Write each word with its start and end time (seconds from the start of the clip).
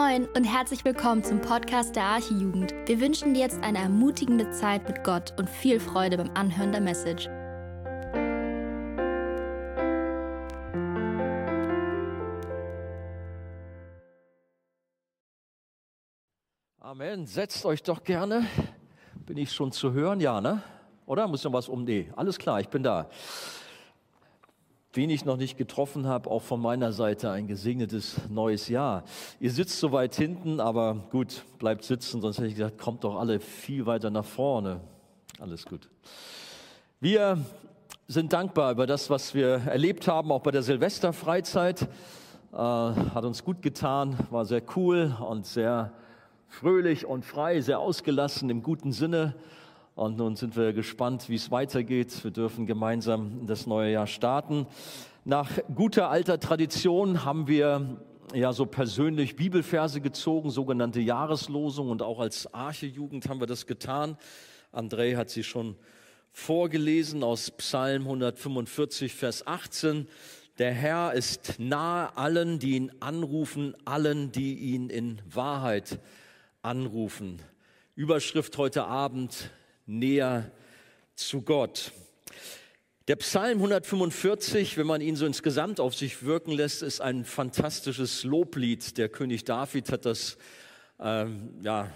Moin 0.00 0.26
und 0.34 0.44
herzlich 0.44 0.82
willkommen 0.86 1.22
zum 1.22 1.42
Podcast 1.42 1.94
der 1.94 2.04
Archijugend. 2.04 2.72
Wir 2.86 3.00
wünschen 3.02 3.34
dir 3.34 3.40
jetzt 3.40 3.62
eine 3.62 3.78
ermutigende 3.78 4.50
Zeit 4.50 4.88
mit 4.88 5.04
Gott 5.04 5.34
und 5.38 5.46
viel 5.46 5.78
Freude 5.78 6.16
beim 6.16 6.30
Anhören 6.30 6.72
der 6.72 6.80
Message. 6.80 7.28
Amen. 16.78 17.26
Setzt 17.26 17.66
euch 17.66 17.82
doch 17.82 18.02
gerne. 18.02 18.46
Bin 19.26 19.36
ich 19.36 19.52
schon 19.52 19.70
zu 19.70 19.92
hören? 19.92 20.20
Ja, 20.20 20.40
ne? 20.40 20.62
Oder 21.04 21.28
muss 21.28 21.44
noch 21.44 21.52
was 21.52 21.68
um? 21.68 21.84
Nee, 21.84 22.10
alles 22.16 22.38
klar, 22.38 22.58
ich 22.58 22.68
bin 22.68 22.82
da. 22.82 23.10
Wen 24.92 25.08
ich 25.08 25.24
noch 25.24 25.36
nicht 25.36 25.56
getroffen 25.56 26.08
habe, 26.08 26.28
auch 26.28 26.42
von 26.42 26.60
meiner 26.60 26.92
Seite 26.92 27.30
ein 27.30 27.46
gesegnetes 27.46 28.16
neues 28.28 28.68
Jahr. 28.68 29.04
Ihr 29.38 29.52
sitzt 29.52 29.78
so 29.78 29.92
weit 29.92 30.16
hinten, 30.16 30.58
aber 30.58 30.96
gut, 31.12 31.44
bleibt 31.60 31.84
sitzen, 31.84 32.20
sonst 32.20 32.38
hätte 32.38 32.48
ich 32.48 32.56
gesagt, 32.56 32.78
kommt 32.78 33.04
doch 33.04 33.16
alle 33.16 33.38
viel 33.38 33.86
weiter 33.86 34.10
nach 34.10 34.24
vorne. 34.24 34.80
Alles 35.38 35.64
gut. 35.64 35.88
Wir 36.98 37.38
sind 38.08 38.32
dankbar 38.32 38.72
über 38.72 38.88
das, 38.88 39.08
was 39.10 39.32
wir 39.32 39.62
erlebt 39.66 40.08
haben, 40.08 40.32
auch 40.32 40.40
bei 40.40 40.50
der 40.50 40.62
Silvesterfreizeit. 40.62 41.82
Äh, 42.52 42.56
hat 42.56 43.24
uns 43.24 43.44
gut 43.44 43.62
getan, 43.62 44.16
war 44.30 44.44
sehr 44.44 44.62
cool 44.74 45.16
und 45.20 45.46
sehr 45.46 45.92
fröhlich 46.48 47.06
und 47.06 47.24
frei, 47.24 47.60
sehr 47.60 47.78
ausgelassen 47.78 48.50
im 48.50 48.64
guten 48.64 48.90
Sinne. 48.90 49.36
Und 49.94 50.16
nun 50.16 50.36
sind 50.36 50.56
wir 50.56 50.72
gespannt, 50.72 51.28
wie 51.28 51.34
es 51.34 51.50
weitergeht. 51.50 52.24
Wir 52.24 52.30
dürfen 52.30 52.66
gemeinsam 52.66 53.46
das 53.46 53.66
neue 53.66 53.92
Jahr 53.92 54.06
starten. 54.06 54.66
Nach 55.24 55.50
guter 55.74 56.08
alter 56.10 56.40
Tradition 56.40 57.24
haben 57.24 57.46
wir 57.46 58.00
ja 58.34 58.52
so 58.52 58.66
persönlich 58.66 59.36
Bibelverse 59.36 60.00
gezogen, 60.00 60.50
sogenannte 60.50 61.00
Jahreslosung 61.00 61.90
und 61.90 62.02
auch 62.02 62.20
als 62.20 62.54
Archejugend 62.54 63.28
haben 63.28 63.40
wir 63.40 63.46
das 63.46 63.66
getan. 63.66 64.16
André 64.72 65.16
hat 65.16 65.30
sie 65.30 65.42
schon 65.42 65.76
vorgelesen 66.32 67.24
aus 67.24 67.50
Psalm 67.50 68.02
145, 68.02 69.14
Vers 69.14 69.46
18. 69.46 70.06
Der 70.58 70.72
Herr 70.72 71.14
ist 71.14 71.56
nahe 71.58 72.16
allen, 72.16 72.58
die 72.58 72.76
ihn 72.76 72.92
anrufen, 73.00 73.74
allen, 73.84 74.30
die 74.30 74.54
ihn 74.54 74.90
in 74.90 75.20
Wahrheit 75.26 75.98
anrufen. 76.62 77.42
Überschrift 77.96 78.56
heute 78.58 78.84
Abend, 78.84 79.50
näher 79.90 80.50
zu 81.16 81.42
Gott. 81.42 81.92
Der 83.08 83.16
Psalm 83.16 83.58
145, 83.58 84.76
wenn 84.76 84.86
man 84.86 85.00
ihn 85.00 85.16
so 85.16 85.26
insgesamt 85.26 85.80
auf 85.80 85.96
sich 85.96 86.22
wirken 86.24 86.52
lässt, 86.52 86.82
ist 86.82 87.00
ein 87.00 87.24
fantastisches 87.24 88.22
Loblied. 88.22 88.96
Der 88.98 89.08
König 89.08 89.44
David 89.44 89.90
hat 89.90 90.06
das 90.06 90.38
ähm, 91.00 91.58
ja, 91.62 91.92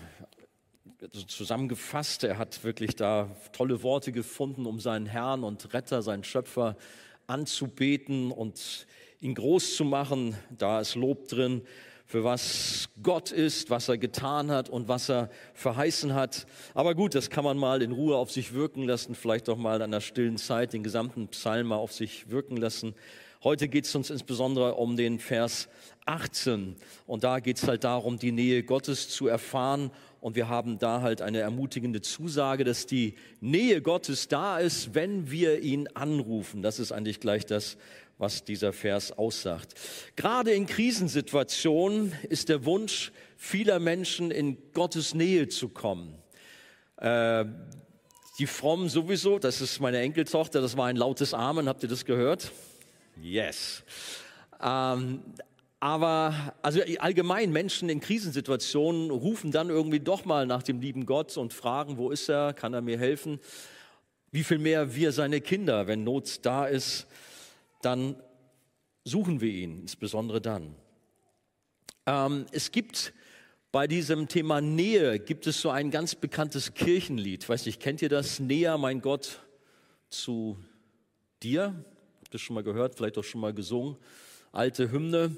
zusammengefasst. 1.29 2.25
Er 2.25 2.37
hat 2.37 2.65
wirklich 2.65 2.97
da 2.97 3.31
tolle 3.53 3.85
Worte 3.85 4.11
gefunden, 4.11 4.67
um 4.67 4.81
seinen 4.81 5.07
Herrn 5.07 5.45
und 5.45 5.73
Retter, 5.73 6.03
seinen 6.03 6.25
Schöpfer 6.25 6.77
anzubeten 7.29 8.33
und 8.33 8.89
ihn 9.21 9.37
groß 9.37 9.77
zu 9.77 9.85
machen. 9.85 10.37
Da 10.51 10.81
ist 10.81 10.97
Lob 10.97 11.29
drin 11.29 11.63
für 12.07 12.25
was 12.25 12.89
Gott 13.03 13.33
ist, 13.33 13.71
was 13.71 13.89
er 13.89 13.99
getan 13.99 14.51
hat 14.51 14.69
und 14.69 14.89
was 14.89 15.09
er 15.09 15.31
verheißen 15.55 16.15
hat. 16.15 16.47
Aber 16.75 16.95
gut, 16.95 17.15
das 17.15 17.31
kann 17.31 17.45
man 17.45 17.57
mal 17.57 17.83
in 17.83 17.93
Ruhe 17.93 18.17
auf 18.17 18.31
sich 18.31 18.55
wirken 18.55 18.85
lassen, 18.85 19.15
vielleicht 19.15 19.49
auch 19.49 19.57
mal 19.57 19.83
an 19.83 19.91
der 19.91 20.01
stillen 20.01 20.37
Zeit 20.37 20.73
den 20.73 20.83
gesamten 20.83 21.29
Psalm 21.29 21.69
mal 21.69 21.77
auf 21.77 21.93
sich 21.93 22.31
wirken 22.31 22.57
lassen. 22.57 22.95
Heute 23.43 23.69
geht 23.69 23.85
es 23.85 23.95
uns 23.95 24.09
insbesondere 24.09 24.77
um 24.77 24.97
den 24.97 25.19
Vers 25.19 25.69
18 26.07 26.77
und 27.07 27.25
da 27.25 27.41
geht 27.41 27.59
es 27.59 27.69
halt 27.69 27.85
darum, 27.85 28.19
die 28.19 28.33
Nähe 28.33 28.63
Gottes 28.63 29.11
zu 29.11 29.27
erfahren 29.27 29.91
und 30.23 30.37
wir 30.37 30.49
haben 30.49 30.79
da 30.79 31.03
halt 31.03 31.21
eine 31.21 31.41
ermutigende 31.41 32.01
Zusage, 32.01 32.65
dass 32.65 32.87
die 32.87 33.17
Nähe 33.41 33.83
Gottes 33.83 34.29
da 34.29 34.59
ist, 34.59 34.95
wenn 34.95 35.31
wir 35.31 35.61
ihn 35.61 35.89
anrufen. 35.93 36.63
Das 36.63 36.79
ist 36.79 36.93
eigentlich 36.93 37.21
gleich 37.21 37.45
das, 37.45 37.77
was 38.19 38.45
dieser 38.45 38.73
Vers 38.73 39.13
aussagt. 39.13 39.75
Gerade 40.17 40.53
in 40.53 40.67
Krisensituationen 40.67 42.13
ist 42.29 42.49
der 42.49 42.65
Wunsch 42.65 43.13
vieler 43.37 43.79
Menschen, 43.79 44.31
in 44.31 44.57
Gottes 44.73 45.15
Nähe 45.15 45.49
zu 45.49 45.69
kommen. 45.69 46.15
Äh, 46.97 47.45
die 48.39 48.47
Frommen 48.47 48.89
sowieso, 48.89 49.39
das 49.39 49.61
ist 49.61 49.81
meine 49.81 49.99
Enkeltochter, 49.99 50.61
das 50.61 50.77
war 50.77 50.87
ein 50.87 50.97
lautes 50.97 51.35
Amen, 51.35 51.69
habt 51.69 51.83
ihr 51.83 51.89
das 51.89 52.05
gehört? 52.05 52.51
Yes. 53.21 53.85
Ähm, 54.61 55.23
aber 55.81 56.55
also 56.63 56.81
allgemein 56.99 57.53
Menschen 57.53 57.89
in 57.91 58.01
Krisensituationen 58.01 59.11
rufen 59.11 59.53
dann 59.53 59.69
irgendwie 59.69 60.01
doch 60.01 60.25
mal 60.25 60.47
nach 60.47 60.63
dem 60.63 60.81
lieben 60.81 61.05
Gott 61.05 61.37
und 61.37 61.53
fragen, 61.53 61.99
wo 61.99 62.11
ist 62.11 62.29
er, 62.29 62.55
kann 62.55 62.73
er 62.73 62.81
mir 62.81 62.99
helfen? 62.99 63.39
Wie 64.33 64.43
viel 64.45 64.59
mehr 64.59 64.95
wir 64.95 65.13
seine 65.13 65.41
Kinder, 65.41 65.87
wenn 65.87 66.03
Not 66.03 66.41
da 66.43 66.67
ist, 66.67 67.07
dann 67.85 68.17
suchen 69.05 69.41
wir 69.41 69.51
ihn, 69.51 69.81
insbesondere 69.81 70.41
dann. 70.41 70.75
Ähm, 72.07 72.47
es 72.53 72.73
gibt 72.73 73.13
bei 73.73 73.87
diesem 73.87 74.29
Thema 74.29 74.61
Nähe, 74.61 75.19
gibt 75.19 75.47
es 75.47 75.61
so 75.61 75.71
ein 75.71 75.91
ganz 75.91 76.15
bekanntes 76.15 76.75
Kirchenlied. 76.75 77.49
Weiß 77.49 77.67
nicht, 77.67 77.81
kennt 77.81 78.03
ihr 78.03 78.09
das? 78.09 78.39
Näher, 78.39 78.79
mein 78.79 79.01
Gott, 79.01 79.41
zu 80.11 80.59
dir? 81.43 81.85
Habt 82.21 82.35
ihr 82.35 82.39
schon 82.39 82.55
mal 82.55 82.63
gehört, 82.63 82.95
vielleicht 82.95 83.19
auch 83.19 83.25
schon 83.25 83.41
mal 83.41 83.53
gesungen? 83.53 83.97
Alte 84.53 84.93
Hymne. 84.93 85.37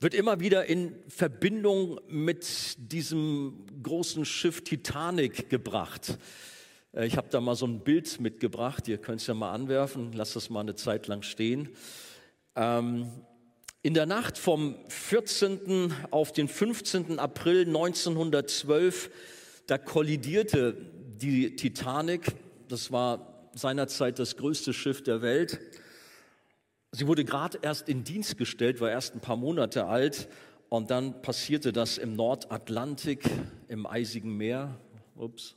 Wird 0.00 0.14
immer 0.14 0.40
wieder 0.40 0.64
in 0.64 0.94
Verbindung 1.08 2.00
mit 2.08 2.76
diesem 2.90 3.66
großen 3.82 4.24
Schiff 4.24 4.64
Titanic 4.64 5.48
gebracht. 5.48 6.18
Äh, 6.92 7.06
ich 7.06 7.16
habe 7.16 7.28
da 7.30 7.40
mal 7.40 7.56
so 7.56 7.66
ein 7.66 7.80
Bild 7.80 8.20
mitgebracht, 8.20 8.88
ihr 8.88 8.98
könnt 8.98 9.20
es 9.20 9.26
ja 9.26 9.34
mal 9.34 9.52
anwerfen, 9.52 10.12
lasst 10.12 10.36
das 10.36 10.50
mal 10.50 10.60
eine 10.60 10.74
Zeit 10.74 11.06
lang 11.06 11.22
stehen. 11.22 11.70
Ähm, 12.56 13.10
in 13.82 13.94
der 13.94 14.06
Nacht 14.06 14.38
vom 14.38 14.76
14. 14.88 15.92
auf 16.10 16.32
den 16.32 16.46
15. 16.46 17.18
April 17.18 17.66
1912, 17.66 19.10
da 19.66 19.76
kollidierte 19.76 20.76
die 21.16 21.56
Titanic. 21.56 22.26
Das 22.68 22.92
war 22.92 23.48
seinerzeit 23.54 24.18
das 24.18 24.36
größte 24.36 24.72
Schiff 24.72 25.02
der 25.02 25.20
Welt. 25.20 25.58
Sie 26.92 27.06
wurde 27.06 27.24
gerade 27.24 27.58
erst 27.62 27.88
in 27.88 28.04
Dienst 28.04 28.38
gestellt, 28.38 28.80
war 28.80 28.90
erst 28.90 29.14
ein 29.14 29.20
paar 29.20 29.36
Monate 29.36 29.86
alt. 29.86 30.28
Und 30.68 30.90
dann 30.90 31.20
passierte 31.20 31.72
das 31.72 31.98
im 31.98 32.14
Nordatlantik, 32.14 33.24
im 33.68 33.86
eisigen 33.86 34.36
Meer. 34.36 34.78
Ups, 35.16 35.56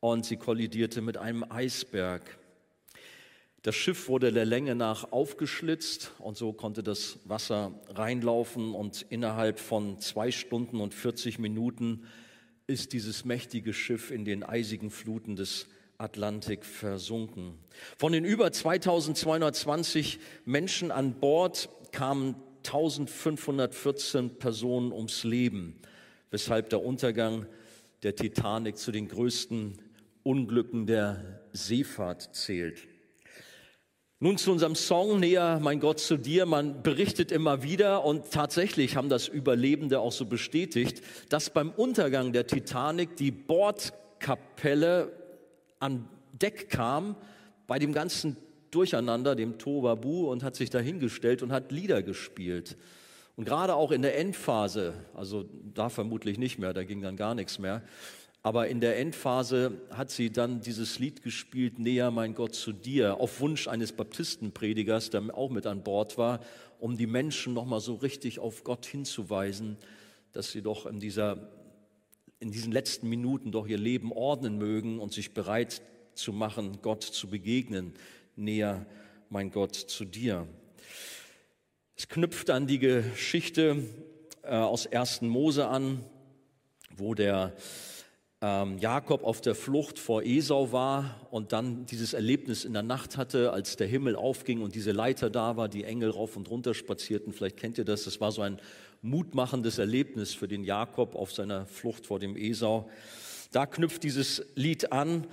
und 0.00 0.24
sie 0.24 0.36
kollidierte 0.36 1.00
mit 1.00 1.16
einem 1.16 1.44
Eisberg. 1.48 2.38
Das 3.62 3.74
Schiff 3.74 4.08
wurde 4.08 4.32
der 4.32 4.44
Länge 4.44 4.74
nach 4.74 5.10
aufgeschlitzt 5.10 6.12
und 6.20 6.36
so 6.36 6.52
konnte 6.52 6.82
das 6.82 7.18
Wasser 7.24 7.72
reinlaufen 7.88 8.72
und 8.74 9.04
innerhalb 9.10 9.58
von 9.58 9.98
zwei 9.98 10.30
Stunden 10.30 10.80
und 10.80 10.94
40 10.94 11.40
Minuten 11.40 12.06
ist 12.68 12.92
dieses 12.92 13.24
mächtige 13.24 13.72
Schiff 13.72 14.10
in 14.10 14.24
den 14.24 14.44
eisigen 14.44 14.90
Fluten 14.90 15.34
des 15.34 15.66
Atlantik 15.96 16.64
versunken. 16.64 17.58
Von 17.96 18.12
den 18.12 18.24
über 18.24 18.52
2220 18.52 20.20
Menschen 20.44 20.92
an 20.92 21.14
Bord 21.18 21.68
kamen 21.90 22.36
1514 22.58 24.38
Personen 24.38 24.92
ums 24.92 25.24
Leben, 25.24 25.80
weshalb 26.30 26.70
der 26.70 26.84
Untergang 26.84 27.46
der 28.04 28.14
Titanic 28.14 28.76
zu 28.76 28.92
den 28.92 29.08
größten 29.08 29.78
Unglücken 30.22 30.86
der 30.86 31.40
Seefahrt 31.52 32.34
zählt. 32.34 32.86
Nun 34.20 34.36
zu 34.36 34.50
unserem 34.50 34.74
Song 34.74 35.20
Näher, 35.20 35.60
mein 35.62 35.78
Gott, 35.78 36.00
zu 36.00 36.16
dir. 36.16 36.44
Man 36.44 36.82
berichtet 36.82 37.30
immer 37.30 37.62
wieder 37.62 38.04
und 38.04 38.32
tatsächlich 38.32 38.96
haben 38.96 39.08
das 39.08 39.28
Überlebende 39.28 40.00
auch 40.00 40.10
so 40.10 40.26
bestätigt, 40.26 41.02
dass 41.28 41.50
beim 41.50 41.70
Untergang 41.70 42.32
der 42.32 42.48
Titanic 42.48 43.14
die 43.14 43.30
Bordkapelle 43.30 45.12
an 45.78 46.08
Deck 46.32 46.68
kam 46.68 47.14
bei 47.68 47.78
dem 47.78 47.92
ganzen 47.92 48.36
Durcheinander, 48.72 49.36
dem 49.36 49.56
Tovabu 49.58 50.30
und 50.30 50.42
hat 50.42 50.56
sich 50.56 50.68
dahingestellt 50.68 51.42
und 51.44 51.52
hat 51.52 51.70
Lieder 51.70 52.02
gespielt. 52.02 52.76
Und 53.36 53.44
gerade 53.44 53.76
auch 53.76 53.92
in 53.92 54.02
der 54.02 54.18
Endphase, 54.18 54.94
also 55.14 55.44
da 55.74 55.88
vermutlich 55.88 56.38
nicht 56.38 56.58
mehr, 56.58 56.74
da 56.74 56.82
ging 56.82 57.02
dann 57.02 57.16
gar 57.16 57.36
nichts 57.36 57.60
mehr, 57.60 57.82
aber 58.42 58.68
in 58.68 58.80
der 58.80 58.98
Endphase 58.98 59.80
hat 59.90 60.10
sie 60.10 60.30
dann 60.30 60.60
dieses 60.60 60.98
Lied 60.98 61.22
gespielt, 61.22 61.78
Näher 61.78 62.10
mein 62.10 62.34
Gott 62.34 62.54
zu 62.54 62.72
dir, 62.72 63.18
auf 63.20 63.40
Wunsch 63.40 63.66
eines 63.66 63.92
Baptistenpredigers, 63.92 65.10
der 65.10 65.22
auch 65.36 65.50
mit 65.50 65.66
an 65.66 65.82
Bord 65.82 66.18
war, 66.18 66.40
um 66.78 66.96
die 66.96 67.06
Menschen 67.06 67.52
nochmal 67.52 67.80
so 67.80 67.94
richtig 67.94 68.38
auf 68.38 68.62
Gott 68.62 68.86
hinzuweisen, 68.86 69.76
dass 70.32 70.52
sie 70.52 70.62
doch 70.62 70.86
in, 70.86 71.00
dieser, 71.00 71.50
in 72.38 72.52
diesen 72.52 72.70
letzten 72.70 73.08
Minuten 73.08 73.50
doch 73.50 73.66
ihr 73.66 73.78
Leben 73.78 74.12
ordnen 74.12 74.56
mögen 74.56 75.00
und 75.00 75.12
sich 75.12 75.34
bereit 75.34 75.82
zu 76.14 76.32
machen, 76.32 76.78
Gott 76.80 77.02
zu 77.02 77.28
begegnen. 77.28 77.94
Näher 78.36 78.86
mein 79.30 79.50
Gott 79.50 79.74
zu 79.74 80.04
dir. 80.04 80.46
Es 81.96 82.08
knüpft 82.08 82.50
an 82.50 82.68
die 82.68 82.78
Geschichte 82.78 83.82
äh, 84.42 84.54
aus 84.54 84.86
1. 84.86 85.22
Mose 85.22 85.66
an, 85.66 86.04
wo 86.96 87.14
der 87.14 87.54
ähm, 88.40 88.78
Jakob 88.78 89.24
auf 89.24 89.40
der 89.40 89.54
Flucht 89.54 89.98
vor 89.98 90.22
Esau 90.22 90.70
war 90.70 91.26
und 91.30 91.52
dann 91.52 91.86
dieses 91.86 92.12
Erlebnis 92.12 92.64
in 92.64 92.72
der 92.72 92.84
Nacht 92.84 93.16
hatte, 93.16 93.52
als 93.52 93.76
der 93.76 93.88
Himmel 93.88 94.14
aufging 94.14 94.62
und 94.62 94.74
diese 94.74 94.92
Leiter 94.92 95.28
da 95.28 95.56
war, 95.56 95.68
die 95.68 95.84
Engel 95.84 96.10
rauf 96.10 96.36
und 96.36 96.48
runter 96.48 96.74
spazierten. 96.74 97.32
Vielleicht 97.32 97.56
kennt 97.56 97.78
ihr 97.78 97.84
das. 97.84 98.04
Das 98.04 98.20
war 98.20 98.30
so 98.30 98.42
ein 98.42 98.60
mutmachendes 99.02 99.78
Erlebnis 99.78 100.34
für 100.34 100.46
den 100.46 100.62
Jakob 100.62 101.16
auf 101.16 101.32
seiner 101.32 101.66
Flucht 101.66 102.06
vor 102.06 102.20
dem 102.20 102.36
Esau. 102.36 102.88
Da 103.50 103.66
knüpft 103.66 104.04
dieses 104.04 104.44
Lied 104.54 104.92
an 104.92 105.26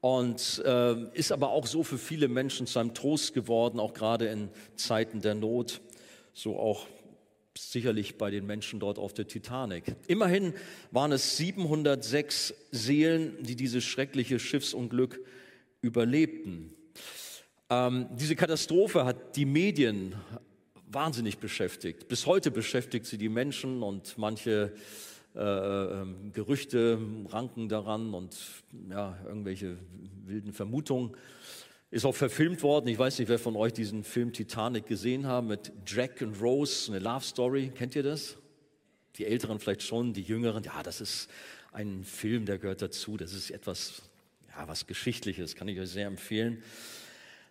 und 0.00 0.62
äh, 0.66 0.96
ist 1.14 1.32
aber 1.32 1.48
auch 1.48 1.66
so 1.66 1.82
für 1.82 1.96
viele 1.96 2.28
Menschen 2.28 2.66
zu 2.66 2.78
einem 2.78 2.92
Trost 2.92 3.32
geworden, 3.32 3.80
auch 3.80 3.94
gerade 3.94 4.26
in 4.26 4.50
Zeiten 4.76 5.22
der 5.22 5.34
Not, 5.34 5.80
so 6.34 6.58
auch 6.58 6.86
sicherlich 7.56 8.18
bei 8.18 8.30
den 8.30 8.46
Menschen 8.46 8.80
dort 8.80 8.98
auf 8.98 9.14
der 9.14 9.28
Titanic. 9.28 9.94
Immerhin 10.06 10.54
waren 10.90 11.12
es 11.12 11.36
706 11.36 12.54
Seelen, 12.70 13.42
die 13.42 13.56
dieses 13.56 13.84
schreckliche 13.84 14.38
Schiffsunglück 14.38 15.20
überlebten. 15.80 16.74
Ähm, 17.70 18.06
diese 18.12 18.36
Katastrophe 18.36 19.04
hat 19.04 19.36
die 19.36 19.46
Medien 19.46 20.14
wahnsinnig 20.88 21.38
beschäftigt. 21.38 22.08
Bis 22.08 22.26
heute 22.26 22.50
beschäftigt 22.50 23.06
sie 23.06 23.18
die 23.18 23.28
Menschen 23.28 23.82
und 23.82 24.16
manche 24.18 24.72
äh, 25.34 25.40
ähm, 25.40 26.32
Gerüchte 26.32 26.98
ranken 27.28 27.68
daran 27.68 28.14
und 28.14 28.36
ja, 28.88 29.18
irgendwelche 29.26 29.78
wilden 30.24 30.52
Vermutungen. 30.52 31.10
Ist 31.94 32.04
auch 32.04 32.16
verfilmt 32.16 32.64
worden. 32.64 32.88
Ich 32.88 32.98
weiß 32.98 33.20
nicht, 33.20 33.28
wer 33.28 33.38
von 33.38 33.54
euch 33.54 33.72
diesen 33.72 34.02
Film 34.02 34.32
Titanic 34.32 34.88
gesehen 34.88 35.28
hat 35.28 35.44
mit 35.44 35.70
Jack 35.86 36.22
und 36.22 36.42
Rose, 36.42 36.90
eine 36.90 36.98
Love 36.98 37.24
Story. 37.24 37.70
Kennt 37.72 37.94
ihr 37.94 38.02
das? 38.02 38.36
Die 39.14 39.24
Älteren 39.24 39.60
vielleicht 39.60 39.82
schon, 39.82 40.12
die 40.12 40.22
Jüngeren. 40.22 40.64
Ja, 40.64 40.82
das 40.82 41.00
ist 41.00 41.30
ein 41.70 42.02
Film, 42.02 42.46
der 42.46 42.58
gehört 42.58 42.82
dazu. 42.82 43.16
Das 43.16 43.32
ist 43.32 43.52
etwas, 43.52 44.02
ja, 44.48 44.66
was 44.66 44.88
Geschichtliches, 44.88 45.54
kann 45.54 45.68
ich 45.68 45.78
euch 45.78 45.88
sehr 45.88 46.08
empfehlen. 46.08 46.64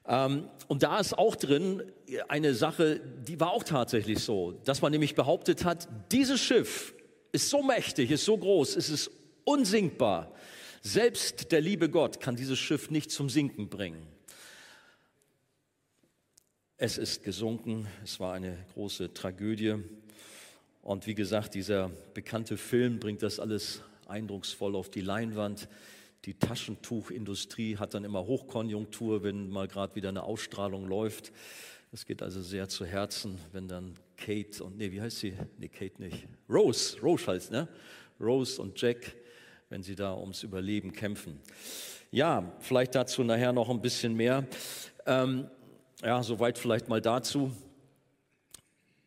Ähm, 0.05 0.49
und 0.67 0.83
da 0.83 0.99
ist 0.99 1.17
auch 1.17 1.37
drin 1.37 1.81
eine 2.27 2.53
Sache, 2.53 2.99
die 3.25 3.39
war 3.39 3.51
auch 3.51 3.63
tatsächlich 3.63 4.19
so, 4.19 4.59
dass 4.65 4.81
man 4.81 4.91
nämlich 4.91 5.15
behauptet 5.15 5.63
hat, 5.63 5.87
dieses 6.11 6.41
Schiff 6.41 6.93
ist 7.31 7.49
so 7.49 7.63
mächtig, 7.63 8.11
ist 8.11 8.25
so 8.25 8.37
groß, 8.37 8.75
es 8.75 8.89
ist 8.89 9.09
unsinkbar. 9.45 10.33
Selbst 10.81 11.53
der 11.53 11.61
liebe 11.61 11.89
Gott 11.89 12.19
kann 12.19 12.35
dieses 12.35 12.59
Schiff 12.59 12.91
nicht 12.91 13.09
zum 13.09 13.29
Sinken 13.29 13.69
bringen. 13.69 14.12
Es 16.77 16.97
ist 16.97 17.23
gesunken, 17.23 17.87
es 18.03 18.19
war 18.19 18.33
eine 18.33 18.57
große 18.73 19.13
Tragödie. 19.13 19.75
Und 20.81 21.05
wie 21.05 21.13
gesagt, 21.13 21.53
dieser 21.53 21.91
bekannte 22.15 22.57
Film 22.57 22.99
bringt 22.99 23.21
das 23.21 23.39
alles 23.39 23.83
eindrucksvoll 24.07 24.75
auf 24.75 24.89
die 24.89 25.01
Leinwand. 25.01 25.69
Die 26.25 26.33
Taschentuchindustrie 26.33 27.77
hat 27.77 27.93
dann 27.93 28.03
immer 28.03 28.25
Hochkonjunktur, 28.25 29.21
wenn 29.21 29.51
mal 29.51 29.67
gerade 29.67 29.95
wieder 29.95 30.09
eine 30.09 30.23
Ausstrahlung 30.23 30.87
läuft. 30.87 31.31
Es 31.91 32.07
geht 32.07 32.23
also 32.23 32.41
sehr 32.41 32.67
zu 32.69 32.85
Herzen, 32.85 33.37
wenn 33.51 33.67
dann 33.67 33.93
Kate 34.17 34.63
und, 34.63 34.75
nee, 34.75 34.91
wie 34.91 34.99
heißt 34.99 35.19
sie? 35.19 35.35
Nee, 35.59 35.67
Kate 35.67 36.01
nicht. 36.01 36.27
Rose, 36.49 36.99
Rose 37.01 37.27
heißt, 37.27 37.51
ne? 37.51 37.67
Rose 38.19 38.59
und 38.59 38.81
Jack, 38.81 39.13
wenn 39.69 39.83
sie 39.83 39.95
da 39.95 40.15
ums 40.15 40.41
Überleben 40.41 40.91
kämpfen. 40.91 41.39
Ja, 42.09 42.51
vielleicht 42.59 42.95
dazu 42.95 43.23
nachher 43.23 43.53
noch 43.53 43.69
ein 43.69 43.79
bisschen 43.79 44.15
mehr. 44.15 44.47
Ähm, 45.05 45.47
ja, 46.03 46.21
soweit 46.21 46.57
vielleicht 46.57 46.89
mal 46.89 47.01
dazu. 47.01 47.51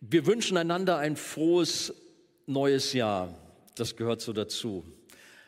Wir 0.01 0.27
wünschen 0.27 0.57
einander 0.57 0.99
ein 0.99 1.17
frohes 1.17 1.93
neues 2.47 2.93
Jahr. 2.93 3.35
Das 3.75 3.97
gehört 3.97 4.21
so 4.21 4.33
dazu. 4.33 4.85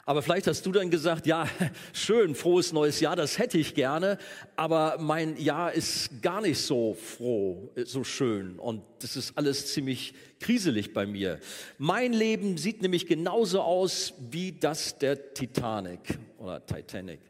Aber 0.04 0.22
vielleicht 0.22 0.46
hast 0.46 0.64
du 0.64 0.72
dann 0.72 0.90
gesagt, 0.90 1.26
ja, 1.26 1.46
schön, 1.92 2.34
frohes 2.34 2.72
neues 2.72 3.00
Jahr, 3.00 3.14
das 3.14 3.38
hätte 3.38 3.58
ich 3.58 3.74
gerne, 3.74 4.16
aber 4.56 4.96
mein 4.98 5.36
Jahr 5.36 5.72
ist 5.72 6.22
gar 6.22 6.40
nicht 6.40 6.60
so 6.60 6.94
froh, 6.94 7.70
so 7.84 8.04
schön 8.04 8.58
und 8.58 8.82
das 9.00 9.16
ist 9.16 9.36
alles 9.36 9.72
ziemlich 9.72 10.14
kriselig 10.40 10.94
bei 10.94 11.04
mir. 11.04 11.40
Mein 11.76 12.14
Leben 12.14 12.56
sieht 12.56 12.80
nämlich 12.80 13.06
genauso 13.06 13.60
aus 13.60 14.14
wie 14.30 14.52
das 14.52 14.96
der 14.96 15.34
Titanic 15.34 16.18
oder 16.38 16.64
Titanic. 16.64 17.20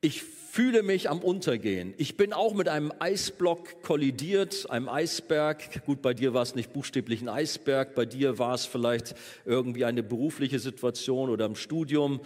Ich 0.00 0.24
fühle 0.58 0.82
mich 0.82 1.08
am 1.08 1.20
Untergehen. 1.20 1.94
Ich 1.98 2.16
bin 2.16 2.32
auch 2.32 2.52
mit 2.52 2.68
einem 2.68 2.92
Eisblock 2.98 3.80
kollidiert, 3.80 4.68
einem 4.68 4.88
Eisberg. 4.88 5.86
Gut, 5.86 6.02
bei 6.02 6.14
dir 6.14 6.34
war 6.34 6.42
es 6.42 6.56
nicht 6.56 6.72
buchstäblich 6.72 7.22
ein 7.22 7.28
Eisberg, 7.28 7.94
bei 7.94 8.04
dir 8.04 8.40
war 8.40 8.54
es 8.54 8.66
vielleicht 8.66 9.14
irgendwie 9.44 9.84
eine 9.84 10.02
berufliche 10.02 10.58
Situation 10.58 11.30
oder 11.30 11.46
im 11.46 11.54
Studium 11.54 12.18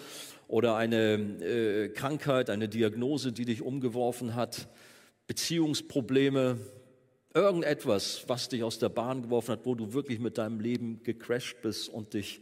oder 0.48 0.76
eine 0.76 1.16
äh, 1.42 1.88
Krankheit, 1.90 2.48
eine 2.48 2.70
Diagnose, 2.70 3.32
die 3.32 3.44
dich 3.44 3.60
umgeworfen 3.60 4.34
hat, 4.34 4.66
Beziehungsprobleme, 5.26 6.56
irgendetwas, 7.34 8.24
was 8.28 8.48
dich 8.48 8.62
aus 8.62 8.78
der 8.78 8.88
Bahn 8.88 9.24
geworfen 9.24 9.52
hat, 9.52 9.66
wo 9.66 9.74
du 9.74 9.92
wirklich 9.92 10.20
mit 10.20 10.38
deinem 10.38 10.58
Leben 10.58 11.02
gecrashed 11.02 11.60
bist 11.60 11.90
und 11.90 12.14
dich 12.14 12.40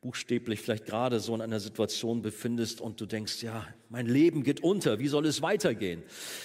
buchstäblich 0.00 0.60
vielleicht 0.60 0.86
gerade 0.86 1.18
so 1.18 1.34
in 1.34 1.40
einer 1.40 1.58
Situation 1.58 2.22
befindest 2.22 2.80
und 2.80 3.00
du 3.00 3.06
denkst, 3.06 3.42
ja, 3.42 3.66
mein 3.88 4.06
Leben 4.06 4.44
geht 4.44 4.62
unter, 4.62 5.00
wie 5.00 5.08
soll 5.08 5.26
es 5.26 5.42
weitergehen? 5.42 6.04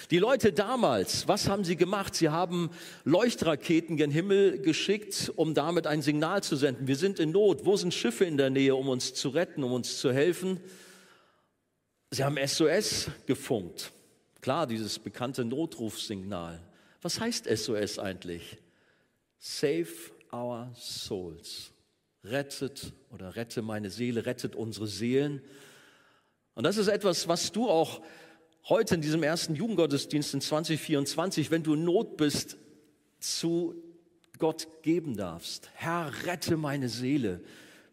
Die 0.10 0.18
Leute 0.18 0.54
damals, 0.54 1.28
was 1.28 1.48
haben 1.48 1.64
sie 1.64 1.76
gemacht? 1.76 2.16
Sie 2.16 2.30
haben 2.30 2.72
Leuchtraketen 3.04 3.96
gen 3.96 4.10
Himmel 4.10 4.60
geschickt, 4.60 5.32
um 5.36 5.54
damit 5.54 5.86
ein 5.86 6.02
Signal 6.02 6.42
zu 6.42 6.56
senden. 6.56 6.88
Wir 6.88 6.96
sind 6.96 7.20
in 7.20 7.32
Not. 7.32 7.66
Wo 7.66 7.78
sind 7.78 7.94
Schiffe 7.94 8.26
in 8.26 8.38
der 8.38 8.50
Nähe, 8.50 8.76
um 8.76 8.90
uns 8.90 9.14
zu 9.14 9.30
retten, 9.30 9.64
um 9.64 9.74
uns 9.74 10.00
zu 10.00 10.12
helfen? 10.12 10.60
Sie 12.10 12.24
haben 12.24 12.38
SOS 12.44 13.12
gefunkt. 13.28 13.92
Klar, 14.42 14.66
dieses 14.66 14.98
bekannte 14.98 15.46
Notrufsignal. 15.46 16.60
Was 17.04 17.20
heißt 17.20 17.46
SOS 17.46 18.00
eigentlich? 18.00 18.58
Save 19.38 19.90
our 20.32 20.72
souls 20.76 21.73
rettet 22.24 22.94
oder 23.12 23.36
rette 23.36 23.62
meine 23.62 23.90
Seele, 23.90 24.26
rettet 24.26 24.56
unsere 24.56 24.88
Seelen. 24.88 25.42
Und 26.56 26.64
das 26.64 26.78
ist 26.78 26.88
etwas, 26.88 27.28
was 27.28 27.52
du 27.52 27.70
auch 27.70 28.02
heute 28.70 28.96
in 28.96 29.02
diesem 29.02 29.24
ersten 29.24 29.56
Jugendgottesdienst 29.56 30.34
in 30.34 30.42
2024, 30.42 31.52
wenn 31.52 31.64
du 31.64 31.74
in 31.74 31.84
Not 31.84 32.18
bist, 32.18 32.58
zu 33.20 33.76
Gott 34.40 34.68
geben 34.82 35.16
darfst. 35.16 35.70
Herr, 35.74 36.12
rette 36.26 36.58
meine 36.58 36.90
Seele, 36.90 37.42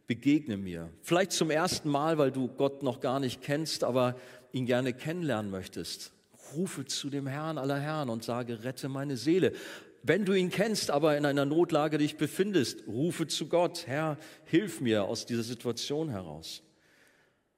begegne 0.07 0.57
mir. 0.57 0.91
Vielleicht 1.03 1.33
zum 1.33 1.51
ersten 1.51 1.89
Mal, 1.89 2.19
weil 2.19 2.33
du 2.33 2.49
Gott 2.49 2.83
noch 2.83 3.01
gar 3.01 3.21
nicht 3.21 3.43
kennst, 3.43 3.85
aber 3.85 4.17
ihn 4.53 4.67
gerne 4.67 4.93
kennenlernen 4.93 5.51
möchtest. 5.51 6.13
Rufe 6.57 6.85
zu 6.85 7.11
dem 7.11 7.27
Herrn 7.27 7.59
aller 7.59 7.79
Herren 7.79 8.09
und 8.09 8.25
sage, 8.25 8.65
rette 8.65 8.89
meine 8.89 9.17
Seele. 9.17 9.53
Wenn 10.03 10.25
du 10.25 10.33
ihn 10.33 10.51
kennst, 10.51 10.91
aber 10.91 11.17
in 11.17 11.27
einer 11.27 11.45
Notlage 11.45 11.99
dich 11.99 12.17
befindest, 12.17 12.87
rufe 12.87 13.27
zu 13.27 13.49
Gott, 13.49 13.87
Herr, 13.87 14.17
hilf 14.45 14.81
mir 14.81 15.05
aus 15.05 15.27
dieser 15.27 15.43
Situation 15.43 16.09
heraus. 16.09 16.63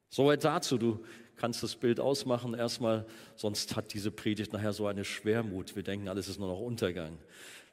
Soweit 0.08 0.44
dazu, 0.44 0.76
du 0.76 1.04
kannst 1.36 1.62
das 1.62 1.76
Bild 1.76 2.00
ausmachen 2.00 2.54
erstmal, 2.54 3.06
sonst 3.36 3.76
hat 3.76 3.94
diese 3.94 4.10
Predigt 4.10 4.52
nachher 4.52 4.72
so 4.72 4.86
eine 4.86 5.04
Schwermut. 5.04 5.76
Wir 5.76 5.82
denken, 5.82 6.08
alles 6.08 6.28
ist 6.28 6.38
nur 6.38 6.48
noch 6.48 6.60
Untergang. 6.60 7.18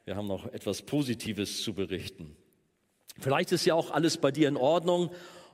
Wir 0.04 0.16
haben 0.16 0.28
noch 0.28 0.46
etwas 0.52 0.82
Positives 0.82 1.62
zu 1.62 1.74
berichten. 1.74 2.36
Vielleicht 3.18 3.52
ist 3.52 3.66
ja 3.66 3.74
auch 3.74 3.90
alles 3.90 4.16
bei 4.16 4.30
dir 4.30 4.48
in 4.48 4.56
Ordnung 4.56 5.10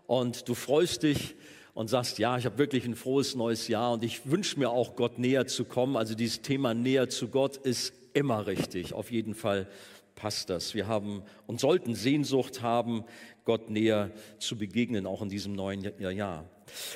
und 0.07 0.49
du 0.49 0.55
freust 0.55 1.03
dich 1.03 1.35
und 1.75 1.89
sagst, 1.89 2.19
ja, 2.19 2.39
ich 2.39 2.47
habe 2.47 2.59
wirklich 2.59 2.85
ein 2.85 2.95
frohes 2.95 3.35
neues 3.35 3.69
Jahr 3.69 3.93
und 3.93 4.05
ich 4.05 4.31
wünsche 4.31 4.59
mir 4.59 4.71
auch, 4.71 4.95
Gott 4.97 5.19
näher 5.19 5.47
zu 5.47 5.65
kommen. 5.65 5.97
Also 5.97 6.15
dieses 6.15 6.43
Thema 6.43 6.75
näher 6.75 7.09
zu 7.09 7.29
Gott 7.29 7.57
ist 7.57 8.06
immer 8.17 8.47
richtig. 8.47 8.95
Auf 8.95 9.13
jeden 9.13 9.35
Fall 9.35 9.69
passt 10.15 10.49
das. 10.51 10.75
Wir 10.75 10.89
haben 10.89 11.23
und 11.47 11.61
sollten 11.61 11.95
Sehnsucht 11.95 12.63
haben, 12.63 13.05
Gott 13.45 13.71
näher 13.71 14.11
zu 14.39 14.57
begegnen, 14.57 15.07
auch 15.07 15.23
in 15.23 15.29
diesem 15.29 15.53
neuen 15.53 15.85
Jahr. 16.01 16.49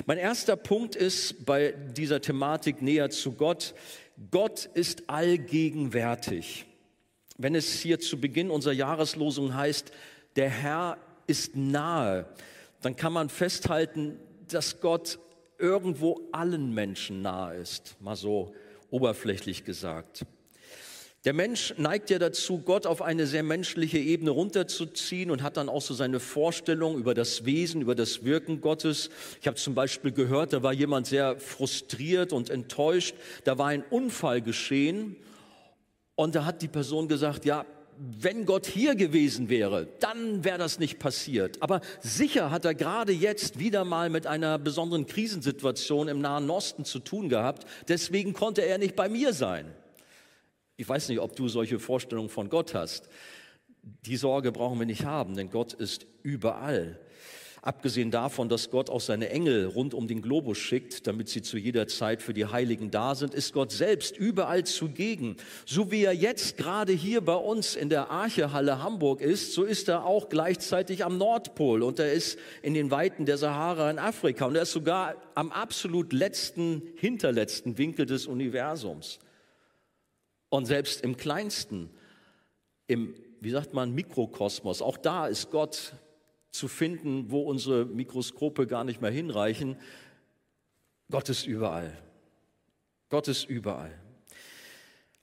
Mein 0.05 0.17
erster 0.17 0.57
Punkt 0.57 0.95
ist 0.95 1.45
bei 1.45 1.71
dieser 1.71 2.19
Thematik 2.21 2.81
näher 2.81 3.09
zu 3.09 3.33
Gott. 3.33 3.73
Gott 4.31 4.65
ist 4.73 5.09
allgegenwärtig. 5.09 6.65
Wenn 7.37 7.55
es 7.55 7.79
hier 7.79 7.99
zu 7.99 8.19
Beginn 8.19 8.49
unserer 8.49 8.73
Jahreslosung 8.73 9.55
heißt, 9.55 9.91
der 10.35 10.49
Herr 10.49 10.97
ist 11.27 11.55
nahe, 11.55 12.25
dann 12.81 12.95
kann 12.95 13.13
man 13.13 13.29
festhalten, 13.29 14.17
dass 14.47 14.81
Gott 14.81 15.19
irgendwo 15.57 16.19
allen 16.31 16.73
Menschen 16.73 17.21
nahe 17.21 17.57
ist, 17.57 17.95
mal 18.01 18.15
so 18.15 18.53
oberflächlich 18.89 19.63
gesagt. 19.63 20.25
Der 21.23 21.33
Mensch 21.33 21.75
neigt 21.77 22.09
ja 22.09 22.17
dazu, 22.17 22.57
Gott 22.57 22.87
auf 22.87 23.03
eine 23.03 23.27
sehr 23.27 23.43
menschliche 23.43 23.99
Ebene 23.99 24.31
runterzuziehen 24.31 25.29
und 25.29 25.43
hat 25.43 25.55
dann 25.55 25.69
auch 25.69 25.83
so 25.83 25.93
seine 25.93 26.19
Vorstellung 26.19 26.97
über 26.97 27.13
das 27.13 27.45
Wesen, 27.45 27.81
über 27.81 27.93
das 27.93 28.23
Wirken 28.23 28.59
Gottes. 28.59 29.11
Ich 29.39 29.45
habe 29.45 29.55
zum 29.55 29.75
Beispiel 29.75 30.11
gehört, 30.11 30.51
da 30.51 30.63
war 30.63 30.73
jemand 30.73 31.05
sehr 31.05 31.39
frustriert 31.39 32.33
und 32.33 32.49
enttäuscht. 32.49 33.13
Da 33.43 33.59
war 33.59 33.67
ein 33.67 33.83
Unfall 33.91 34.41
geschehen 34.41 35.15
und 36.15 36.33
da 36.33 36.43
hat 36.45 36.63
die 36.63 36.67
Person 36.67 37.07
gesagt, 37.07 37.45
ja, 37.45 37.67
wenn 37.99 38.47
Gott 38.47 38.65
hier 38.65 38.95
gewesen 38.95 39.47
wäre, 39.47 39.87
dann 39.99 40.43
wäre 40.43 40.57
das 40.57 40.79
nicht 40.79 40.97
passiert. 40.97 41.61
Aber 41.61 41.81
sicher 41.99 42.49
hat 42.49 42.65
er 42.65 42.73
gerade 42.73 43.11
jetzt 43.11 43.59
wieder 43.59 43.85
mal 43.85 44.09
mit 44.09 44.25
einer 44.25 44.57
besonderen 44.57 45.05
Krisensituation 45.05 46.07
im 46.07 46.19
Nahen 46.19 46.49
Osten 46.49 46.83
zu 46.83 46.97
tun 46.97 47.29
gehabt. 47.29 47.67
Deswegen 47.87 48.33
konnte 48.33 48.63
er 48.63 48.79
nicht 48.79 48.95
bei 48.95 49.07
mir 49.07 49.33
sein. 49.33 49.71
Ich 50.81 50.89
weiß 50.89 51.09
nicht, 51.09 51.19
ob 51.19 51.35
du 51.35 51.47
solche 51.47 51.77
Vorstellungen 51.77 52.29
von 52.29 52.49
Gott 52.49 52.73
hast. 52.73 53.07
Die 54.07 54.17
Sorge 54.17 54.51
brauchen 54.51 54.79
wir 54.79 54.87
nicht 54.87 55.05
haben, 55.05 55.35
denn 55.35 55.51
Gott 55.51 55.73
ist 55.73 56.07
überall. 56.23 56.99
Abgesehen 57.61 58.09
davon, 58.09 58.49
dass 58.49 58.71
Gott 58.71 58.89
auch 58.89 58.99
seine 58.99 59.29
Engel 59.29 59.67
rund 59.67 59.93
um 59.93 60.07
den 60.07 60.23
Globus 60.23 60.57
schickt, 60.57 61.05
damit 61.05 61.29
sie 61.29 61.43
zu 61.43 61.59
jeder 61.59 61.87
Zeit 61.87 62.23
für 62.23 62.33
die 62.33 62.47
Heiligen 62.47 62.89
da 62.89 63.13
sind, 63.13 63.35
ist 63.35 63.53
Gott 63.53 63.71
selbst 63.71 64.17
überall 64.17 64.63
zugegen. 64.63 65.37
So 65.67 65.91
wie 65.91 66.03
er 66.03 66.15
jetzt 66.15 66.57
gerade 66.57 66.93
hier 66.93 67.21
bei 67.21 67.35
uns 67.35 67.75
in 67.75 67.89
der 67.89 68.09
Archehalle 68.09 68.81
Hamburg 68.81 69.21
ist, 69.21 69.53
so 69.53 69.63
ist 69.63 69.87
er 69.87 70.03
auch 70.03 70.29
gleichzeitig 70.29 71.05
am 71.05 71.19
Nordpol 71.19 71.83
und 71.83 71.99
er 71.99 72.11
ist 72.11 72.39
in 72.63 72.73
den 72.73 72.89
Weiten 72.89 73.27
der 73.27 73.37
Sahara 73.37 73.91
in 73.91 73.99
Afrika 73.99 74.45
und 74.47 74.55
er 74.55 74.63
ist 74.63 74.71
sogar 74.71 75.13
am 75.35 75.51
absolut 75.51 76.11
letzten, 76.11 76.81
hinterletzten 76.95 77.77
Winkel 77.77 78.07
des 78.07 78.25
Universums. 78.25 79.19
Und 80.51 80.65
selbst 80.65 81.01
im 81.05 81.15
kleinsten, 81.15 81.89
im, 82.85 83.15
wie 83.39 83.51
sagt 83.51 83.73
man, 83.73 83.95
Mikrokosmos, 83.95 84.81
auch 84.81 84.97
da 84.97 85.27
ist 85.27 85.49
Gott 85.49 85.93
zu 86.51 86.67
finden, 86.67 87.31
wo 87.31 87.43
unsere 87.43 87.85
Mikroskope 87.85 88.67
gar 88.67 88.83
nicht 88.83 89.01
mehr 89.01 89.11
hinreichen. 89.11 89.77
Gott 91.09 91.29
ist 91.29 91.45
überall. 91.45 91.97
Gott 93.07 93.29
ist 93.29 93.45
überall. 93.45 93.97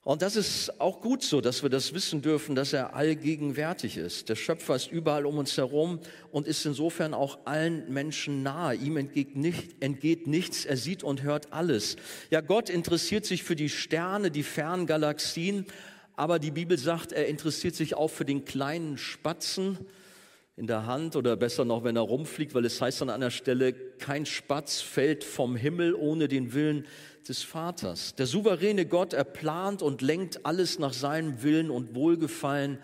Und 0.03 0.21
das 0.21 0.37
ist 0.37 0.79
auch 0.79 1.01
gut 1.01 1.23
so, 1.23 1.41
dass 1.41 1.61
wir 1.61 1.69
das 1.69 1.93
wissen 1.93 2.21
dürfen, 2.21 2.55
dass 2.55 2.71
er 2.71 2.95
allgegenwärtig 2.95 3.97
ist. 3.97 4.29
Der 4.29 4.35
Schöpfer 4.35 4.75
ist 4.75 4.89
überall 4.89 5.25
um 5.25 5.37
uns 5.37 5.57
herum 5.57 5.99
und 6.31 6.47
ist 6.47 6.65
insofern 6.65 7.13
auch 7.13 7.39
allen 7.45 7.91
Menschen 7.91 8.41
nahe. 8.41 8.75
Ihm 8.75 8.95
entgeht, 8.95 9.35
nicht, 9.35 9.75
entgeht 9.81 10.25
nichts, 10.25 10.63
er 10.63 10.77
sieht 10.77 11.03
und 11.03 11.21
hört 11.23 11.51
alles. 11.51 11.97
Ja, 12.29 12.39
Gott 12.39 12.69
interessiert 12.69 13.25
sich 13.25 13.43
für 13.43 13.57
die 13.57 13.69
Sterne, 13.69 14.31
die 14.31 14.43
fernen 14.43 14.87
Galaxien, 14.87 15.65
aber 16.15 16.39
die 16.39 16.51
Bibel 16.51 16.77
sagt, 16.77 17.11
er 17.11 17.27
interessiert 17.27 17.75
sich 17.75 17.93
auch 17.93 18.09
für 18.09 18.25
den 18.25 18.45
kleinen 18.45 18.97
Spatzen, 18.97 19.77
in 20.59 20.67
der 20.67 20.85
Hand 20.85 21.15
oder 21.15 21.37
besser 21.37 21.63
noch, 21.63 21.85
wenn 21.85 21.95
er 21.95 22.01
rumfliegt, 22.01 22.53
weil 22.53 22.65
es 22.65 22.81
heißt 22.81 23.01
an 23.01 23.09
einer 23.09 23.31
Stelle, 23.31 23.71
kein 23.71 24.25
Spatz 24.25 24.81
fällt 24.81 25.23
vom 25.23 25.55
Himmel 25.55 25.95
ohne 25.95 26.27
den 26.27 26.53
Willen 26.53 26.85
des 27.29 27.43
Vaters. 27.43 28.15
Der 28.15 28.25
souveräne 28.25 28.85
Gott, 28.85 29.13
er 29.13 29.23
plant 29.23 29.81
und 29.81 30.01
lenkt 30.01 30.45
alles 30.45 30.79
nach 30.79 30.93
seinem 30.93 31.43
Willen 31.43 31.69
und 31.69 31.95
Wohlgefallen. 31.95 32.79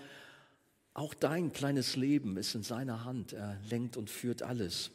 Auch 0.94 1.14
dein 1.14 1.52
kleines 1.52 1.96
Leben 1.96 2.38
ist 2.38 2.56
in 2.56 2.64
seiner 2.64 3.04
Hand. 3.04 3.34
Er 3.34 3.60
lenkt 3.70 3.98
und 3.98 4.10
führt 4.10 4.44
alles. 4.44 4.92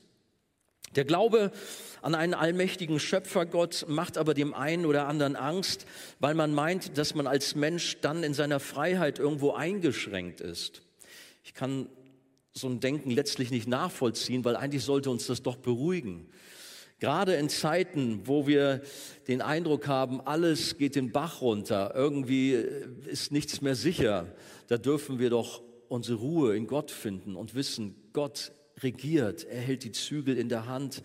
Der 0.96 1.04
Glaube 1.04 1.52
an 2.02 2.14
einen 2.14 2.34
allmächtigen 2.34 2.98
Schöpfergott 2.98 3.86
macht 3.88 4.18
aber 4.18 4.34
dem 4.34 4.54
einen 4.54 4.86
oder 4.86 5.06
anderen 5.06 5.36
Angst, 5.36 5.86
weil 6.18 6.34
man 6.34 6.52
meint, 6.52 6.98
dass 6.98 7.14
man 7.14 7.26
als 7.26 7.54
Mensch 7.54 8.00
dann 8.00 8.24
in 8.24 8.34
seiner 8.34 8.58
Freiheit 8.58 9.18
irgendwo 9.18 9.52
eingeschränkt 9.52 10.40
ist. 10.40 10.82
Ich 11.44 11.54
kann 11.54 11.88
so 12.52 12.68
ein 12.68 12.80
Denken 12.80 13.10
letztlich 13.10 13.50
nicht 13.50 13.68
nachvollziehen, 13.68 14.44
weil 14.44 14.56
eigentlich 14.56 14.82
sollte 14.82 15.10
uns 15.10 15.26
das 15.26 15.42
doch 15.42 15.56
beruhigen. 15.56 16.28
Gerade 17.00 17.34
in 17.34 17.48
Zeiten, 17.48 18.26
wo 18.26 18.46
wir 18.46 18.82
den 19.26 19.40
Eindruck 19.40 19.88
haben, 19.88 20.20
alles 20.20 20.76
geht 20.76 20.94
den 20.94 21.12
Bach 21.12 21.40
runter, 21.40 21.92
irgendwie 21.94 22.52
ist 22.52 23.32
nichts 23.32 23.62
mehr 23.62 23.74
sicher, 23.74 24.26
da 24.68 24.76
dürfen 24.76 25.18
wir 25.18 25.30
doch 25.30 25.62
unsere 25.88 26.18
Ruhe 26.18 26.54
in 26.54 26.66
Gott 26.66 26.90
finden 26.90 27.36
und 27.36 27.54
wissen, 27.54 27.94
Gott 28.12 28.52
regiert, 28.82 29.44
er 29.44 29.60
hält 29.60 29.82
die 29.84 29.92
Zügel 29.92 30.36
in 30.36 30.50
der 30.50 30.66
Hand, 30.66 31.02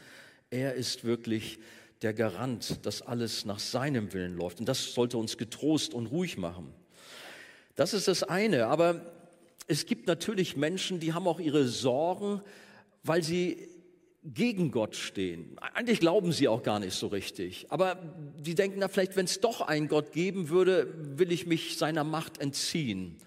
er 0.50 0.76
ist 0.76 1.06
wirklich 1.06 1.60
der 2.02 2.14
Garant, 2.14 2.86
dass 2.86 3.02
alles 3.02 3.46
nach 3.46 3.60
seinem 3.60 4.14
Willen 4.14 4.36
läuft. 4.36 4.60
Und 4.60 4.68
das 4.68 4.94
sollte 4.94 5.18
uns 5.18 5.38
getrost 5.38 5.94
und 5.94 6.08
ruhig 6.08 6.38
machen. 6.38 6.74
Das 7.76 7.94
ist 7.94 8.08
das 8.08 8.24
eine. 8.24 8.68
Aber 8.68 9.02
es 9.68 9.86
gibt 9.86 10.08
natürlich 10.08 10.56
Menschen, 10.56 11.00
die 11.00 11.14
haben 11.14 11.28
auch 11.28 11.40
ihre 11.40 11.66
Sorgen, 11.68 12.42
weil 13.04 13.24
sie 13.24 13.70
gegen 14.34 14.72
Gott 14.72 14.96
stehen. 14.96 15.58
Eigentlich 15.74 16.00
glauben 16.00 16.32
sie 16.32 16.48
auch 16.48 16.64
gar 16.64 16.80
nicht 16.80 16.96
so 16.96 17.08
richtig. 17.08 17.68
Aber 17.70 18.00
die 18.40 18.56
denken, 18.56 18.80
na 18.80 18.88
vielleicht, 18.88 19.16
wenn 19.16 19.26
es 19.26 19.40
doch 19.40 19.62
einen 19.62 19.88
Gott 19.88 20.12
geben 20.12 20.50
würde, 20.50 20.94
will 21.18 21.32
ich 21.32 21.46
mich 21.46 21.78
seiner 21.78 22.04
Macht 22.04 22.40
entziehen. 22.40 23.18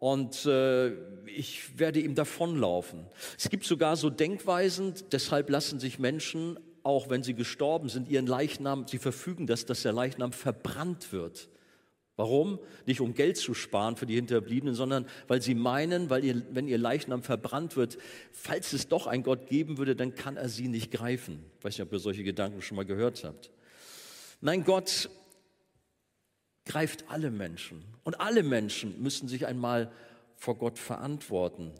Und 0.00 0.44
äh, 0.44 0.92
ich 1.26 1.78
werde 1.78 2.00
ihm 2.00 2.14
davonlaufen. 2.14 3.06
Es 3.38 3.48
gibt 3.48 3.64
sogar 3.64 3.96
so 3.96 4.10
Denkweisen, 4.10 4.94
deshalb 5.12 5.48
lassen 5.50 5.78
sich 5.78 5.98
Menschen, 5.98 6.58
auch 6.82 7.08
wenn 7.08 7.22
sie 7.22 7.34
gestorben 7.34 7.88
sind, 7.88 8.08
ihren 8.08 8.26
Leichnam, 8.26 8.86
sie 8.86 8.98
verfügen, 8.98 9.46
dass, 9.46 9.64
dass 9.64 9.82
der 9.82 9.92
Leichnam 9.92 10.32
verbrannt 10.32 11.12
wird. 11.12 11.48
Warum? 12.16 12.60
Nicht 12.86 13.00
um 13.00 13.14
Geld 13.14 13.36
zu 13.36 13.54
sparen 13.54 13.96
für 13.96 14.06
die 14.06 14.14
Hinterbliebenen, 14.14 14.74
sondern 14.74 15.06
weil 15.26 15.42
sie 15.42 15.54
meinen, 15.54 16.10
weil 16.10 16.24
ihr, 16.24 16.42
wenn 16.50 16.68
ihr 16.68 16.78
Leichnam 16.78 17.24
verbrannt 17.24 17.76
wird, 17.76 17.98
falls 18.30 18.72
es 18.72 18.86
doch 18.86 19.08
einen 19.08 19.24
Gott 19.24 19.48
geben 19.48 19.78
würde, 19.78 19.96
dann 19.96 20.14
kann 20.14 20.36
er 20.36 20.48
sie 20.48 20.68
nicht 20.68 20.92
greifen. 20.92 21.44
Ich 21.58 21.64
weiß 21.64 21.78
nicht, 21.78 21.86
ob 21.86 21.92
ihr 21.92 21.98
solche 21.98 22.22
Gedanken 22.22 22.62
schon 22.62 22.76
mal 22.76 22.84
gehört 22.84 23.24
habt. 23.24 23.50
Nein, 24.40 24.62
Gott 24.62 25.10
greift 26.64 27.08
alle 27.08 27.30
Menschen. 27.30 27.84
Und 28.04 28.20
alle 28.20 28.44
Menschen 28.44 29.02
müssen 29.02 29.26
sich 29.26 29.46
einmal 29.46 29.90
vor 30.36 30.56
Gott 30.56 30.78
verantworten. 30.78 31.72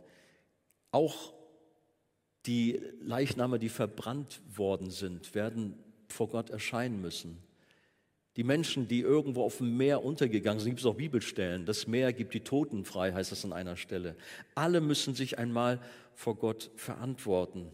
Auch 0.91 1.33
die 2.47 2.81
Leichname, 3.01 3.59
die 3.59 3.69
verbrannt 3.69 4.41
worden 4.49 4.91
sind, 4.91 5.35
werden 5.35 5.79
vor 6.09 6.29
Gott 6.29 6.51
erscheinen 6.51 7.01
müssen. 7.01 7.39
Die 8.37 8.45
Menschen, 8.45 8.89
die 8.89 9.01
irgendwo 9.01 9.45
auf 9.45 9.59
dem 9.59 9.77
Meer 9.77 10.05
untergegangen 10.05 10.59
sind, 10.59 10.71
gibt 10.71 10.81
es 10.81 10.87
auch 10.87 10.97
Bibelstellen. 10.97 11.67
Das 11.67 11.87
Meer 11.87 12.13
gibt 12.13 12.35
die 12.35 12.41
Toten 12.41 12.85
frei, 12.85 13.13
heißt 13.13 13.31
das 13.31 13.45
an 13.45 13.53
einer 13.53 13.77
Stelle. 13.77 14.17
Alle 14.55 14.81
müssen 14.81 15.15
sich 15.15 15.39
einmal 15.39 15.81
vor 16.15 16.37
Gott 16.37 16.71
verantworten, 16.75 17.71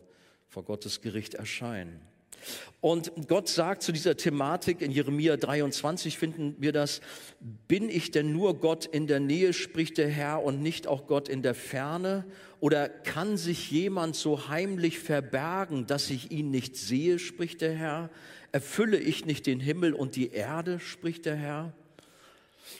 vor 0.48 0.64
Gottes 0.64 1.00
Gericht 1.00 1.34
erscheinen. 1.34 2.00
Und 2.80 3.12
Gott 3.28 3.48
sagt 3.48 3.82
zu 3.82 3.92
dieser 3.92 4.16
Thematik 4.16 4.80
in 4.80 4.90
Jeremia 4.90 5.36
23 5.36 6.16
finden 6.16 6.56
wir 6.58 6.72
das, 6.72 7.00
bin 7.68 7.90
ich 7.90 8.10
denn 8.10 8.32
nur 8.32 8.58
Gott 8.58 8.86
in 8.86 9.06
der 9.06 9.20
Nähe, 9.20 9.52
spricht 9.52 9.98
der 9.98 10.08
Herr, 10.08 10.42
und 10.42 10.62
nicht 10.62 10.86
auch 10.86 11.06
Gott 11.06 11.28
in 11.28 11.42
der 11.42 11.54
Ferne? 11.54 12.24
Oder 12.58 12.88
kann 12.88 13.36
sich 13.36 13.70
jemand 13.70 14.16
so 14.16 14.48
heimlich 14.48 14.98
verbergen, 14.98 15.86
dass 15.86 16.08
ich 16.10 16.30
ihn 16.30 16.50
nicht 16.50 16.76
sehe, 16.76 17.18
spricht 17.18 17.60
der 17.60 17.74
Herr? 17.74 18.10
Erfülle 18.52 18.98
ich 18.98 19.26
nicht 19.26 19.46
den 19.46 19.60
Himmel 19.60 19.94
und 19.94 20.16
die 20.16 20.30
Erde, 20.32 20.80
spricht 20.80 21.24
der 21.24 21.36
Herr? 21.36 21.72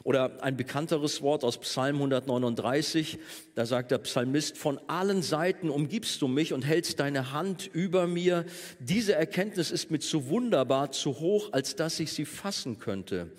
Oder 0.05 0.43
ein 0.43 0.57
bekannteres 0.57 1.21
Wort 1.23 1.45
aus 1.45 1.59
Psalm 1.59 1.97
139, 1.97 3.19
da 3.55 3.67
sagt 3.67 3.91
der 3.91 3.99
Psalmist, 3.99 4.57
von 4.57 4.81
allen 4.87 5.23
Seiten 5.23 5.69
umgibst 5.69 6.23
du 6.23 6.29
mich 6.29 6.53
und 6.53 6.63
hältst 6.63 7.01
deine 7.01 7.33
Hand 7.33 7.69
über 7.73 8.07
mir. 8.07 8.45
Diese 8.79 9.15
Erkenntnis 9.15 9.71
ist 9.71 9.91
mir 9.91 9.99
zu 9.99 10.29
wunderbar, 10.29 10.93
zu 10.93 11.21
hoch, 11.21 11.53
als 11.53 11.77
dass 11.77 12.01
ich 12.01 12.13
sie 12.13 12.25
fassen 12.25 12.79
könnte. 12.79 13.33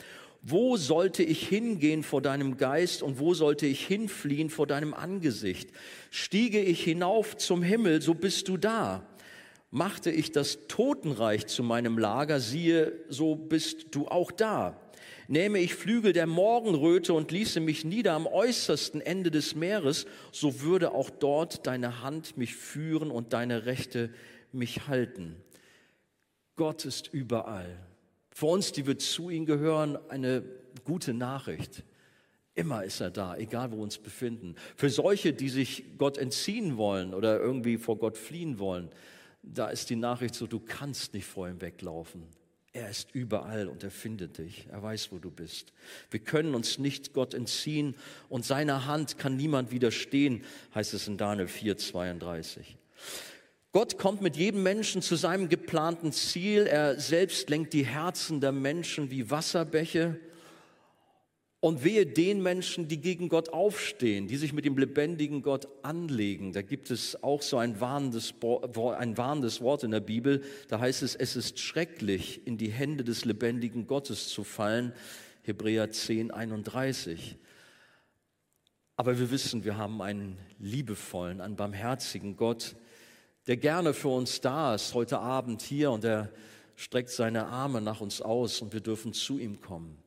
Wo 0.43 0.75
sollte 0.75 1.21
ich 1.21 1.47
hingehen 1.47 2.01
vor 2.01 2.21
deinem 2.21 2.57
Geist 2.57 3.03
und 3.03 3.19
wo 3.19 3.35
sollte 3.35 3.67
ich 3.67 3.85
hinfliehen 3.85 4.49
vor 4.49 4.65
deinem 4.65 4.93
Angesicht? 4.95 5.69
Stiege 6.09 6.59
ich 6.59 6.83
hinauf 6.83 7.37
zum 7.37 7.61
Himmel, 7.61 8.01
so 8.01 8.15
bist 8.15 8.47
du 8.47 8.57
da. 8.57 9.05
Machte 9.71 10.11
ich 10.11 10.31
das 10.31 10.67
Totenreich 10.67 11.47
zu 11.47 11.63
meinem 11.63 11.97
Lager, 11.97 12.39
siehe, 12.39 12.93
so 13.09 13.35
bist 13.35 13.95
du 13.95 14.07
auch 14.07 14.31
da 14.31 14.77
nähme 15.31 15.59
ich 15.59 15.75
Flügel 15.75 16.11
der 16.11 16.27
Morgenröte 16.27 17.13
und 17.13 17.31
ließe 17.31 17.61
mich 17.61 17.85
nieder 17.85 18.13
am 18.13 18.27
äußersten 18.27 18.99
Ende 18.99 19.31
des 19.31 19.55
Meeres, 19.55 20.05
so 20.33 20.61
würde 20.61 20.91
auch 20.91 21.09
dort 21.09 21.65
deine 21.65 22.01
Hand 22.01 22.37
mich 22.37 22.55
führen 22.55 23.09
und 23.11 23.31
deine 23.31 23.65
Rechte 23.65 24.13
mich 24.51 24.87
halten. 24.87 25.37
Gott 26.57 26.83
ist 26.83 27.07
überall. 27.13 27.79
Für 28.31 28.47
uns, 28.47 28.73
die 28.73 28.85
wir 28.85 28.97
zu 28.97 29.29
ihm 29.29 29.45
gehören, 29.45 29.97
eine 30.09 30.43
gute 30.83 31.13
Nachricht. 31.13 31.83
Immer 32.53 32.83
ist 32.83 32.99
er 32.99 33.09
da, 33.09 33.37
egal 33.37 33.71
wo 33.71 33.77
wir 33.77 33.83
uns 33.83 33.97
befinden. 33.97 34.55
Für 34.75 34.89
solche, 34.89 35.31
die 35.31 35.47
sich 35.47 35.85
Gott 35.97 36.17
entziehen 36.17 36.75
wollen 36.75 37.13
oder 37.13 37.39
irgendwie 37.39 37.77
vor 37.77 37.97
Gott 37.97 38.17
fliehen 38.17 38.59
wollen, 38.59 38.89
da 39.43 39.69
ist 39.69 39.89
die 39.89 39.95
Nachricht 39.95 40.35
so, 40.35 40.47
du 40.47 40.59
kannst 40.59 41.13
nicht 41.13 41.25
vor 41.25 41.47
ihm 41.47 41.61
weglaufen. 41.61 42.23
Er 42.73 42.89
ist 42.89 43.13
überall 43.13 43.67
und 43.67 43.83
er 43.83 43.91
findet 43.91 44.37
dich. 44.37 44.67
Er 44.71 44.81
weiß, 44.81 45.11
wo 45.11 45.19
du 45.19 45.29
bist. 45.29 45.73
Wir 46.09 46.21
können 46.21 46.55
uns 46.55 46.77
nicht 46.77 47.11
Gott 47.13 47.33
entziehen 47.33 47.95
und 48.29 48.45
seiner 48.45 48.85
Hand 48.85 49.17
kann 49.17 49.35
niemand 49.35 49.71
widerstehen, 49.71 50.43
heißt 50.73 50.93
es 50.93 51.07
in 51.07 51.17
Daniel 51.17 51.49
4, 51.49 51.77
32. 51.77 52.77
Gott 53.73 53.97
kommt 53.97 54.21
mit 54.21 54.37
jedem 54.37 54.63
Menschen 54.63 55.01
zu 55.01 55.15
seinem 55.15 55.49
geplanten 55.49 56.13
Ziel. 56.13 56.65
Er 56.65 56.99
selbst 56.99 57.49
lenkt 57.49 57.73
die 57.73 57.85
Herzen 57.85 58.39
der 58.39 58.51
Menschen 58.51 59.11
wie 59.11 59.29
Wasserbäche. 59.29 60.19
Und 61.61 61.83
wehe 61.83 62.07
den 62.07 62.41
Menschen, 62.41 62.87
die 62.87 62.99
gegen 62.99 63.29
Gott 63.29 63.49
aufstehen, 63.49 64.27
die 64.27 64.37
sich 64.37 64.51
mit 64.51 64.65
dem 64.65 64.79
lebendigen 64.79 65.43
Gott 65.43 65.67
anlegen. 65.83 66.53
Da 66.53 66.63
gibt 66.63 66.89
es 66.89 67.23
auch 67.23 67.43
so 67.43 67.57
ein 67.57 67.79
warnendes, 67.79 68.33
ein 68.41 69.15
warnendes 69.15 69.61
Wort 69.61 69.83
in 69.83 69.91
der 69.91 69.99
Bibel. 69.99 70.41
Da 70.69 70.79
heißt 70.79 71.03
es, 71.03 71.15
es 71.15 71.35
ist 71.35 71.59
schrecklich, 71.59 72.45
in 72.47 72.57
die 72.57 72.71
Hände 72.71 73.03
des 73.03 73.25
lebendigen 73.25 73.85
Gottes 73.85 74.29
zu 74.29 74.43
fallen. 74.43 74.91
Hebräer 75.43 75.91
10, 75.91 76.31
31. 76.31 77.37
Aber 78.95 79.19
wir 79.19 79.29
wissen, 79.29 79.63
wir 79.63 79.77
haben 79.77 80.01
einen 80.01 80.39
liebevollen, 80.57 81.41
einen 81.41 81.55
barmherzigen 81.55 82.37
Gott, 82.37 82.75
der 83.45 83.57
gerne 83.57 83.93
für 83.93 84.09
uns 84.09 84.41
da 84.41 84.73
ist, 84.73 84.95
heute 84.95 85.19
Abend 85.19 85.61
hier 85.61 85.91
und 85.91 86.03
er 86.03 86.31
streckt 86.75 87.09
seine 87.09 87.45
Arme 87.45 87.81
nach 87.81 88.01
uns 88.01 88.21
aus 88.21 88.61
und 88.61 88.73
wir 88.73 88.81
dürfen 88.81 89.13
zu 89.13 89.37
ihm 89.37 89.61
kommen. 89.61 89.97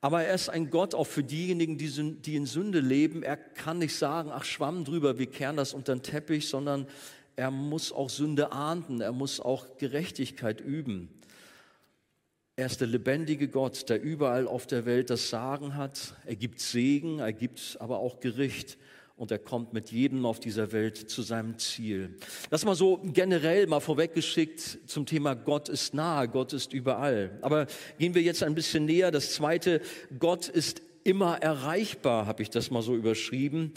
Aber 0.00 0.22
er 0.22 0.34
ist 0.34 0.48
ein 0.48 0.70
Gott 0.70 0.94
auch 0.94 1.06
für 1.06 1.24
diejenigen, 1.24 1.78
die, 1.78 2.36
in 2.36 2.46
Sünde 2.46 2.80
leben. 2.80 3.22
Er 3.22 3.36
kann 3.36 3.78
nicht 3.78 3.96
sagen, 3.96 4.30
ach 4.32 4.44
Schwamm 4.44 4.84
drüber, 4.84 5.18
wir 5.18 5.26
kehren 5.26 5.56
das 5.56 5.74
unter 5.74 5.94
den 5.94 6.02
Teppich, 6.02 6.48
sondern 6.48 6.86
er 7.34 7.50
muss 7.50 7.92
auch 7.92 8.10
Sünde 8.10 8.52
ahnden, 8.52 9.00
er 9.00 9.12
muss 9.12 9.40
auch 9.40 9.76
Gerechtigkeit 9.78 10.60
üben. 10.60 11.08
Er 12.58 12.66
ist 12.66 12.80
der 12.80 12.88
lebendige 12.88 13.48
Gott, 13.48 13.90
der 13.90 14.00
überall 14.00 14.48
auf 14.48 14.66
der 14.66 14.86
Welt 14.86 15.10
das 15.10 15.28
Sagen 15.28 15.76
hat. 15.76 16.14
Er 16.24 16.36
gibt 16.36 16.60
Segen, 16.60 17.18
er 17.18 17.34
gibt 17.34 17.76
aber 17.80 17.98
auch 17.98 18.20
Gericht 18.20 18.78
und 19.16 19.30
er 19.30 19.38
kommt 19.38 19.72
mit 19.72 19.90
jedem 19.90 20.26
auf 20.26 20.40
dieser 20.40 20.72
Welt 20.72 21.10
zu 21.10 21.22
seinem 21.22 21.58
Ziel. 21.58 22.16
Das 22.50 22.64
mal 22.64 22.74
so 22.74 23.00
generell 23.02 23.66
mal 23.66 23.80
vorweggeschickt 23.80 24.78
zum 24.86 25.06
Thema 25.06 25.34
Gott 25.34 25.70
ist 25.70 25.94
nahe, 25.94 26.28
Gott 26.28 26.52
ist 26.52 26.74
überall. 26.74 27.38
Aber 27.40 27.66
gehen 27.98 28.14
wir 28.14 28.22
jetzt 28.22 28.42
ein 28.42 28.54
bisschen 28.54 28.84
näher. 28.84 29.10
Das 29.10 29.32
zweite, 29.32 29.80
Gott 30.18 30.48
ist 30.48 30.82
immer 31.02 31.38
erreichbar, 31.38 32.26
habe 32.26 32.42
ich 32.42 32.50
das 32.50 32.70
mal 32.70 32.82
so 32.82 32.94
überschrieben. 32.94 33.72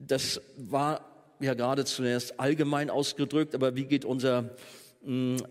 Das 0.00 0.40
war 0.56 1.36
ja 1.38 1.54
gerade 1.54 1.84
zuerst 1.84 2.40
allgemein 2.40 2.90
ausgedrückt, 2.90 3.54
aber 3.54 3.76
wie 3.76 3.84
geht 3.84 4.04
unser 4.04 4.56
mh, 5.02 5.38
hm, 5.38 5.46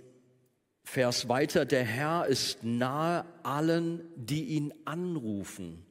Vers 0.84 1.29
weiter? 1.29 1.65
Der 1.65 1.84
Herr 1.84 2.25
ist 2.25 2.63
nahe 2.63 3.24
allen, 3.44 4.01
die 4.15 4.46
ihn 4.46 4.74
anrufen. 4.86 5.86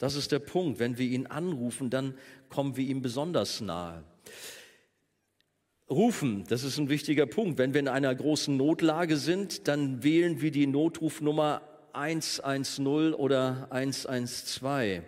Das 0.00 0.14
ist 0.14 0.32
der 0.32 0.38
Punkt. 0.38 0.78
Wenn 0.78 0.96
wir 0.96 1.06
ihn 1.06 1.26
anrufen, 1.26 1.90
dann 1.90 2.14
kommen 2.48 2.74
wir 2.78 2.84
ihm 2.84 3.02
besonders 3.02 3.60
nahe. 3.60 4.02
Rufen, 5.90 6.44
das 6.48 6.64
ist 6.64 6.78
ein 6.78 6.88
wichtiger 6.88 7.26
Punkt. 7.26 7.58
Wenn 7.58 7.74
wir 7.74 7.80
in 7.80 7.88
einer 7.88 8.14
großen 8.14 8.56
Notlage 8.56 9.18
sind, 9.18 9.68
dann 9.68 10.02
wählen 10.02 10.40
wir 10.40 10.52
die 10.52 10.66
Notrufnummer 10.66 11.60
110 11.92 13.12
oder 13.12 13.68
112. 13.68 15.02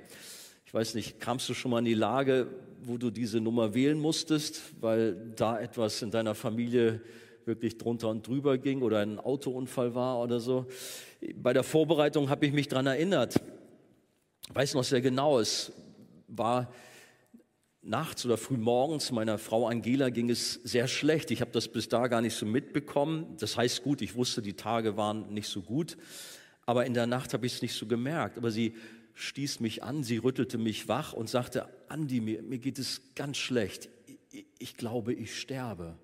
Ich 0.66 0.74
weiß 0.74 0.94
nicht, 0.94 1.20
kamst 1.20 1.48
du 1.48 1.54
schon 1.54 1.70
mal 1.70 1.78
in 1.78 1.86
die 1.86 1.94
Lage, 1.94 2.48
wo 2.82 2.98
du 2.98 3.10
diese 3.10 3.40
Nummer 3.40 3.72
wählen 3.72 3.98
musstest, 3.98 4.60
weil 4.82 5.14
da 5.36 5.58
etwas 5.58 6.02
in 6.02 6.10
deiner 6.10 6.34
Familie 6.34 7.00
wirklich 7.46 7.78
drunter 7.78 8.10
und 8.10 8.26
drüber 8.26 8.58
ging 8.58 8.82
oder 8.82 8.98
ein 8.98 9.18
Autounfall 9.18 9.94
war 9.94 10.20
oder 10.20 10.38
so? 10.38 10.66
Bei 11.36 11.54
der 11.54 11.62
Vorbereitung 11.62 12.28
habe 12.28 12.44
ich 12.44 12.52
mich 12.52 12.68
daran 12.68 12.86
erinnert 12.86 13.40
weiß 14.54 14.74
noch 14.74 14.84
sehr 14.84 15.00
genau, 15.00 15.38
es 15.38 15.72
war 16.28 16.72
nachts 17.82 18.24
oder 18.24 18.36
früh 18.36 18.56
morgens, 18.56 19.10
meiner 19.10 19.38
Frau 19.38 19.66
Angela 19.66 20.10
ging 20.10 20.30
es 20.30 20.54
sehr 20.62 20.86
schlecht. 20.86 21.30
Ich 21.30 21.40
habe 21.40 21.50
das 21.50 21.68
bis 21.68 21.88
da 21.88 22.06
gar 22.06 22.20
nicht 22.20 22.34
so 22.34 22.46
mitbekommen. 22.46 23.36
Das 23.38 23.56
heißt 23.56 23.82
gut, 23.82 24.02
ich 24.02 24.14
wusste, 24.14 24.40
die 24.40 24.54
Tage 24.54 24.96
waren 24.96 25.32
nicht 25.34 25.48
so 25.48 25.62
gut, 25.62 25.96
aber 26.64 26.86
in 26.86 26.94
der 26.94 27.06
Nacht 27.06 27.34
habe 27.34 27.46
ich 27.46 27.54
es 27.54 27.62
nicht 27.62 27.74
so 27.74 27.86
gemerkt. 27.86 28.38
Aber 28.38 28.50
sie 28.50 28.76
stieß 29.14 29.60
mich 29.60 29.82
an, 29.82 30.04
sie 30.04 30.18
rüttelte 30.18 30.58
mich 30.58 30.88
wach 30.88 31.12
und 31.12 31.28
sagte, 31.28 31.68
Andi, 31.88 32.20
mir, 32.20 32.42
mir 32.42 32.58
geht 32.58 32.78
es 32.78 33.14
ganz 33.14 33.36
schlecht. 33.36 33.88
Ich, 34.30 34.46
ich 34.58 34.76
glaube, 34.76 35.12
ich 35.12 35.38
sterbe. 35.38 35.98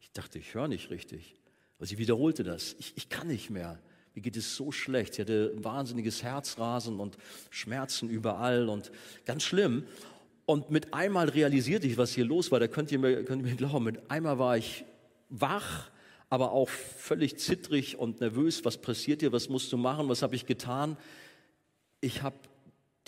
Ich 0.00 0.10
dachte, 0.12 0.38
ich 0.38 0.54
höre 0.54 0.68
nicht 0.68 0.90
richtig. 0.90 1.36
Aber 1.78 1.86
sie 1.86 1.98
wiederholte 1.98 2.42
das. 2.42 2.74
Ich, 2.78 2.92
ich 2.96 3.08
kann 3.08 3.28
nicht 3.28 3.48
mehr 3.48 3.80
mir 4.20 4.24
geht 4.24 4.36
es 4.36 4.54
so 4.54 4.70
schlecht. 4.70 5.14
Sie 5.14 5.22
hatte 5.22 5.52
wahnsinniges 5.64 6.22
Herzrasen 6.22 7.00
und 7.00 7.16
Schmerzen 7.48 8.10
überall 8.10 8.68
und 8.68 8.92
ganz 9.24 9.42
schlimm. 9.42 9.84
Und 10.44 10.70
mit 10.70 10.92
einmal 10.92 11.30
realisierte 11.30 11.86
ich, 11.86 11.96
was 11.96 12.12
hier 12.12 12.26
los 12.26 12.52
war. 12.52 12.60
Da 12.60 12.68
könnt 12.68 12.92
ihr 12.92 12.98
mir, 12.98 13.24
könnt 13.24 13.42
ihr 13.42 13.50
mir 13.50 13.56
glauben, 13.56 13.84
mit 13.84 14.10
einmal 14.10 14.38
war 14.38 14.58
ich 14.58 14.84
wach, 15.30 15.90
aber 16.28 16.52
auch 16.52 16.68
völlig 16.68 17.38
zittrig 17.38 17.96
und 17.98 18.20
nervös. 18.20 18.62
Was 18.64 18.76
passiert 18.76 19.20
hier? 19.20 19.32
Was 19.32 19.48
musst 19.48 19.72
du 19.72 19.78
machen? 19.78 20.08
Was 20.10 20.20
habe 20.20 20.34
ich 20.34 20.44
getan? 20.44 20.98
Ich 22.02 22.22
habe 22.22 22.36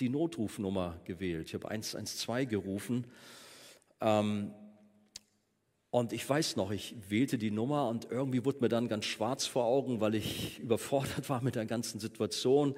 die 0.00 0.08
Notrufnummer 0.08 0.98
gewählt. 1.04 1.48
Ich 1.48 1.54
habe 1.54 1.68
112 1.68 2.48
gerufen. 2.48 3.04
Ähm, 4.00 4.52
und 5.92 6.14
ich 6.14 6.26
weiß 6.26 6.56
noch, 6.56 6.70
ich 6.70 6.94
wählte 7.10 7.36
die 7.36 7.50
Nummer 7.50 7.86
und 7.90 8.10
irgendwie 8.10 8.46
wurde 8.46 8.60
mir 8.62 8.70
dann 8.70 8.88
ganz 8.88 9.04
schwarz 9.04 9.44
vor 9.44 9.66
Augen, 9.66 10.00
weil 10.00 10.14
ich 10.14 10.58
überfordert 10.58 11.28
war 11.28 11.42
mit 11.42 11.54
der 11.54 11.66
ganzen 11.66 12.00
Situation. 12.00 12.74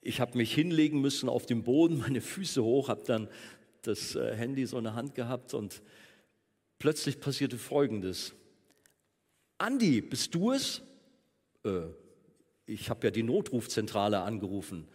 Ich 0.00 0.18
habe 0.18 0.38
mich 0.38 0.54
hinlegen 0.54 1.02
müssen 1.02 1.28
auf 1.28 1.44
dem 1.44 1.62
Boden, 1.62 1.98
meine 2.06 2.22
Füße 2.22 2.64
hoch, 2.64 2.88
habe 2.88 3.04
dann 3.04 3.28
das 3.82 4.14
äh, 4.14 4.34
Handy 4.34 4.64
so 4.64 4.78
in 4.78 4.84
der 4.84 4.94
Hand 4.94 5.14
gehabt 5.14 5.52
und 5.52 5.82
plötzlich 6.78 7.20
passierte 7.20 7.58
Folgendes. 7.58 8.32
Andi, 9.58 10.00
bist 10.00 10.34
du 10.34 10.52
es? 10.52 10.80
Äh, 11.66 11.82
ich 12.64 12.88
habe 12.88 13.08
ja 13.08 13.10
die 13.10 13.24
Notrufzentrale 13.24 14.20
angerufen. 14.20 14.88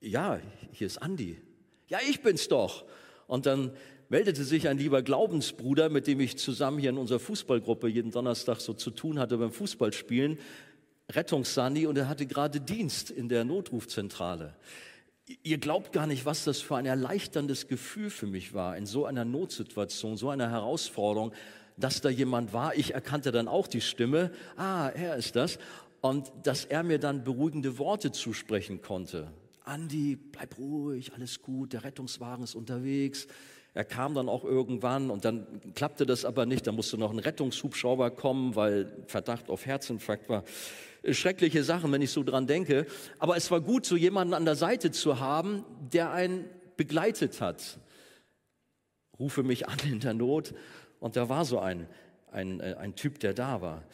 Ja, 0.00 0.40
hier 0.72 0.86
ist 0.86 0.96
Andi. 0.96 1.38
Ja, 1.88 1.98
ich 2.08 2.22
bin's 2.22 2.48
doch. 2.48 2.86
Und 3.26 3.44
dann 3.44 3.76
meldete 4.08 4.44
sich 4.44 4.68
ein 4.68 4.78
lieber 4.78 5.02
Glaubensbruder, 5.02 5.90
mit 5.90 6.06
dem 6.06 6.20
ich 6.20 6.38
zusammen 6.38 6.78
hier 6.78 6.90
in 6.90 6.98
unserer 6.98 7.18
Fußballgruppe 7.18 7.88
jeden 7.88 8.10
Donnerstag 8.10 8.60
so 8.60 8.72
zu 8.72 8.90
tun 8.90 9.18
hatte 9.18 9.38
beim 9.38 9.52
Fußballspielen, 9.52 10.38
Rettungssani, 11.10 11.86
und 11.86 11.96
er 11.96 12.08
hatte 12.08 12.26
gerade 12.26 12.60
Dienst 12.60 13.10
in 13.10 13.28
der 13.28 13.44
Notrufzentrale. 13.44 14.54
Ihr 15.42 15.58
glaubt 15.58 15.92
gar 15.92 16.06
nicht, 16.06 16.24
was 16.24 16.44
das 16.44 16.60
für 16.60 16.76
ein 16.76 16.86
erleichterndes 16.86 17.68
Gefühl 17.68 18.08
für 18.08 18.26
mich 18.26 18.54
war, 18.54 18.76
in 18.76 18.86
so 18.86 19.04
einer 19.04 19.26
Notsituation, 19.26 20.16
so 20.16 20.30
einer 20.30 20.50
Herausforderung, 20.50 21.32
dass 21.76 22.00
da 22.00 22.08
jemand 22.08 22.52
war. 22.52 22.74
Ich 22.76 22.94
erkannte 22.94 23.30
dann 23.30 23.46
auch 23.46 23.66
die 23.66 23.82
Stimme. 23.82 24.30
Ah, 24.56 24.88
er 24.88 25.16
ist 25.16 25.36
das. 25.36 25.58
Und 26.00 26.30
dass 26.44 26.64
er 26.64 26.82
mir 26.82 26.98
dann 26.98 27.24
beruhigende 27.24 27.78
Worte 27.78 28.10
zusprechen 28.10 28.80
konnte. 28.80 29.30
Andi, 29.64 30.16
bleib 30.16 30.56
ruhig, 30.56 31.12
alles 31.12 31.42
gut, 31.42 31.74
der 31.74 31.84
Rettungswagen 31.84 32.44
ist 32.44 32.54
unterwegs. 32.54 33.26
Er 33.74 33.84
kam 33.84 34.14
dann 34.14 34.28
auch 34.28 34.44
irgendwann 34.44 35.10
und 35.10 35.24
dann 35.24 35.46
klappte 35.74 36.06
das 36.06 36.24
aber 36.24 36.46
nicht. 36.46 36.66
Da 36.66 36.72
musste 36.72 36.98
noch 36.98 37.12
ein 37.12 37.18
Rettungshubschrauber 37.18 38.10
kommen, 38.10 38.56
weil 38.56 39.04
Verdacht 39.06 39.50
auf 39.50 39.66
Herzinfarkt 39.66 40.28
war. 40.28 40.44
Schreckliche 41.10 41.62
Sachen, 41.62 41.92
wenn 41.92 42.02
ich 42.02 42.10
so 42.10 42.24
dran 42.24 42.46
denke. 42.46 42.86
Aber 43.18 43.36
es 43.36 43.50
war 43.50 43.60
gut, 43.60 43.86
so 43.86 43.96
jemanden 43.96 44.34
an 44.34 44.44
der 44.44 44.56
Seite 44.56 44.90
zu 44.90 45.20
haben, 45.20 45.64
der 45.92 46.10
einen 46.10 46.46
begleitet 46.76 47.40
hat. 47.40 47.78
Rufe 49.18 49.42
mich 49.42 49.68
an 49.68 49.78
in 49.84 50.00
der 50.00 50.14
Not. 50.14 50.54
Und 51.00 51.16
da 51.16 51.28
war 51.28 51.44
so 51.44 51.58
ein, 51.58 51.88
ein, 52.32 52.60
äh, 52.60 52.74
ein 52.78 52.94
Typ, 52.96 53.20
der 53.20 53.34
da 53.34 53.60
war. 53.60 53.84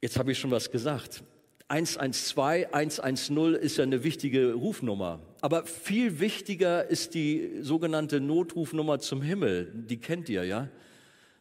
Jetzt 0.00 0.18
habe 0.18 0.32
ich 0.32 0.38
schon 0.38 0.50
was 0.50 0.70
gesagt. 0.70 1.22
112, 1.68 2.68
110 2.72 3.54
ist 3.54 3.76
ja 3.76 3.84
eine 3.84 4.02
wichtige 4.02 4.54
Rufnummer. 4.54 5.20
Aber 5.42 5.66
viel 5.66 6.18
wichtiger 6.18 6.88
ist 6.88 7.14
die 7.14 7.58
sogenannte 7.60 8.20
Notrufnummer 8.20 9.00
zum 9.00 9.20
Himmel. 9.20 9.70
Die 9.74 9.98
kennt 9.98 10.30
ihr, 10.30 10.44
ja? 10.44 10.68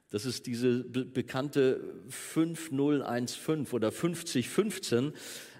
Das 0.09 0.25
ist 0.25 0.45
diese 0.45 0.83
be 0.83 1.05
bekannte 1.05 1.81
5015 2.09 3.67
oder 3.73 3.91
5015 3.91 5.13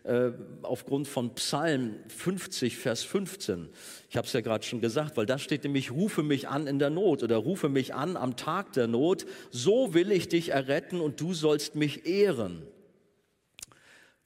äh, 0.04 0.32
aufgrund 0.64 1.08
von 1.08 1.36
Psalm 1.36 1.96
50, 2.08 2.78
Vers 2.78 3.04
15. 3.04 3.70
Ich 4.10 4.16
habe 4.16 4.28
es 4.28 4.34
ja 4.34 4.40
gerade 4.42 4.66
schon 4.66 4.80
gesagt, 4.80 5.18
weil 5.18 5.26
da 5.26 5.38
steht 5.38 5.64
nämlich, 5.64 5.92
rufe 5.92 6.24
mich 6.24 6.48
an 6.48 6.68
in 6.68 6.80
der 6.80 6.90
Not 6.90 7.24
oder 7.24 7.38
rufe 7.38 7.68
mich 7.68 7.94
an 7.94 8.16
am 8.16 8.38
Tag 8.38 8.72
der 8.74 8.88
Not. 8.88 9.26
So 9.50 9.94
will 9.94 10.12
ich 10.12 10.30
dich 10.30 10.50
erretten 10.50 11.02
und 11.02 11.20
du 11.20 11.34
sollst 11.34 11.76
mich 11.76 12.06
ehren. 12.06 12.64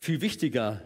Viel 0.03 0.21
wichtiger 0.21 0.81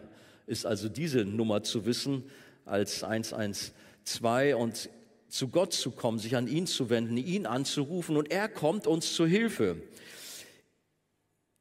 ist 0.45 0.65
also 0.65 0.89
diese 0.89 1.23
Nummer 1.23 1.63
zu 1.63 1.85
wissen 1.85 2.25
als 2.65 3.01
112 3.01 4.57
und 4.57 4.89
zu 5.29 5.47
Gott 5.47 5.71
zu 5.71 5.91
kommen, 5.91 6.19
sich 6.19 6.35
an 6.35 6.49
ihn 6.49 6.67
zu 6.67 6.89
wenden, 6.89 7.15
ihn 7.15 7.45
anzurufen 7.45 8.17
und 8.17 8.29
er 8.29 8.49
kommt 8.49 8.87
uns 8.87 9.13
zu 9.13 9.25
Hilfe. 9.25 9.77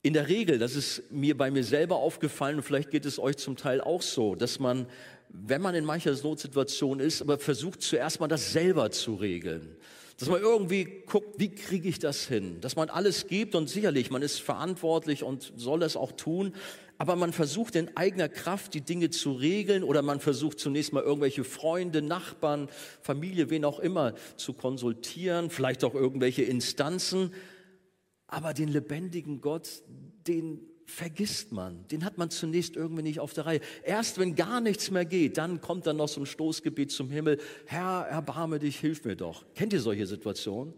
In 0.02 0.14
der 0.14 0.26
Regel, 0.28 0.58
das 0.58 0.74
ist 0.74 1.12
mir 1.12 1.36
bei 1.36 1.52
mir 1.52 1.62
selber 1.62 1.98
aufgefallen 1.98 2.56
und 2.56 2.64
vielleicht 2.64 2.90
geht 2.90 3.06
es 3.06 3.20
euch 3.20 3.36
zum 3.36 3.54
Teil 3.54 3.80
auch 3.80 4.02
so, 4.02 4.34
dass 4.34 4.58
man, 4.58 4.86
wenn 5.28 5.62
man 5.62 5.76
in 5.76 5.84
mancher 5.84 6.10
Notsituation 6.10 6.98
ist, 6.98 7.22
aber 7.22 7.38
versucht 7.38 7.82
zuerst 7.82 8.18
mal 8.18 8.26
das 8.26 8.52
selber 8.52 8.90
zu 8.90 9.14
regeln. 9.14 9.76
Dass 10.18 10.28
man 10.28 10.40
irgendwie 10.40 11.02
guckt, 11.06 11.38
wie 11.38 11.48
kriege 11.48 11.88
ich 11.88 11.98
das 11.98 12.26
hin? 12.26 12.60
Dass 12.60 12.76
man 12.76 12.88
alles 12.88 13.26
gibt 13.26 13.54
und 13.54 13.68
sicherlich, 13.68 14.10
man 14.10 14.22
ist 14.22 14.40
verantwortlich 14.40 15.24
und 15.24 15.52
soll 15.56 15.82
es 15.82 15.96
auch 15.96 16.12
tun, 16.12 16.54
aber 16.98 17.16
man 17.16 17.32
versucht 17.32 17.76
in 17.76 17.96
eigener 17.96 18.28
Kraft 18.28 18.74
die 18.74 18.80
Dinge 18.80 19.10
zu 19.10 19.32
regeln 19.32 19.82
oder 19.82 20.02
man 20.02 20.20
versucht 20.20 20.60
zunächst 20.60 20.92
mal 20.92 21.02
irgendwelche 21.02 21.44
Freunde, 21.44 22.02
Nachbarn, 22.02 22.68
Familie, 23.00 23.50
wen 23.50 23.64
auch 23.64 23.80
immer 23.80 24.14
zu 24.36 24.52
konsultieren, 24.52 25.50
vielleicht 25.50 25.84
auch 25.84 25.94
irgendwelche 25.94 26.42
Instanzen. 26.42 27.32
Aber 28.26 28.54
den 28.54 28.68
lebendigen 28.68 29.40
Gott, 29.40 29.82
den 30.26 30.60
vergisst 30.86 31.50
man. 31.52 31.86
Den 31.88 32.04
hat 32.04 32.18
man 32.18 32.30
zunächst 32.30 32.76
irgendwie 32.76 33.02
nicht 33.02 33.20
auf 33.20 33.32
der 33.32 33.46
Reihe. 33.46 33.60
Erst 33.84 34.18
wenn 34.18 34.34
gar 34.34 34.60
nichts 34.60 34.90
mehr 34.90 35.04
geht, 35.04 35.38
dann 35.38 35.60
kommt 35.60 35.86
dann 35.86 35.96
noch 35.96 36.08
so 36.08 36.20
ein 36.20 36.26
Stoßgebet 36.26 36.90
zum 36.90 37.10
Himmel. 37.10 37.38
Herr, 37.66 38.06
erbarme 38.08 38.58
dich, 38.58 38.78
hilf 38.78 39.04
mir 39.04 39.16
doch. 39.16 39.44
Kennt 39.54 39.72
ihr 39.72 39.80
solche 39.80 40.06
Situationen? 40.06 40.74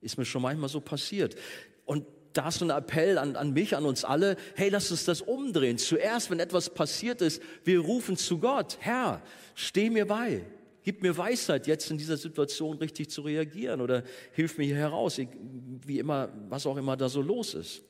Ist 0.00 0.18
mir 0.18 0.24
schon 0.24 0.42
manchmal 0.42 0.68
so 0.68 0.80
passiert. 0.80 1.36
Und 1.84 2.06
da 2.32 2.48
ist 2.48 2.62
ein 2.62 2.70
Appell 2.70 3.18
an, 3.18 3.36
an 3.36 3.52
mich, 3.52 3.76
an 3.76 3.84
uns 3.84 4.04
alle, 4.04 4.36
hey, 4.54 4.68
lass 4.68 4.90
uns 4.90 5.04
das 5.04 5.20
umdrehen. 5.20 5.78
Zuerst, 5.78 6.30
wenn 6.30 6.40
etwas 6.40 6.70
passiert 6.70 7.20
ist, 7.20 7.42
wir 7.64 7.80
rufen 7.80 8.16
zu 8.16 8.38
Gott, 8.38 8.78
Herr, 8.80 9.22
steh 9.54 9.90
mir 9.90 10.06
bei. 10.06 10.44
Gib 10.84 11.02
mir 11.02 11.16
Weisheit, 11.16 11.68
jetzt 11.68 11.90
in 11.90 11.98
dieser 11.98 12.16
Situation 12.16 12.76
richtig 12.78 13.08
zu 13.08 13.22
reagieren 13.22 13.80
oder 13.80 14.02
hilf 14.32 14.58
mir 14.58 14.64
hier 14.64 14.76
heraus, 14.76 15.20
wie 15.86 15.98
immer, 15.98 16.28
was 16.48 16.66
auch 16.66 16.76
immer 16.76 16.96
da 16.96 17.08
so 17.08 17.22
los 17.22 17.54
ist. 17.54 17.82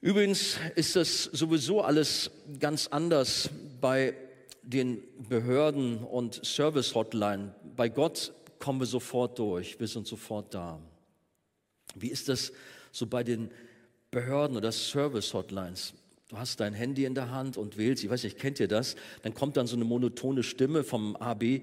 Übrigens 0.00 0.56
ist 0.76 0.96
das 0.96 1.24
sowieso 1.24 1.82
alles 1.82 2.30
ganz 2.58 2.86
anders 2.86 3.50
bei 3.80 4.14
den 4.62 5.02
Behörden 5.28 5.98
und 5.98 6.44
Service-Hotline. 6.44 7.54
Bei 7.76 7.88
Gott 7.88 8.32
kommen 8.60 8.80
wir 8.80 8.86
sofort 8.86 9.38
durch, 9.38 9.80
wir 9.80 9.88
sind 9.88 10.06
sofort 10.06 10.54
da. 10.54 10.80
Wie 11.94 12.08
ist 12.08 12.28
das 12.28 12.52
so 12.92 13.06
bei 13.06 13.24
den 13.24 13.50
Behörden 14.10 14.56
oder 14.56 14.72
Service-Hotlines? 14.72 15.94
Du 16.30 16.38
hast 16.38 16.60
dein 16.60 16.74
Handy 16.74 17.06
in 17.06 17.16
der 17.16 17.32
Hand 17.32 17.56
und 17.56 17.76
wählst, 17.76 18.04
ich 18.04 18.10
weiß 18.10 18.22
nicht, 18.22 18.38
kennt 18.38 18.60
ihr 18.60 18.68
das? 18.68 18.94
Dann 19.22 19.34
kommt 19.34 19.56
dann 19.56 19.66
so 19.66 19.74
eine 19.74 19.84
monotone 19.84 20.44
Stimme 20.44 20.84
vom 20.84 21.16
AB, 21.16 21.62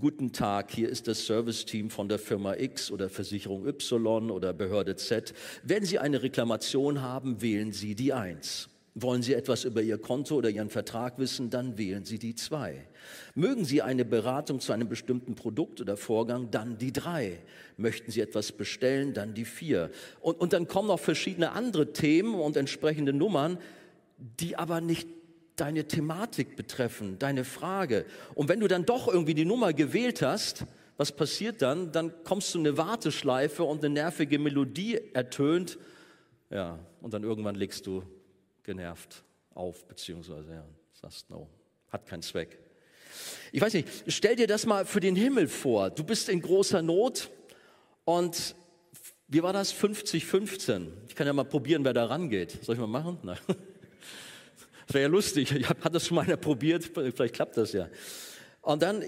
guten 0.00 0.32
Tag, 0.32 0.72
hier 0.72 0.88
ist 0.88 1.06
das 1.06 1.24
Serviceteam 1.26 1.88
von 1.88 2.08
der 2.08 2.18
Firma 2.18 2.56
X 2.56 2.90
oder 2.90 3.08
Versicherung 3.08 3.64
Y 3.64 4.32
oder 4.32 4.52
Behörde 4.52 4.96
Z. 4.96 5.34
Wenn 5.62 5.84
Sie 5.84 6.00
eine 6.00 6.20
Reklamation 6.20 7.00
haben, 7.00 7.40
wählen 7.42 7.70
Sie 7.70 7.94
die 7.94 8.12
1. 8.12 8.68
Wollen 8.94 9.22
Sie 9.22 9.34
etwas 9.34 9.64
über 9.64 9.80
Ihr 9.80 9.98
Konto 9.98 10.34
oder 10.36 10.50
Ihren 10.50 10.70
Vertrag 10.70 11.18
wissen, 11.18 11.50
dann 11.50 11.78
wählen 11.78 12.04
Sie 12.04 12.18
die 12.18 12.34
2. 12.34 12.74
Mögen 13.34 13.64
Sie 13.64 13.80
eine 13.82 14.04
Beratung 14.04 14.60
zu 14.60 14.72
einem 14.72 14.88
bestimmten 14.88 15.34
Produkt 15.34 15.80
oder 15.80 15.96
Vorgang, 15.96 16.50
dann 16.50 16.78
die 16.78 16.92
3. 16.92 17.38
Möchten 17.76 18.10
Sie 18.10 18.20
etwas 18.20 18.52
bestellen, 18.52 19.14
dann 19.14 19.34
die 19.34 19.44
4. 19.44 19.90
Und, 20.20 20.40
und 20.40 20.52
dann 20.52 20.66
kommen 20.66 20.88
noch 20.88 20.98
verschiedene 20.98 21.52
andere 21.52 21.92
Themen 21.92 22.34
und 22.34 22.56
entsprechende 22.56 23.12
Nummern, 23.12 23.58
die 24.40 24.56
aber 24.56 24.80
nicht 24.80 25.08
deine 25.56 25.86
Thematik 25.86 26.56
betreffen, 26.56 27.18
deine 27.18 27.44
Frage. 27.44 28.04
Und 28.34 28.48
wenn 28.48 28.60
du 28.60 28.68
dann 28.68 28.84
doch 28.84 29.08
irgendwie 29.08 29.34
die 29.34 29.44
Nummer 29.44 29.72
gewählt 29.72 30.22
hast, 30.22 30.64
was 30.96 31.12
passiert 31.12 31.62
dann? 31.62 31.92
Dann 31.92 32.12
kommst 32.24 32.54
du 32.54 32.58
in 32.58 32.66
eine 32.66 32.76
Warteschleife 32.76 33.62
und 33.62 33.84
eine 33.84 33.94
nervige 33.94 34.38
Melodie 34.38 35.00
ertönt. 35.14 35.78
Ja, 36.50 36.78
und 37.00 37.14
dann 37.14 37.22
irgendwann 37.22 37.54
legst 37.54 37.86
du 37.86 38.02
genervt 38.68 39.24
auf, 39.54 39.88
beziehungsweise 39.88 40.52
ja, 40.52 40.64
sagst, 40.92 41.30
no, 41.30 41.48
hat 41.88 42.04
keinen 42.04 42.20
Zweck. 42.20 42.58
Ich 43.50 43.62
weiß 43.62 43.72
nicht, 43.72 43.88
stell 44.08 44.36
dir 44.36 44.46
das 44.46 44.66
mal 44.66 44.84
für 44.84 45.00
den 45.00 45.16
Himmel 45.16 45.48
vor. 45.48 45.88
Du 45.88 46.04
bist 46.04 46.28
in 46.28 46.42
großer 46.42 46.82
Not 46.82 47.30
und 48.04 48.54
wie 49.26 49.42
war 49.42 49.54
das? 49.54 49.72
50, 49.72 50.26
15. 50.26 50.92
Ich 51.08 51.14
kann 51.14 51.26
ja 51.26 51.32
mal 51.32 51.44
probieren, 51.44 51.82
wer 51.82 51.94
da 51.94 52.04
rangeht. 52.04 52.58
Soll 52.62 52.74
ich 52.74 52.80
mal 52.80 52.86
machen? 52.86 53.18
Nein. 53.22 53.38
Das 54.86 54.94
wäre 54.94 55.02
ja 55.02 55.08
lustig. 55.10 55.52
Ich 55.52 55.68
hat 55.68 55.94
das 55.94 56.06
schon 56.06 56.14
mal 56.14 56.24
probiert. 56.38 56.82
Vielleicht 56.82 57.34
klappt 57.34 57.58
das 57.58 57.74
ja. 57.74 57.90
Und 58.60 58.82
dann 58.82 59.04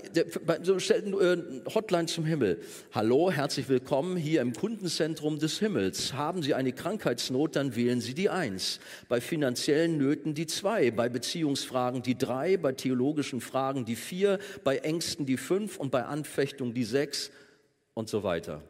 so 0.63 0.77
äh, 0.77 1.37
Hotline 1.75 2.07
zum 2.07 2.25
Himmel. 2.25 2.61
Hallo, 2.93 3.31
herzlich 3.31 3.69
willkommen 3.69 4.17
hier 4.17 4.41
im 4.43 4.53
Kundenzentrum 4.55 5.39
des 5.39 5.59
Himmels. 5.59 6.15
Haben 6.15 6.43
Sie 6.43 6.55
eine 6.55 6.73
Krankheitsnot, 6.73 7.57
dann 7.57 7.75
wählen 7.75 8.01
Sie 8.01 8.15
die 8.15 8.31
Eins. 8.31 8.79
Bei 9.09 9.21
finanziellen 9.21 9.99
Nöten 9.99 10.35
die 10.35 10.47
Zwei. 10.47 10.93
Bei 10.93 11.09
Beziehungsfragen 11.09 12.03
die 12.03 12.17
Drei. 12.17 12.57
Bei 12.57 12.73
theologischen 12.73 13.41
Fragen 13.41 13.85
die 13.85 13.97
Vier. 13.97 14.39
Bei 14.63 14.79
Ängsten 14.79 15.27
die 15.27 15.37
Fünf 15.37 15.79
und 15.79 15.91
bei 15.91 16.05
Anfechtung 16.05 16.73
die 16.73 16.85
Sechs 16.85 17.31
und 17.95 18.09
so 18.09 18.23
weiter. 18.23 18.63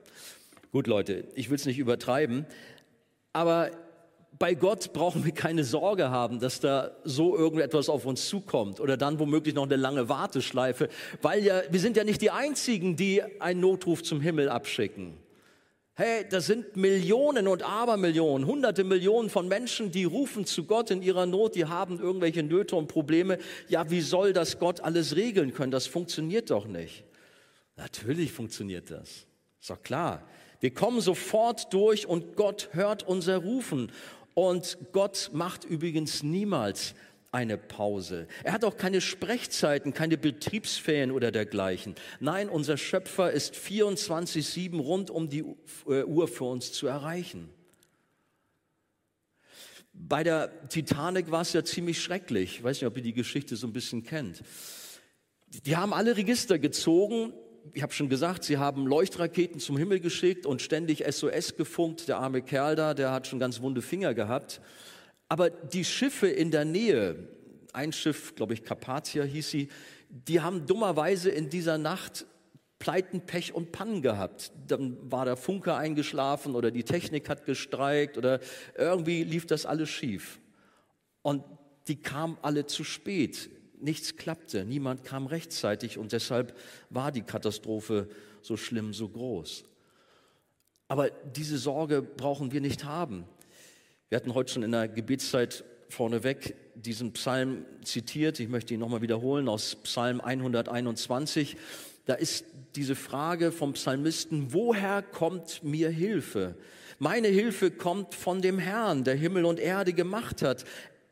Gut, 0.73 0.87
Leute, 0.87 1.25
ich 1.35 1.51
will 1.51 1.57
es 1.57 1.67
nicht 1.67 1.79
übertreiben, 1.79 2.47
aber 3.33 3.71
bei 4.41 4.55
Gott 4.55 4.95
brauchen 4.95 5.27
wir 5.27 5.33
keine 5.33 5.65
Sorge 5.65 6.11
haben, 6.11 6.41
dass 6.41 6.61
da 6.61 6.93
so 7.05 7.37
irgendetwas 7.37 7.91
auf 7.91 8.07
uns 8.07 8.27
zukommt 8.27 8.81
oder 8.81 8.97
dann 8.97 9.19
womöglich 9.19 9.55
noch 9.55 9.65
eine 9.65 9.77
lange 9.77 10.09
Warteschleife, 10.09 10.89
weil 11.21 11.45
ja, 11.45 11.61
wir 11.71 11.79
sind 11.79 11.95
ja 11.99 12.05
nicht 12.05 12.23
die 12.23 12.31
Einzigen, 12.31 12.97
die 12.97 13.23
einen 13.39 13.61
Notruf 13.61 14.03
zum 14.03 14.23
Himmel 14.23 14.49
abschicken. 14.49 15.13
Hey, 15.93 16.25
das 16.27 16.47
sind 16.47 16.75
Millionen 16.75 17.49
und 17.49 17.63
Abermillionen, 17.63 18.47
hunderte 18.47 18.83
Millionen 18.83 19.29
von 19.29 19.47
Menschen, 19.47 19.93
die 19.93 20.05
rufen 20.05 20.47
zu 20.47 20.65
Gott 20.65 20.91
in 20.91 21.03
ihrer 21.03 21.27
Not, 21.27 21.55
die 21.55 21.67
haben 21.67 22.01
irgendwelche 22.01 22.43
Nöte 22.43 22.77
und 22.77 22.89
Probleme. 22.89 23.37
Ja, 23.69 23.91
wie 23.91 24.01
soll 24.01 24.33
das 24.33 24.59
Gott 24.59 24.81
alles 24.81 25.17
regeln 25.17 25.53
können? 25.53 25.71
Das 25.71 25.87
funktioniert 25.87 26.51
doch 26.51 26.67
nicht. 26.67 27.05
Natürlich 27.77 28.33
funktioniert 28.33 28.91
das. 28.91 29.27
Ist 29.61 29.69
doch 29.69 29.83
klar. 29.83 30.23
Wir 30.61 30.75
kommen 30.75 31.01
sofort 31.01 31.73
durch 31.73 32.07
und 32.07 32.37
Gott 32.37 32.69
hört 32.73 33.03
unser 33.03 33.39
Rufen. 33.39 33.91
Und 34.35 34.79
Gott 34.93 35.31
macht 35.33 35.65
übrigens 35.65 36.23
niemals 36.23 36.95
eine 37.33 37.57
Pause. 37.57 38.27
Er 38.43 38.53
hat 38.53 38.65
auch 38.65 38.77
keine 38.77 39.01
Sprechzeiten, 39.01 39.95
keine 39.95 40.19
Betriebsferien 40.19 41.13
oder 41.13 41.31
dergleichen. 41.31 41.95
Nein, 42.19 42.49
unser 42.49 42.77
Schöpfer 42.77 43.31
ist 43.31 43.55
24-7 43.55 44.81
rund 44.81 45.11
um 45.11 45.29
die 45.29 45.45
äh, 45.87 46.03
Uhr 46.05 46.27
für 46.27 46.45
uns 46.45 46.73
zu 46.73 46.87
erreichen. 46.87 47.49
Bei 49.93 50.25
der 50.25 50.69
Titanic 50.69 51.31
war 51.31 51.43
es 51.43 51.53
ja 51.53 51.65
ziemlich 51.65 52.01
schrecklich. 52.01 52.57
Ich 52.57 52.65
weiß 52.65 52.81
nicht, 52.81 52.87
ob 52.87 52.97
ihr 52.97 53.03
die 53.03 53.13
Geschichte 53.13 53.55
so 53.55 53.67
ein 53.67 53.73
bisschen 53.73 54.03
kennt. 54.03 54.43
Die 55.49 55.77
haben 55.77 55.93
alle 55.93 56.17
Register 56.17 56.59
gezogen, 56.59 57.33
ich 57.73 57.83
habe 57.83 57.93
schon 57.93 58.09
gesagt, 58.09 58.45
sie 58.45 58.59
haben 58.59 58.87
Leuchtraketen 58.87 59.61
zum 59.61 59.77
Himmel 59.77 60.01
geschickt 60.01 60.47
und 60.47 60.63
ständig 60.63 61.05
SOS 61.09 61.57
gefunkt. 61.57 62.09
Der 62.09 62.19
arme 62.19 62.43
Kerl 62.43 62.77
da, 62.77 62.95
der 62.95 63.13
hat 63.13 63.27
schon 63.27 63.39
ganz 63.39 63.61
wunde 63.61 63.83
Finger 63.83 64.15
gehabt. 64.15 64.61
Aber 65.29 65.51
die 65.51 65.85
Schiffe 65.85 66.29
in 66.29 66.51
der 66.51 66.65
Nähe, 66.65 67.29
ein 67.73 67.93
Schiff, 67.93 68.35
glaube 68.35 68.55
ich, 68.55 68.65
Carpathia 68.65 69.23
hieß 69.23 69.51
sie, 69.51 69.69
die 70.09 70.41
haben 70.41 70.67
dummerweise 70.67 71.31
in 71.31 71.49
dieser 71.51 71.79
Nacht 71.79 72.27
Pleiten, 72.81 73.21
Pech 73.21 73.55
und 73.55 73.73
Pannen 73.73 74.03
gehabt. 74.03 74.53
Dann 74.67 74.97
war 75.11 75.25
der 75.25 75.37
Funker 75.37 75.77
eingeschlafen 75.77 76.55
oder 76.57 76.71
die 76.71 76.83
Technik 76.83 77.29
hat 77.29 77.45
gestreikt 77.45 78.17
oder 78.19 78.41
irgendwie 78.77 79.23
lief 79.23 79.47
das 79.47 79.67
alles 79.67 79.91
schief. 79.91 80.41
Und 81.23 81.45
die 81.87 82.01
kamen 82.01 82.39
alle 82.43 82.67
zu 82.67 82.83
spät 82.83 83.51
nichts 83.83 84.17
klappte, 84.17 84.65
niemand 84.65 85.05
kam 85.05 85.27
rechtzeitig 85.27 85.99
und 85.99 86.13
deshalb 86.13 86.57
war 86.91 87.13
die 87.13 87.23
Katastrophe 87.23 88.09
so 88.43 88.57
schlimm, 88.57 88.93
so 88.93 89.09
groß. 89.09 89.65
Aber 90.89 91.11
diese 91.11 91.59
Sorge 91.59 92.03
brauchen 92.03 92.53
wir 92.53 92.61
nicht 92.61 92.85
haben. 92.85 93.25
Wir 94.09 94.17
hatten 94.17 94.35
heute 94.35 94.53
schon 94.53 94.63
in 94.65 94.73
der 94.73 94.89
Gebetszeit 94.89 95.65
vorneweg 95.89 96.57
diesen 96.75 97.13
Psalm 97.13 97.65
zitiert. 97.85 98.41
Ich 98.41 98.49
möchte 98.49 98.75
ihn 98.75 98.81
nochmal 98.81 99.03
wiederholen 99.03 99.49
aus 99.49 99.77
Psalm 99.77 100.21
121. 100.21 101.57
Da 102.07 102.15
ist 102.15 102.45
diese 102.75 102.97
Frage 102.97 103.53
vom 103.53 103.75
Psalmisten, 103.75 104.53
woher 104.53 105.03
kommt 105.03 105.63
mir 105.63 105.91
Hilfe? 105.91 106.57
Meine 106.99 107.29
Hilfe 107.29 107.71
kommt 107.71 108.15
von 108.15 108.43
dem 108.43 108.59
Herrn, 108.59 109.05
der 109.05 109.15
Himmel 109.15 109.45
und 109.45 109.61
Erde 109.61 109.93
gemacht 109.93 110.43
hat. 110.43 110.65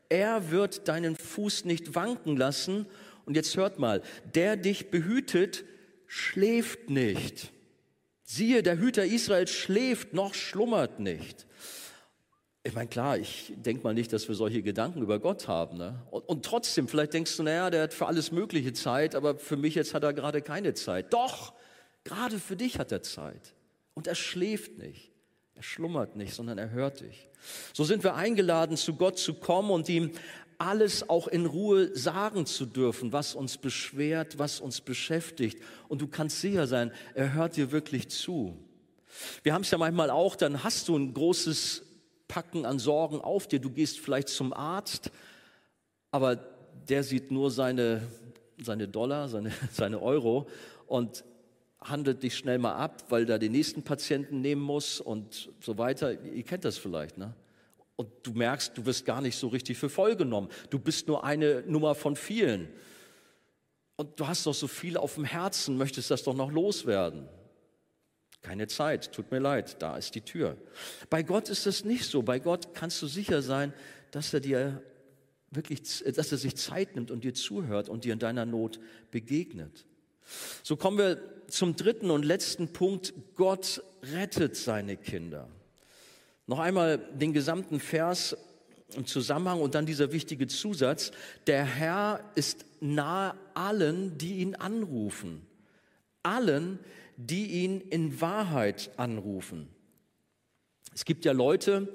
Er 0.09 0.49
wird 0.51 0.87
deinen 0.87 1.15
Fuß 1.15 1.65
nicht 1.65 1.95
wanken 1.95 2.35
lassen. 2.35 2.87
Und 3.25 3.35
jetzt 3.35 3.55
hört 3.55 3.77
mal, 3.77 4.01
der 4.33 4.57
dich 4.57 4.89
behütet, 4.89 5.63
schläft 6.07 6.89
nicht. 6.89 7.51
Siehe, 8.23 8.63
der 8.63 8.79
Hüter 8.79 9.05
Israels 9.05 9.51
schläft 9.51 10.13
noch 10.13 10.33
schlummert 10.33 10.99
nicht. 10.99 11.45
Ich 12.63 12.73
meine, 12.73 12.89
klar, 12.89 13.17
ich 13.17 13.53
denke 13.55 13.83
mal 13.83 13.93
nicht, 13.93 14.11
dass 14.11 14.27
wir 14.27 14.35
solche 14.35 14.61
Gedanken 14.61 15.01
über 15.01 15.19
Gott 15.19 15.47
haben. 15.47 15.77
Ne? 15.77 16.03
Und, 16.11 16.27
und, 16.27 16.45
trotzdem, 16.45 16.87
vielleicht 16.87 17.13
denkst 17.13 17.37
du, 17.37 17.43
naja, 17.43 17.69
der 17.69 17.83
hat 17.83 17.93
für 17.93 18.05
alles 18.05 18.31
Mögliche 18.31 18.73
Zeit, 18.73 19.15
aber 19.15 19.37
für 19.39 19.57
mich 19.57 19.75
jetzt 19.75 19.93
hat 19.93 20.03
er 20.03 20.13
gerade 20.13 20.41
keine 20.41 20.73
Zeit. 20.73 21.13
Doch, 21.13 21.53
gerade 22.03 22.37
für 22.37 22.55
dich 22.55 22.77
hat 22.77 22.91
er 22.91 23.01
Zeit. 23.01 23.53
Und 23.93 24.07
er 24.07 24.15
schläft 24.15 24.77
nicht. 24.77 25.11
Er 25.59 25.63
schlummert 25.63 26.15
nicht, 26.15 26.33
sondern 26.33 26.57
er 26.57 26.69
hört 26.69 27.01
dich. 27.01 27.27
So 27.73 27.83
sind 27.83 28.05
wir 28.05 28.15
eingeladen, 28.15 28.77
zu 28.77 28.95
Gott 28.95 29.19
zu 29.19 29.33
kommen 29.33 29.71
und 29.71 29.89
ihm 29.89 30.13
alles 30.57 31.09
auch 31.09 31.27
in 31.27 31.45
Ruhe 31.45 31.93
sagen 31.97 32.45
zu 32.45 32.65
dürfen, 32.65 33.11
was 33.11 33.35
uns 33.35 33.57
beschwert, 33.57 34.39
was 34.39 34.61
uns 34.61 34.79
beschäftigt. 34.79 35.61
Und 35.89 35.99
du 35.99 36.07
kannst 36.07 36.39
sicher 36.39 36.65
sein, 36.65 36.93
er 37.13 37.33
hört 37.33 37.57
dir 37.57 37.73
wirklich 37.73 38.07
zu. 38.07 38.57
Wir 39.43 39.53
haben 39.53 39.63
es 39.63 39.71
ja 39.71 39.77
manchmal 39.77 40.11
auch, 40.11 40.37
dann 40.37 40.63
hast 40.63 40.87
du 40.87 40.95
ein 40.95 41.13
großes 41.13 41.83
packen 42.29 42.65
an 42.65 42.79
Sorgen 42.79 43.19
auf 43.19 43.45
dir. 43.45 43.59
Du 43.59 43.69
gehst 43.69 43.99
vielleicht 43.99 44.29
zum 44.29 44.53
Arzt, 44.53 45.11
aber 46.09 46.37
der 46.87 47.03
sieht 47.03 47.31
nur 47.31 47.51
seine, 47.51 48.01
seine 48.61 48.87
Dollar, 48.87 49.27
seine, 49.27 49.51
seine 49.73 50.01
Euro 50.01 50.47
und 50.87 51.25
handelt 51.81 52.23
dich 52.23 52.35
schnell 52.35 52.57
mal 52.57 52.75
ab, 52.75 53.05
weil 53.09 53.29
er 53.29 53.39
den 53.39 53.51
nächsten 53.51 53.83
Patienten 53.83 54.41
nehmen 54.41 54.61
muss 54.61 54.99
und 54.99 55.49
so 55.61 55.77
weiter. 55.77 56.21
Ihr 56.23 56.43
kennt 56.43 56.65
das 56.65 56.77
vielleicht, 56.77 57.17
ne? 57.17 57.33
Und 57.95 58.09
du 58.23 58.31
merkst, 58.31 58.77
du 58.77 58.85
wirst 58.85 59.05
gar 59.05 59.19
nicht 59.19 59.35
so 59.35 59.47
richtig 59.49 59.77
für 59.77 59.89
voll 59.89 60.15
genommen. 60.15 60.47
Du 60.69 60.79
bist 60.79 61.09
nur 61.09 61.25
eine 61.25 61.63
Nummer 61.67 61.95
von 61.95 62.15
vielen. 62.15 62.69
Und 63.97 64.17
du 64.17 64.25
hast 64.25 64.45
doch 64.45 64.53
so 64.53 64.67
viel 64.67 64.95
auf 64.95 65.15
dem 65.15 65.25
Herzen, 65.25 65.77
möchtest 65.77 66.09
das 66.09 66.23
doch 66.23 66.33
noch 66.33 66.49
loswerden. 66.49 67.27
Keine 68.41 68.67
Zeit, 68.67 69.11
tut 69.11 69.31
mir 69.31 69.39
leid, 69.39 69.81
da 69.81 69.97
ist 69.97 70.15
die 70.15 70.21
Tür. 70.21 70.55
Bei 71.09 71.23
Gott 71.23 71.49
ist 71.49 71.65
das 71.65 71.83
nicht 71.83 72.05
so. 72.05 72.21
Bei 72.21 72.39
Gott 72.39 72.73
kannst 72.73 73.01
du 73.01 73.07
sicher 73.07 73.41
sein, 73.41 73.73
dass 74.11 74.33
er 74.33 74.39
dir 74.39 74.81
wirklich, 75.51 75.81
dass 76.15 76.31
er 76.31 76.37
sich 76.37 76.55
Zeit 76.55 76.95
nimmt 76.95 77.11
und 77.11 77.25
dir 77.25 77.33
zuhört 77.33 77.89
und 77.89 78.05
dir 78.05 78.13
in 78.13 78.19
deiner 78.19 78.45
Not 78.45 78.79
begegnet. 79.11 79.85
So 80.63 80.77
kommen 80.77 80.97
wir 80.97 81.38
zum 81.49 81.75
dritten 81.75 82.11
und 82.11 82.23
letzten 82.23 82.73
Punkt. 82.73 83.13
Gott 83.35 83.83
rettet 84.03 84.55
seine 84.55 84.97
Kinder. 84.97 85.47
Noch 86.47 86.59
einmal 86.59 86.97
den 86.97 87.33
gesamten 87.33 87.79
Vers 87.79 88.35
im 88.95 89.05
Zusammenhang 89.05 89.61
und 89.61 89.75
dann 89.75 89.85
dieser 89.85 90.11
wichtige 90.11 90.47
Zusatz. 90.47 91.11
Der 91.47 91.63
Herr 91.63 92.21
ist 92.35 92.65
nahe 92.79 93.35
allen, 93.53 94.17
die 94.17 94.37
ihn 94.37 94.55
anrufen. 94.55 95.45
Allen, 96.23 96.79
die 97.17 97.63
ihn 97.63 97.81
in 97.81 98.19
Wahrheit 98.21 98.91
anrufen. 98.97 99.67
Es 100.93 101.05
gibt 101.05 101.25
ja 101.25 101.33
Leute, 101.33 101.93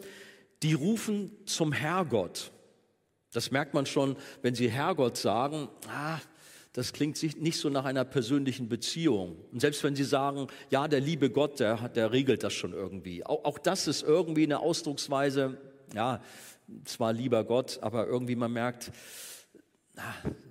die 0.62 0.74
rufen 0.74 1.30
zum 1.46 1.72
Herrgott. 1.72 2.52
Das 3.32 3.50
merkt 3.50 3.74
man 3.74 3.86
schon, 3.86 4.16
wenn 4.42 4.54
sie 4.54 4.70
Herrgott 4.70 5.16
sagen, 5.16 5.68
ah, 5.88 6.20
das 6.74 6.92
klingt 6.92 7.22
nicht 7.40 7.56
so 7.56 7.70
nach 7.70 7.84
einer 7.84 8.04
persönlichen 8.04 8.68
Beziehung. 8.68 9.36
Und 9.52 9.60
selbst 9.60 9.82
wenn 9.84 9.94
sie 9.94 10.02
sagen, 10.02 10.48
ja, 10.70 10.88
der 10.88 11.00
liebe 11.00 11.30
Gott, 11.30 11.60
der, 11.60 11.88
der 11.88 12.10
regelt 12.10 12.42
das 12.42 12.52
schon 12.52 12.72
irgendwie. 12.72 13.24
Auch, 13.24 13.44
auch 13.44 13.58
das 13.58 13.86
ist 13.86 14.02
irgendwie 14.02 14.42
eine 14.42 14.58
Ausdrucksweise, 14.58 15.56
ja, 15.94 16.20
zwar 16.84 17.12
lieber 17.12 17.44
Gott, 17.44 17.78
aber 17.80 18.08
irgendwie 18.08 18.34
man 18.34 18.52
merkt, 18.52 18.90
na, 19.94 20.02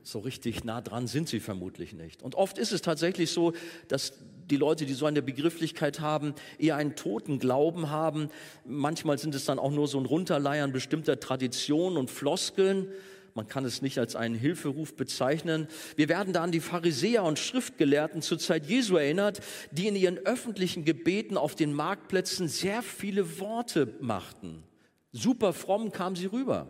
so 0.02 0.20
richtig 0.20 0.64
nah 0.64 0.80
dran 0.80 1.08
sind 1.08 1.28
sie 1.28 1.42
vermutlich 1.42 1.92
nicht. 1.92 2.24
Und 2.24 2.36
oft 2.36 2.58
ist 2.58 2.72
es 2.72 2.82
tatsächlich 2.82 3.32
so, 3.32 3.52
dass 3.90 4.14
die 4.50 4.56
Leute, 4.56 4.86
die 4.86 4.94
so 4.94 5.06
eine 5.06 5.22
Begrifflichkeit 5.22 6.00
haben, 6.00 6.36
eher 6.58 6.78
einen 6.78 6.96
toten 6.96 7.40
Glauben 7.40 7.90
haben. 7.90 8.30
Manchmal 8.64 9.18
sind 9.18 9.36
es 9.36 9.44
dann 9.44 9.60
auch 9.60 9.72
nur 9.72 9.90
so 9.90 10.00
ein 10.00 10.06
Runterleiern 10.06 10.72
bestimmter 10.72 11.20
Traditionen 11.20 11.98
und 11.98 12.10
Floskeln. 12.10 12.88
Man 13.36 13.48
kann 13.48 13.66
es 13.66 13.82
nicht 13.82 13.98
als 13.98 14.16
einen 14.16 14.36
Hilferuf 14.36 14.96
bezeichnen. 14.96 15.68
Wir 15.96 16.08
werden 16.08 16.34
da 16.34 16.44
an 16.44 16.52
die 16.52 16.60
Pharisäer 16.60 17.24
und 17.24 17.40
Schriftgelehrten 17.40 18.22
zur 18.22 18.38
Zeit 18.38 18.68
Jesu 18.68 18.96
erinnert, 18.96 19.42
die 19.72 19.88
in 19.88 19.96
ihren 19.96 20.20
öffentlichen 20.20 20.86
Gebeten 20.86 21.38
auf 21.38 21.56
den 21.56 21.74
Marktplätzen 21.74 22.48
sehr 22.48 22.84
viele 22.84 23.40
Worte 23.40 23.96
machten. 24.00 24.64
Super 25.12 25.54
fromm 25.54 25.92
kamen 25.92 26.16
sie 26.16 26.28
rüber. 26.28 26.68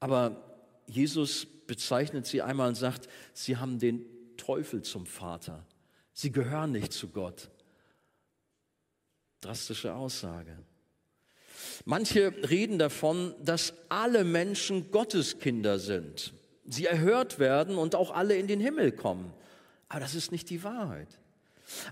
Aber 0.00 0.42
Jesus 0.86 1.46
bezeichnet 1.66 2.26
sie 2.26 2.42
einmal 2.42 2.68
und 2.68 2.74
sagt, 2.74 3.08
sie 3.32 3.56
haben 3.56 3.78
den 3.78 4.04
Teufel 4.36 4.82
zum 4.82 5.06
Vater. 5.06 5.64
Sie 6.12 6.32
gehören 6.32 6.72
nicht 6.72 6.92
zu 6.92 7.08
Gott. 7.08 7.50
Drastische 9.40 9.94
Aussage. 9.94 10.58
Manche 11.84 12.32
reden 12.48 12.78
davon, 12.78 13.34
dass 13.42 13.74
alle 13.88 14.24
Menschen 14.24 14.90
Gotteskinder 14.90 15.78
sind. 15.78 16.34
Sie 16.66 16.86
erhört 16.86 17.38
werden 17.38 17.76
und 17.76 17.94
auch 17.94 18.10
alle 18.14 18.36
in 18.36 18.46
den 18.46 18.60
Himmel 18.60 18.92
kommen. 18.92 19.32
Aber 19.88 20.00
das 20.00 20.14
ist 20.14 20.32
nicht 20.32 20.48
die 20.50 20.64
Wahrheit. 20.64 21.18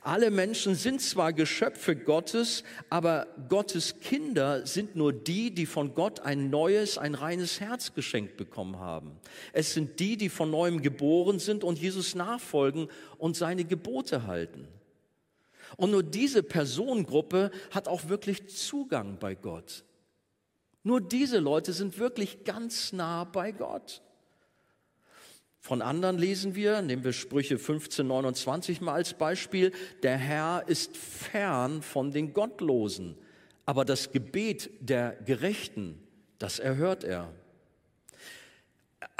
Alle 0.03 0.31
Menschen 0.31 0.75
sind 0.75 1.01
zwar 1.01 1.33
Geschöpfe 1.33 1.97
Gottes, 1.97 2.64
aber 2.90 3.27
Gottes 3.49 4.01
Kinder 4.01 4.66
sind 4.66 4.97
nur 4.97 5.12
die, 5.12 5.55
die 5.55 5.66
von 5.66 5.95
Gott 5.95 6.21
ein 6.21 6.51
neues, 6.51 6.99
ein 6.99 7.14
reines 7.14 7.61
Herz 7.61 7.95
geschenkt 7.95 8.37
bekommen 8.37 8.79
haben. 8.79 9.12
Es 9.53 9.73
sind 9.75 10.01
die, 10.01 10.16
die 10.16 10.29
von 10.29 10.51
neuem 10.51 10.83
geboren 10.83 11.38
sind 11.38 11.64
und 11.64 11.79
Jesus 11.79 12.14
nachfolgen 12.14 12.88
und 13.19 13.37
seine 13.37 13.64
Gebote 13.64 14.27
halten. 14.27 14.69
Und 15.76 15.90
nur 15.90 16.02
diese 16.02 16.42
Personengruppe 16.42 17.50
hat 17.70 17.88
auch 17.88 18.09
wirklich 18.09 18.48
Zugang 18.48 19.18
bei 19.18 19.35
Gott. 19.35 19.85
Nur 20.83 21.00
diese 21.00 21.38
Leute 21.38 21.72
sind 21.72 21.98
wirklich 21.98 22.44
ganz 22.44 22.92
nah 22.92 23.24
bei 23.24 23.52
Gott. 23.52 24.02
Von 25.61 25.83
anderen 25.83 26.16
lesen 26.18 26.54
wir, 26.54 26.80
nehmen 26.80 27.04
wir 27.04 27.12
Sprüche 27.12 27.59
15, 27.59 28.06
29 28.06 28.80
mal 28.80 28.94
als 28.94 29.12
Beispiel, 29.12 29.72
der 30.02 30.16
Herr 30.16 30.64
ist 30.66 30.96
fern 30.96 31.83
von 31.83 32.12
den 32.12 32.33
Gottlosen, 32.33 33.16
aber 33.66 33.85
das 33.85 34.11
Gebet 34.11 34.70
der 34.80 35.16
Gerechten, 35.26 36.02
das 36.38 36.59
erhört 36.59 37.04
er. 37.04 37.30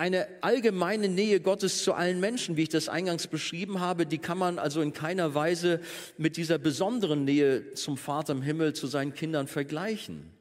Eine 0.01 0.27
allgemeine 0.41 1.11
Nähe 1.11 1.41
Gottes 1.41 1.85
zu 1.85 1.93
allen 1.93 2.21
Menschen, 2.21 2.57
wie 2.57 2.63
ich 2.63 2.71
das 2.71 2.89
eingangs 2.89 3.27
beschrieben 3.27 3.81
habe, 3.81 4.07
die 4.07 4.17
kann 4.17 4.39
man 4.39 4.59
also 4.59 4.81
in 4.81 4.95
keiner 4.95 5.35
Weise 5.35 5.79
mit 6.17 6.39
dieser 6.39 6.57
besonderen 6.57 7.27
Nähe 7.27 7.75
zum 7.75 7.99
Vater 7.99 8.33
im 8.33 8.41
Himmel, 8.41 8.73
zu 8.73 8.87
seinen 8.87 9.13
Kindern 9.13 9.47
vergleichen 9.47 10.33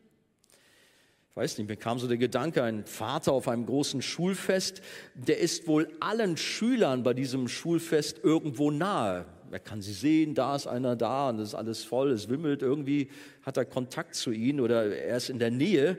weiß 1.40 1.58
nicht, 1.58 1.70
mir 1.70 1.78
kam 1.78 1.98
so 2.00 2.08
der 2.10 2.18
Gedanke, 2.18 2.64
ein 2.64 2.84
Vater 2.86 3.32
auf 3.32 3.48
einem 3.48 3.66
großen 3.66 4.02
Schulfest, 4.02 4.82
der 5.14 5.40
ist 5.40 5.68
wohl 5.68 5.88
allen 6.02 6.36
Schülern 6.36 7.02
bei 7.02 7.14
diesem 7.14 7.48
Schulfest 7.48 8.20
irgendwo 8.26 8.72
nahe. 8.72 9.24
Er 9.50 9.60
kann 9.60 9.82
sie 9.82 9.94
sehen, 9.94 10.36
da 10.36 10.58
ist 10.58 10.68
einer 10.68 10.98
da 10.98 11.30
und 11.30 11.40
es 11.40 11.50
ist 11.50 11.56
alles 11.56 11.86
voll, 11.86 12.12
es 12.12 12.28
wimmelt, 12.28 12.62
irgendwie 12.62 13.10
hat 13.44 13.56
er 13.56 13.64
Kontakt 13.64 14.16
zu 14.16 14.32
ihnen 14.32 14.60
oder 14.60 14.94
er 14.94 15.16
ist 15.16 15.30
in 15.30 15.40
der 15.40 15.50
Nähe. 15.50 15.96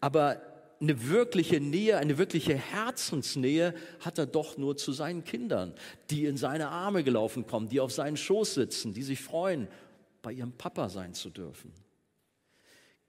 Aber 0.00 0.42
eine 0.80 1.08
wirkliche 1.08 1.60
Nähe, 1.60 1.98
eine 1.98 2.16
wirkliche 2.16 2.54
Herzensnähe 2.54 3.74
hat 4.00 4.18
er 4.18 4.26
doch 4.26 4.56
nur 4.56 4.76
zu 4.76 4.92
seinen 4.92 5.24
Kindern, 5.24 5.74
die 6.08 6.24
in 6.24 6.38
seine 6.38 6.70
Arme 6.70 7.04
gelaufen 7.04 7.46
kommen, 7.46 7.68
die 7.68 7.80
auf 7.80 7.92
seinen 7.92 8.16
Schoß 8.16 8.54
sitzen, 8.54 8.94
die 8.94 9.02
sich 9.02 9.20
freuen, 9.20 9.68
bei 10.22 10.32
ihrem 10.32 10.52
Papa 10.52 10.88
sein 10.88 11.12
zu 11.12 11.28
dürfen. 11.28 11.72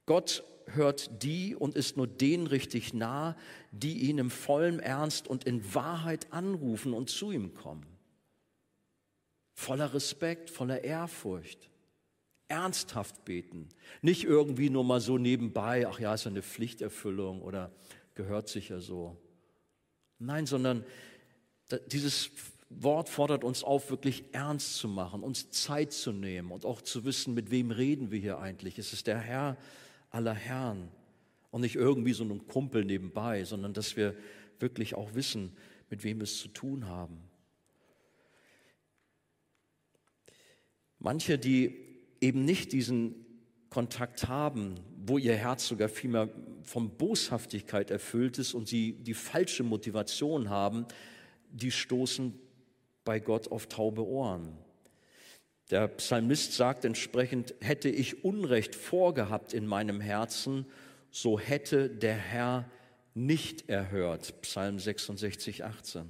Gott 0.05 0.43
hört 0.67 1.23
die 1.23 1.55
und 1.55 1.75
ist 1.75 1.95
nur 1.95 2.07
denen 2.07 2.47
richtig 2.47 2.93
nah, 2.93 3.37
die 3.71 4.09
ihn 4.09 4.17
im 4.17 4.29
vollen 4.31 4.79
Ernst 4.79 5.27
und 5.27 5.45
in 5.45 5.73
Wahrheit 5.73 6.31
anrufen 6.31 6.93
und 6.93 7.09
zu 7.09 7.31
ihm 7.31 7.53
kommen. 7.53 7.85
Voller 9.53 9.93
Respekt, 9.93 10.49
voller 10.49 10.83
Ehrfurcht. 10.83 11.70
Ernsthaft 12.51 13.23
beten. 13.23 13.69
Nicht 14.01 14.25
irgendwie 14.25 14.69
nur 14.69 14.83
mal 14.83 14.99
so 14.99 15.17
nebenbei, 15.17 15.87
ach 15.87 16.01
ja, 16.01 16.13
ist 16.13 16.27
eine 16.27 16.43
Pflichterfüllung 16.43 17.41
oder 17.41 17.71
gehört 18.13 18.49
sicher 18.49 18.81
so. 18.81 19.15
Nein, 20.19 20.45
sondern 20.45 20.83
dieses 21.87 22.29
Wort 22.69 23.07
fordert 23.07 23.45
uns 23.45 23.63
auf, 23.63 23.89
wirklich 23.89 24.25
ernst 24.33 24.75
zu 24.75 24.89
machen, 24.89 25.23
uns 25.23 25.49
Zeit 25.51 25.93
zu 25.93 26.11
nehmen 26.11 26.51
und 26.51 26.65
auch 26.65 26.81
zu 26.81 27.05
wissen, 27.05 27.33
mit 27.33 27.51
wem 27.51 27.71
reden 27.71 28.11
wir 28.11 28.19
hier 28.19 28.39
eigentlich. 28.39 28.77
Es 28.77 28.91
ist 28.91 29.07
der 29.07 29.19
Herr, 29.19 29.57
aller 30.09 30.33
Herren 30.33 30.89
und 31.51 31.61
nicht 31.61 31.75
irgendwie 31.75 32.13
so 32.13 32.25
ein 32.25 32.47
Kumpel 32.47 32.83
nebenbei, 32.83 33.45
sondern 33.45 33.73
dass 33.73 33.95
wir 33.95 34.13
wirklich 34.59 34.93
auch 34.93 35.13
wissen, 35.13 35.55
mit 35.89 36.03
wem 36.03 36.19
wir 36.19 36.23
es 36.23 36.37
zu 36.37 36.49
tun 36.49 36.85
haben. 36.87 37.17
Manche, 40.99 41.39
die 41.39 41.90
eben 42.21 42.45
nicht 42.45 42.71
diesen 42.71 43.15
Kontakt 43.69 44.27
haben, 44.27 44.75
wo 45.03 45.17
ihr 45.17 45.35
Herz 45.35 45.67
sogar 45.67 45.89
vielmehr 45.89 46.29
von 46.63 46.91
Boshaftigkeit 46.91 47.89
erfüllt 47.89 48.37
ist 48.37 48.53
und 48.53 48.67
sie 48.67 48.93
die 48.93 49.13
falsche 49.13 49.63
Motivation 49.63 50.49
haben, 50.49 50.85
die 51.51 51.71
stoßen 51.71 52.33
bei 53.03 53.19
Gott 53.19 53.51
auf 53.51 53.67
taube 53.67 54.05
Ohren. 54.05 54.57
Der 55.71 55.87
Psalmist 55.87 56.53
sagt 56.53 56.85
entsprechend, 56.85 57.55
hätte 57.61 57.89
ich 57.89 58.23
Unrecht 58.23 58.75
vorgehabt 58.75 59.53
in 59.53 59.65
meinem 59.65 60.01
Herzen, 60.01 60.65
so 61.09 61.39
hätte 61.39 61.89
der 61.89 62.15
Herr 62.15 62.69
nicht 63.13 63.69
erhört. 63.69 64.41
Psalm 64.41 64.79
66, 64.79 65.63
18. 65.63 66.09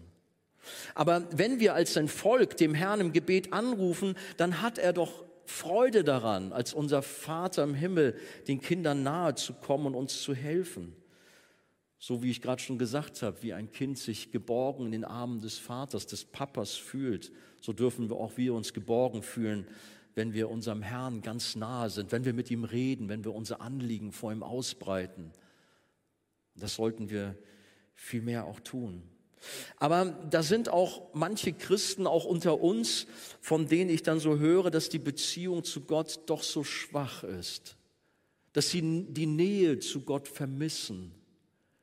Aber 0.93 1.27
wenn 1.31 1.59
wir 1.59 1.73
als 1.73 1.93
sein 1.93 2.07
Volk 2.07 2.57
dem 2.57 2.73
Herrn 2.73 2.99
im 2.99 3.13
Gebet 3.13 3.53
anrufen, 3.53 4.15
dann 4.37 4.61
hat 4.61 4.77
er 4.77 4.93
doch 4.93 5.23
Freude 5.51 6.03
daran, 6.03 6.53
als 6.53 6.73
unser 6.73 7.01
Vater 7.01 7.63
im 7.63 7.75
Himmel 7.75 8.17
den 8.47 8.61
Kindern 8.61 9.03
nahe 9.03 9.35
zu 9.35 9.53
kommen 9.53 9.87
und 9.87 9.95
uns 9.95 10.21
zu 10.21 10.33
helfen. 10.33 10.95
So 11.99 12.23
wie 12.23 12.31
ich 12.31 12.41
gerade 12.41 12.61
schon 12.61 12.79
gesagt 12.79 13.21
habe, 13.21 13.43
wie 13.43 13.53
ein 13.53 13.71
Kind 13.71 13.99
sich 13.99 14.31
geborgen 14.31 14.87
in 14.87 14.91
den 14.91 15.05
Armen 15.05 15.39
des 15.41 15.59
Vaters, 15.59 16.07
des 16.07 16.25
Papas 16.25 16.75
fühlt, 16.75 17.31
so 17.59 17.73
dürfen 17.73 18.09
wir 18.09 18.15
auch 18.15 18.37
wir 18.37 18.53
uns 18.55 18.73
geborgen 18.73 19.21
fühlen, 19.21 19.67
wenn 20.15 20.33
wir 20.33 20.49
unserem 20.49 20.81
Herrn 20.81 21.21
ganz 21.21 21.55
nahe 21.55 21.89
sind, 21.89 22.11
wenn 22.11 22.25
wir 22.25 22.33
mit 22.33 22.49
ihm 22.49 22.63
reden, 22.63 23.07
wenn 23.07 23.23
wir 23.23 23.35
unser 23.35 23.61
Anliegen 23.61 24.11
vor 24.11 24.31
ihm 24.31 24.43
ausbreiten. 24.43 25.31
Das 26.55 26.75
sollten 26.75 27.09
wir 27.09 27.37
viel 27.93 28.21
mehr 28.21 28.45
auch 28.45 28.59
tun. 28.61 29.03
Aber 29.77 30.05
da 30.29 30.43
sind 30.43 30.69
auch 30.69 31.13
manche 31.13 31.53
Christen 31.53 32.07
auch 32.07 32.25
unter 32.25 32.61
uns, 32.61 33.07
von 33.39 33.67
denen 33.67 33.89
ich 33.89 34.03
dann 34.03 34.19
so 34.19 34.37
höre, 34.37 34.71
dass 34.71 34.89
die 34.89 34.99
Beziehung 34.99 35.63
zu 35.63 35.81
Gott 35.81 36.21
doch 36.27 36.43
so 36.43 36.63
schwach 36.63 37.23
ist, 37.23 37.75
dass 38.53 38.69
sie 38.69 39.05
die 39.09 39.25
Nähe 39.25 39.79
zu 39.79 40.01
Gott 40.01 40.27
vermissen, 40.27 41.11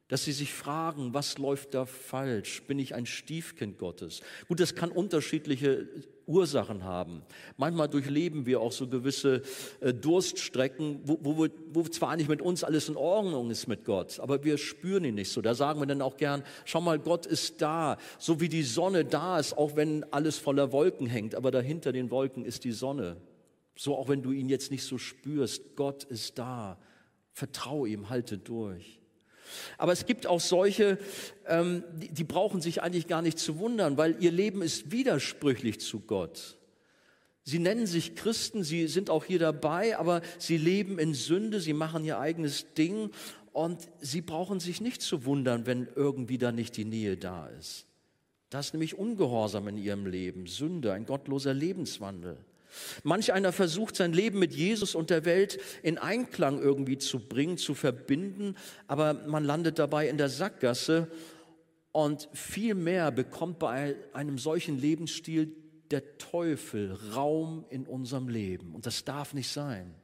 dass 0.08 0.24
sie 0.24 0.32
sich 0.32 0.52
fragen, 0.52 1.12
was 1.14 1.38
läuft 1.38 1.74
da 1.74 1.84
falsch? 1.84 2.62
Bin 2.62 2.78
ich 2.78 2.94
ein 2.94 3.06
Stiefkind 3.06 3.78
Gottes? 3.78 4.22
Gut, 4.48 4.60
das 4.60 4.74
kann 4.74 4.90
unterschiedliche 4.90 5.88
Ursachen 6.28 6.84
haben. 6.84 7.22
Manchmal 7.56 7.88
durchleben 7.88 8.46
wir 8.46 8.60
auch 8.60 8.72
so 8.72 8.86
gewisse 8.86 9.42
äh, 9.80 9.92
Durststrecken, 9.94 11.00
wo, 11.04 11.18
wo, 11.22 11.48
wo 11.72 11.82
zwar 11.82 12.16
nicht 12.16 12.28
mit 12.28 12.42
uns 12.42 12.62
alles 12.62 12.88
in 12.88 12.96
Ordnung 12.96 13.50
ist 13.50 13.66
mit 13.66 13.84
Gott, 13.84 14.20
aber 14.20 14.44
wir 14.44 14.58
spüren 14.58 15.04
ihn 15.04 15.14
nicht 15.14 15.32
so. 15.32 15.40
Da 15.40 15.54
sagen 15.54 15.80
wir 15.80 15.86
dann 15.86 16.02
auch 16.02 16.16
gern, 16.16 16.44
schau 16.64 16.80
mal, 16.80 16.98
Gott 16.98 17.26
ist 17.26 17.60
da, 17.62 17.96
so 18.18 18.40
wie 18.40 18.48
die 18.48 18.62
Sonne 18.62 19.04
da 19.04 19.38
ist, 19.38 19.56
auch 19.56 19.74
wenn 19.74 20.04
alles 20.12 20.38
voller 20.38 20.70
Wolken 20.70 21.06
hängt, 21.06 21.34
aber 21.34 21.50
dahinter 21.50 21.92
den 21.92 22.10
Wolken 22.10 22.44
ist 22.44 22.64
die 22.64 22.72
Sonne. 22.72 23.16
So 23.74 23.96
auch 23.96 24.08
wenn 24.08 24.22
du 24.22 24.32
ihn 24.32 24.48
jetzt 24.48 24.70
nicht 24.70 24.84
so 24.84 24.98
spürst, 24.98 25.76
Gott 25.76 26.04
ist 26.04 26.38
da. 26.38 26.78
Vertrau 27.32 27.86
ihm, 27.86 28.10
halte 28.10 28.36
durch. 28.36 28.97
Aber 29.76 29.92
es 29.92 30.06
gibt 30.06 30.26
auch 30.26 30.40
solche, 30.40 30.98
ähm, 31.46 31.84
die, 31.94 32.08
die 32.08 32.24
brauchen 32.24 32.60
sich 32.60 32.82
eigentlich 32.82 33.06
gar 33.06 33.22
nicht 33.22 33.38
zu 33.38 33.58
wundern, 33.58 33.96
weil 33.96 34.16
ihr 34.20 34.32
Leben 34.32 34.62
ist 34.62 34.90
widersprüchlich 34.90 35.80
zu 35.80 36.00
Gott. 36.00 36.58
Sie 37.44 37.58
nennen 37.58 37.86
sich 37.86 38.14
Christen, 38.14 38.62
sie 38.62 38.88
sind 38.88 39.08
auch 39.08 39.24
hier 39.24 39.38
dabei, 39.38 39.96
aber 39.96 40.20
sie 40.38 40.58
leben 40.58 40.98
in 40.98 41.14
Sünde, 41.14 41.60
sie 41.60 41.72
machen 41.72 42.04
ihr 42.04 42.18
eigenes 42.18 42.74
Ding 42.74 43.10
und 43.52 43.88
sie 44.00 44.20
brauchen 44.20 44.60
sich 44.60 44.80
nicht 44.82 45.00
zu 45.00 45.24
wundern, 45.24 45.64
wenn 45.64 45.88
irgendwie 45.96 46.36
da 46.36 46.52
nicht 46.52 46.76
die 46.76 46.84
Nähe 46.84 47.16
da 47.16 47.46
ist. 47.46 47.86
Das 48.50 48.66
ist 48.66 48.72
nämlich 48.74 48.98
Ungehorsam 48.98 49.68
in 49.68 49.78
ihrem 49.78 50.06
Leben, 50.06 50.46
Sünde, 50.46 50.92
ein 50.92 51.06
gottloser 51.06 51.54
Lebenswandel. 51.54 52.38
Manch 53.02 53.32
einer 53.32 53.52
versucht 53.52 53.96
sein 53.96 54.12
Leben 54.12 54.38
mit 54.38 54.54
Jesus 54.54 54.94
und 54.94 55.10
der 55.10 55.24
Welt 55.24 55.58
in 55.82 55.98
Einklang 55.98 56.60
irgendwie 56.60 56.98
zu 56.98 57.20
bringen, 57.20 57.58
zu 57.58 57.74
verbinden, 57.74 58.56
aber 58.86 59.14
man 59.14 59.44
landet 59.44 59.78
dabei 59.78 60.08
in 60.08 60.18
der 60.18 60.28
Sackgasse 60.28 61.08
und 61.92 62.28
viel 62.32 62.74
mehr 62.74 63.10
bekommt 63.10 63.58
bei 63.58 63.96
einem 64.12 64.38
solchen 64.38 64.78
Lebensstil 64.78 65.54
der 65.90 66.18
Teufel 66.18 66.98
Raum 67.14 67.64
in 67.70 67.86
unserem 67.86 68.28
Leben. 68.28 68.74
Und 68.74 68.86
das 68.86 69.04
darf 69.04 69.34
nicht 69.34 69.48
sein. 69.48 69.94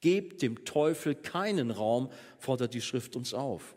Gebt 0.00 0.42
dem 0.42 0.64
Teufel 0.66 1.14
keinen 1.14 1.70
Raum, 1.70 2.10
fordert 2.38 2.74
die 2.74 2.82
Schrift 2.82 3.16
uns 3.16 3.32
auf. 3.32 3.74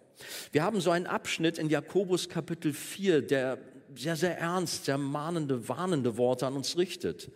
Wir 0.52 0.64
haben 0.64 0.82
so 0.82 0.92
einen 0.92 1.08
Abschnitt 1.08 1.58
in 1.58 1.70
Jakobus 1.70 2.28
Kapitel 2.28 2.74
4, 2.74 3.22
der 3.22 3.60
sehr, 3.96 4.16
sehr 4.16 4.38
ernst, 4.38 4.86
sehr 4.86 4.98
mahnende, 4.98 5.70
warnende 5.70 6.18
Worte 6.18 6.46
an 6.46 6.56
uns 6.56 6.78
richtet. 6.78 7.32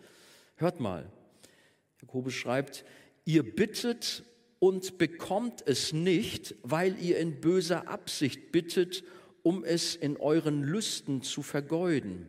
Hört 0.62 0.78
mal, 0.78 1.10
Jakobus 2.00 2.34
schreibt, 2.34 2.84
ihr 3.24 3.42
bittet 3.42 4.22
und 4.60 4.96
bekommt 4.96 5.60
es 5.66 5.92
nicht, 5.92 6.54
weil 6.62 6.96
ihr 7.02 7.18
in 7.18 7.40
böser 7.40 7.88
Absicht 7.88 8.52
bittet, 8.52 9.02
um 9.42 9.64
es 9.64 9.96
in 9.96 10.16
euren 10.18 10.62
Lüsten 10.62 11.22
zu 11.22 11.42
vergeuden. 11.42 12.28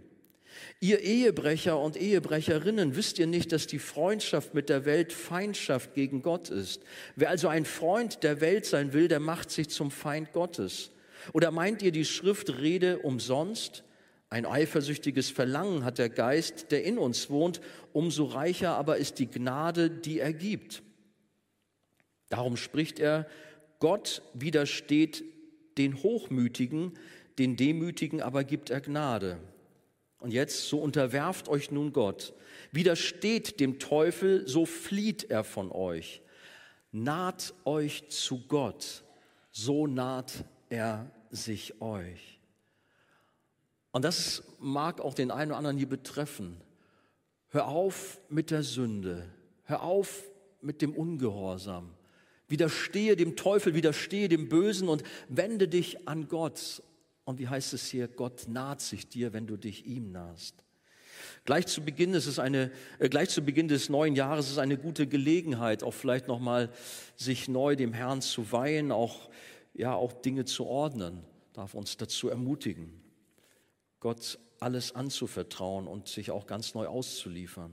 Ihr 0.79 1.01
Ehebrecher 1.01 1.77
und 1.77 1.95
Ehebrecherinnen, 1.95 2.95
wisst 2.95 3.19
ihr 3.19 3.27
nicht, 3.27 3.51
dass 3.51 3.67
die 3.67 3.77
Freundschaft 3.77 4.55
mit 4.55 4.67
der 4.67 4.85
Welt 4.85 5.13
Feindschaft 5.13 5.93
gegen 5.93 6.23
Gott 6.23 6.49
ist? 6.49 6.81
Wer 7.15 7.29
also 7.29 7.49
ein 7.49 7.65
Freund 7.65 8.23
der 8.23 8.41
Welt 8.41 8.65
sein 8.65 8.93
will, 8.93 9.07
der 9.09 9.19
macht 9.19 9.51
sich 9.51 9.69
zum 9.69 9.91
Feind 9.91 10.33
Gottes. 10.33 10.89
Oder 11.33 11.51
meint 11.51 11.83
ihr, 11.83 11.91
die 11.91 12.03
Schrift 12.03 12.57
rede 12.57 12.97
umsonst? 12.97 13.83
Ein 14.33 14.47
eifersüchtiges 14.47 15.29
Verlangen 15.29 15.85
hat 15.85 15.99
der 15.99 16.09
Geist, 16.09 16.71
der 16.71 16.83
in 16.83 16.97
uns 16.97 17.29
wohnt, 17.29 17.61
umso 17.91 18.25
reicher 18.25 18.71
aber 18.71 18.97
ist 18.97 19.19
die 19.19 19.29
Gnade, 19.29 19.91
die 19.91 20.17
er 20.17 20.33
gibt. 20.33 20.81
Darum 22.29 22.57
spricht 22.57 22.97
er, 22.97 23.27
Gott 23.77 24.23
widersteht 24.33 25.23
den 25.77 26.01
Hochmütigen, 26.01 26.93
den 27.37 27.57
Demütigen 27.57 28.23
aber 28.23 28.43
gibt 28.43 28.71
er 28.71 28.81
Gnade. 28.81 29.37
Und 30.17 30.33
jetzt, 30.33 30.67
so 30.67 30.79
unterwerft 30.79 31.47
euch 31.47 31.69
nun 31.69 31.93
Gott, 31.93 32.33
widersteht 32.71 33.59
dem 33.59 33.77
Teufel, 33.77 34.47
so 34.47 34.65
flieht 34.65 35.29
er 35.29 35.43
von 35.43 35.71
euch. 35.71 36.23
Naht 36.91 37.53
euch 37.65 38.09
zu 38.09 38.47
Gott, 38.47 39.03
so 39.51 39.85
naht 39.85 40.43
er 40.69 41.11
sich 41.29 41.79
euch. 41.83 42.32
Und 43.93 44.03
das 44.03 44.41
mag 44.59 44.99
auch 44.99 45.13
den 45.13 45.29
einen 45.29 45.51
oder 45.51 45.59
anderen 45.59 45.77
hier 45.77 45.87
betreffen. 45.87 46.57
Hör 47.49 47.67
auf 47.67 48.19
mit 48.27 48.49
der 48.49 48.63
Sünde. 48.63 49.29
Hör 49.65 49.83
auf 49.83 50.23
mit 50.61 50.81
dem 50.81 50.93
Ungehorsam. 50.93 51.93
Widerstehe 52.47 53.15
dem 53.15 53.35
Teufel, 53.35 53.75
widerstehe 53.75 54.29
dem 54.29 54.49
Bösen 54.49 54.89
und 54.89 55.03
wende 55.29 55.67
dich 55.67 56.07
an 56.07 56.27
Gott. 56.27 56.81
Und 57.23 57.37
wie 57.37 57.47
heißt 57.47 57.73
es 57.73 57.85
hier? 57.85 58.07
Gott 58.07 58.47
naht 58.47 58.81
sich 58.81 59.07
dir, 59.07 59.31
wenn 59.31 59.45
du 59.45 59.57
dich 59.57 59.85
ihm 59.85 60.11
nahst. 60.11 60.55
Gleich 61.45 61.67
zu 61.67 61.81
Beginn 61.81 62.15
ist 62.15 62.25
es 62.25 62.39
eine, 62.39 62.71
äh, 62.97 63.09
gleich 63.09 63.29
zu 63.29 63.43
Beginn 63.43 63.67
des 63.67 63.89
neuen 63.89 64.15
Jahres 64.15 64.49
ist 64.49 64.57
eine 64.57 64.77
gute 64.77 65.05
Gelegenheit, 65.05 65.83
auch 65.83 65.93
vielleicht 65.93 66.27
nochmal 66.27 66.71
sich 67.15 67.47
neu 67.47 67.75
dem 67.75 67.93
Herrn 67.93 68.21
zu 68.21 68.51
weihen, 68.51 68.91
auch, 68.91 69.29
ja, 69.75 69.93
auch 69.93 70.13
Dinge 70.13 70.45
zu 70.45 70.65
ordnen, 70.65 71.23
darf 71.53 71.75
uns 71.75 71.95
dazu 71.95 72.29
ermutigen. 72.29 73.02
Gott 74.03 74.37
alles 74.59 74.93
anzuvertrauen 74.93 75.87
und 75.87 76.09
sich 76.09 76.29
auch 76.29 76.45
ganz 76.45 76.73
neu 76.75 76.87
auszuliefern. 76.87 77.71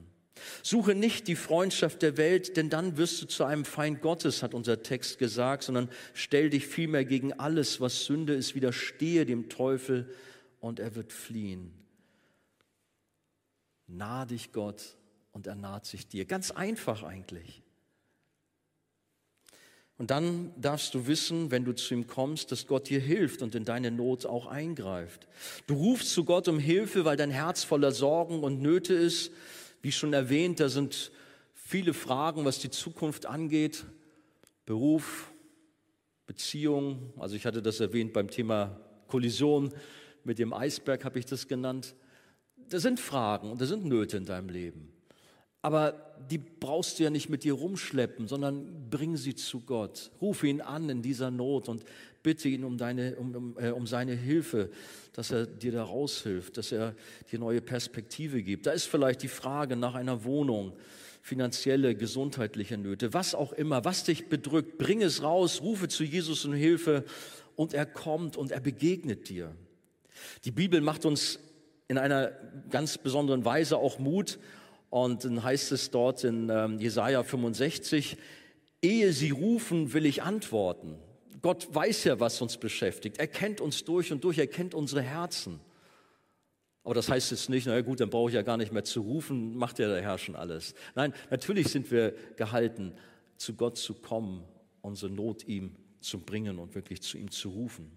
Suche 0.63 0.95
nicht 0.95 1.27
die 1.27 1.35
Freundschaft 1.35 2.03
der 2.03 2.17
Welt, 2.17 2.57
denn 2.57 2.71
dann 2.71 2.97
wirst 2.97 3.21
du 3.21 3.27
zu 3.27 3.45
einem 3.45 3.65
Feind 3.65 4.01
Gottes, 4.01 4.43
hat 4.45 4.55
unser 4.55 4.83
Text 4.83 5.19
gesagt, 5.19 5.65
sondern 5.65 5.91
stell 6.15 6.49
dich 6.49 6.67
vielmehr 6.67 7.05
gegen 7.05 7.33
alles, 7.33 7.81
was 7.81 8.05
Sünde 8.05 8.35
ist, 8.35 8.55
widerstehe 8.55 9.27
dem 9.27 9.49
Teufel 9.49 10.09
und 10.61 10.79
er 10.79 10.95
wird 10.95 11.13
fliehen. 11.13 11.75
Nah 13.89 14.25
dich 14.25 14.53
Gott 14.53 14.97
und 15.33 15.49
er 15.49 15.57
naht 15.57 15.85
sich 15.85 16.07
dir. 16.07 16.27
Ganz 16.27 16.53
einfach 16.53 17.03
eigentlich. 17.03 17.63
Und 20.01 20.11
dann 20.11 20.51
darfst 20.59 20.95
du 20.95 21.07
wissen, 21.07 21.51
wenn 21.51 21.67
du 21.67 21.75
zu 21.75 21.93
ihm 21.93 22.07
kommst, 22.07 22.51
dass 22.51 22.67
Gott 22.67 22.89
dir 22.89 23.01
hilft 23.01 23.43
und 23.43 23.55
in 23.55 23.67
deine 23.67 23.91
Not 23.91 24.25
auch 24.25 24.47
eingreift. 24.47 25.29
Du 25.67 25.75
rufst 25.75 26.15
zu 26.15 26.25
Gott 26.25 26.49
um 26.49 26.59
Hilfe, 26.59 27.05
weil 27.05 27.19
dein 27.19 27.31
Herz 27.31 27.65
voller 27.65 27.93
Sorgen 27.93 28.43
und 28.43 28.63
Nöte 28.63 28.95
ist. 28.95 29.31
Wie 29.83 29.93
schon 29.93 30.15
erwähnt, 30.15 30.59
da 30.59 30.71
sind 30.71 31.13
viele 31.53 31.93
Fragen, 31.93 32.47
was 32.47 32.61
die 32.61 32.71
Zukunft 32.71 33.27
angeht. 33.27 33.85
Beruf, 34.65 35.31
Beziehung. 36.27 37.13
Also 37.19 37.37
ich 37.37 37.45
hatte 37.45 37.61
das 37.61 37.79
erwähnt 37.79 38.15
beim 38.15 38.31
Thema 38.31 38.81
Kollision 39.07 39.71
mit 40.25 40.39
dem 40.39 40.55
Eisberg, 40.55 41.05
habe 41.05 41.19
ich 41.19 41.27
das 41.27 41.47
genannt. 41.47 41.95
Da 42.71 42.81
sind 42.81 43.01
Fragen 43.01 43.51
und 43.51 43.61
da 43.61 43.67
sind 43.67 43.85
Nöte 43.85 44.17
in 44.17 44.25
deinem 44.25 44.49
Leben. 44.49 44.95
Aber 45.63 46.15
die 46.31 46.39
brauchst 46.39 46.99
du 46.99 47.05
ja 47.05 47.11
nicht 47.11 47.29
mit 47.29 47.45
dir 47.45 47.53
rumschleppen, 47.53 48.29
sondern 48.29 48.89
bring 48.89 49.17
sie 49.17 49.35
zu 49.35 49.61
Gott. 49.61 50.11
Rufe 50.21 50.47
ihn 50.47 50.61
an 50.61 50.89
in 50.89 51.03
dieser 51.03 51.31
Not 51.31 51.69
und 51.69 51.85
bitte 52.23 52.49
ihn 52.49 52.65
um, 52.65 52.79
deine, 52.79 53.17
um, 53.17 53.35
um, 53.35 53.57
äh, 53.59 53.71
um 53.71 53.87
seine 53.87 54.15
Hilfe, 54.15 54.71
dass 55.13 55.31
er 55.31 55.47
dir 55.47 55.73
da 55.73 55.85
raushilft, 55.85 56.57
dass 56.57 56.73
er 56.73 56.95
dir 57.31 57.39
neue 57.39 57.61
Perspektive 57.61 58.43
gibt. 58.43 58.67
Da 58.67 58.73
ist 58.73 58.87
vielleicht 58.87 59.23
die 59.23 59.29
Frage 59.29 59.77
nach 59.77 59.95
einer 59.95 60.25
Wohnung, 60.25 60.73
finanzielle, 61.23 61.95
gesundheitliche 61.95 62.79
Nöte, 62.79 63.13
was 63.13 63.35
auch 63.35 63.53
immer, 63.53 63.85
was 63.85 64.05
dich 64.05 64.29
bedrückt, 64.29 64.79
bring 64.79 65.03
es 65.03 65.23
raus, 65.23 65.61
rufe 65.61 65.89
zu 65.89 66.05
Jesus 66.05 66.47
um 66.47 66.55
Hilfe 66.55 67.05
und 67.57 67.75
er 67.75 67.85
kommt 67.85 68.39
und 68.39 68.53
er 68.53 68.61
begegnet 68.61 69.29
dir. 69.29 69.55
Die 70.45 70.51
Bibel 70.51 70.81
macht 70.81 71.05
uns 71.05 71.39
in 71.89 71.99
einer 71.99 72.33
ganz 72.71 72.97
besonderen 72.97 73.45
Weise 73.45 73.77
auch 73.77 73.99
Mut 73.99 74.39
und 74.91 75.25
dann 75.25 75.43
heißt 75.43 75.73
es 75.73 75.91
dort 75.91 76.25
in 76.25 76.51
ähm, 76.51 76.79
Jesaja 76.79 77.23
65, 77.23 78.17
ehe 78.83 79.13
sie 79.13 79.31
rufen, 79.31 79.93
will 79.93 80.05
ich 80.05 80.23
antworten. 80.23 80.99
Gott 81.43 81.73
weiß 81.73 82.05
ja, 82.05 82.21
was 82.21 82.41
uns 82.43 82.59
beschäftigt. 82.59 83.19
Er 83.19 83.29
kennt 83.29 83.61
uns 83.61 83.85
durch 83.85 84.13
und 84.13 84.23
durch, 84.25 84.39
er 84.39 84.47
kennt 84.47 84.75
unsere 84.75 85.01
Herzen. 85.01 85.61
Aber 86.83 86.95
das 86.95 87.09
heißt 87.09 87.31
jetzt 87.31 87.49
nicht, 87.49 87.67
naja 87.67 87.83
gut, 87.83 88.01
dann 88.01 88.11
brauche 88.11 88.31
ich 88.31 88.35
ja 88.35 88.43
gar 88.43 88.57
nicht 88.57 88.73
mehr 88.73 88.85
zu 88.85 89.03
rufen, 89.03 89.57
macht 89.57 89.79
ja 89.79 89.89
der 89.89 90.03
Herr 90.03 90.19
schon 90.19 90.35
alles. 90.35 90.75
Nein, 90.95 91.15
natürlich 91.31 91.69
sind 91.69 91.91
wir 91.91 92.15
gehalten, 92.37 92.93
zu 93.37 93.55
Gott 93.55 93.79
zu 93.79 93.95
kommen, 93.95 94.45
unsere 94.81 95.11
Not 95.11 95.47
ihm 95.47 95.77
zu 96.01 96.19
bringen 96.19 96.59
und 96.59 96.75
wirklich 96.75 97.03
zu 97.03 97.17
ihm 97.17 97.31
zu 97.31 97.51
rufen. 97.51 97.93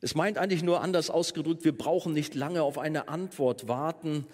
Es 0.00 0.14
meint 0.14 0.38
eigentlich 0.38 0.62
nur 0.62 0.80
anders 0.82 1.08
ausgedrückt, 1.08 1.64
wir 1.64 1.76
brauchen 1.76 2.12
nicht 2.12 2.34
lange 2.34 2.62
auf 2.62 2.78
eine 2.78 3.08
Antwort 3.08 3.68
warten, 3.68 4.26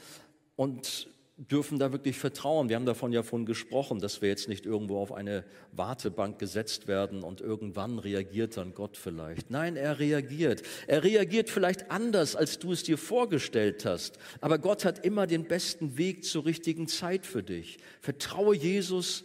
und 0.56 1.08
dürfen 1.50 1.78
da 1.78 1.92
wirklich 1.92 2.18
vertrauen. 2.18 2.68
Wir 2.68 2.76
haben 2.76 2.86
davon 2.86 3.12
ja 3.12 3.22
vorhin 3.22 3.46
gesprochen, 3.46 4.00
dass 4.00 4.22
wir 4.22 4.28
jetzt 4.28 4.48
nicht 4.48 4.66
irgendwo 4.66 4.98
auf 4.98 5.12
eine 5.12 5.44
Wartebank 5.72 6.38
gesetzt 6.38 6.86
werden 6.88 7.22
und 7.22 7.40
irgendwann 7.40 7.98
reagiert 7.98 8.56
dann 8.56 8.74
Gott 8.74 8.96
vielleicht. 8.96 9.50
Nein, 9.50 9.76
er 9.76 9.98
reagiert. 9.98 10.62
Er 10.86 11.02
reagiert 11.02 11.50
vielleicht 11.50 11.90
anders, 11.90 12.36
als 12.36 12.58
du 12.58 12.72
es 12.72 12.82
dir 12.82 12.98
vorgestellt 12.98 13.84
hast. 13.84 14.18
Aber 14.40 14.58
Gott 14.58 14.84
hat 14.84 15.04
immer 15.04 15.26
den 15.26 15.44
besten 15.44 15.96
Weg 15.96 16.24
zur 16.24 16.44
richtigen 16.44 16.86
Zeit 16.86 17.26
für 17.26 17.42
dich. 17.42 17.78
Vertraue 18.00 18.54
Jesus, 18.54 19.24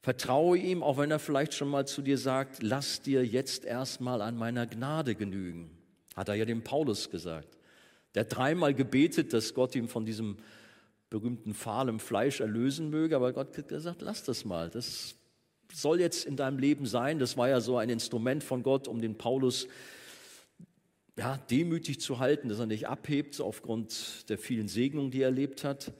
vertraue 0.00 0.56
ihm, 0.56 0.82
auch 0.82 0.98
wenn 0.98 1.10
er 1.10 1.18
vielleicht 1.18 1.54
schon 1.54 1.68
mal 1.68 1.86
zu 1.86 2.00
dir 2.02 2.16
sagt, 2.16 2.62
lass 2.62 3.02
dir 3.02 3.26
jetzt 3.26 3.64
erstmal 3.64 4.22
an 4.22 4.36
meiner 4.36 4.66
Gnade 4.66 5.14
genügen. 5.14 5.70
Hat 6.16 6.28
er 6.28 6.34
ja 6.36 6.44
dem 6.44 6.62
Paulus 6.62 7.10
gesagt. 7.10 7.58
Der 8.14 8.22
hat 8.22 8.36
dreimal 8.36 8.74
gebetet, 8.74 9.32
dass 9.32 9.54
Gott 9.54 9.74
ihm 9.74 9.88
von 9.88 10.04
diesem 10.04 10.36
berühmten 11.10 11.54
fahlem 11.54 12.00
Fleisch 12.00 12.40
erlösen 12.40 12.90
möge, 12.90 13.16
aber 13.16 13.32
Gott 13.32 13.56
hat 13.56 13.68
gesagt, 13.68 14.02
lass 14.02 14.24
das 14.24 14.44
mal. 14.44 14.70
Das 14.70 15.14
soll 15.72 16.00
jetzt 16.00 16.24
in 16.24 16.36
deinem 16.36 16.58
Leben 16.58 16.86
sein. 16.86 17.18
Das 17.18 17.36
war 17.36 17.48
ja 17.48 17.60
so 17.60 17.76
ein 17.76 17.90
Instrument 17.90 18.44
von 18.44 18.62
Gott, 18.62 18.88
um 18.88 19.00
den 19.00 19.16
Paulus 19.16 19.68
ja, 21.18 21.36
demütig 21.50 22.00
zu 22.00 22.18
halten, 22.18 22.48
dass 22.48 22.58
er 22.58 22.66
nicht 22.66 22.88
abhebt 22.88 23.40
aufgrund 23.40 24.28
der 24.28 24.38
vielen 24.38 24.68
Segnungen, 24.68 25.10
die 25.10 25.20
er 25.20 25.28
erlebt 25.28 25.64
hat. 25.64 25.92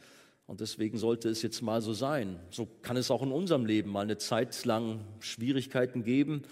Und 0.46 0.60
deswegen 0.60 0.98
sollte 0.98 1.28
es 1.28 1.42
jetzt 1.42 1.62
mal 1.62 1.80
so 1.80 1.92
sein. 1.92 2.38
So 2.50 2.66
kann 2.82 2.96
es 2.96 3.10
auch 3.10 3.22
in 3.22 3.32
unserem 3.32 3.64
Leben 3.64 3.90
mal 3.90 4.00
eine 4.00 4.18
Zeit 4.18 4.64
lang 4.64 5.04
Schwierigkeiten 5.20 6.04
geben, 6.04 6.42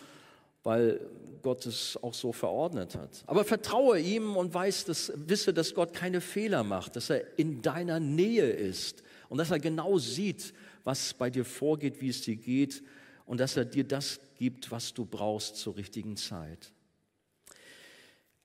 weil 0.63 1.01
Gott 1.43 1.67
es 1.67 1.99
auch 2.03 2.15
so 2.15 2.33
verordnet 2.33 2.95
hat. 2.95 3.23
Aber 3.27 3.45
vertraue 3.45 3.99
ihm 3.99 4.37
und 4.37 4.53
weiß, 4.53 4.85
dass, 4.85 5.13
wisse, 5.15 5.53
dass 5.53 5.75
Gott 5.75 5.93
keine 5.93 6.21
Fehler 6.21 6.65
macht, 6.65 6.97
dass 6.97 7.11
er 7.11 7.39
in 7.39 7.63
deiner 7.63 8.01
Nähe 8.01 8.51
ist 8.51 9.03
und 9.29 9.39
dass 9.39 9.51
er 9.51 9.59
genau 9.59 9.99
sieht, 9.99 10.53
was 10.85 11.15
bei 11.15 11.31
dir 11.31 11.45
vorgeht, 11.45 12.01
wie 12.01 12.09
es 12.09 12.23
dir 12.23 12.37
geht 12.37 12.83
und 13.27 13.39
dass 13.41 13.57
er 13.57 13.65
dir 13.65 13.85
das 13.85 14.21
gibt, 14.39 14.71
was 14.71 14.95
du 14.95 15.05
brauchst 15.05 15.57
zur 15.57 15.77
richtigen 15.77 16.17
Zeit. 16.17 16.73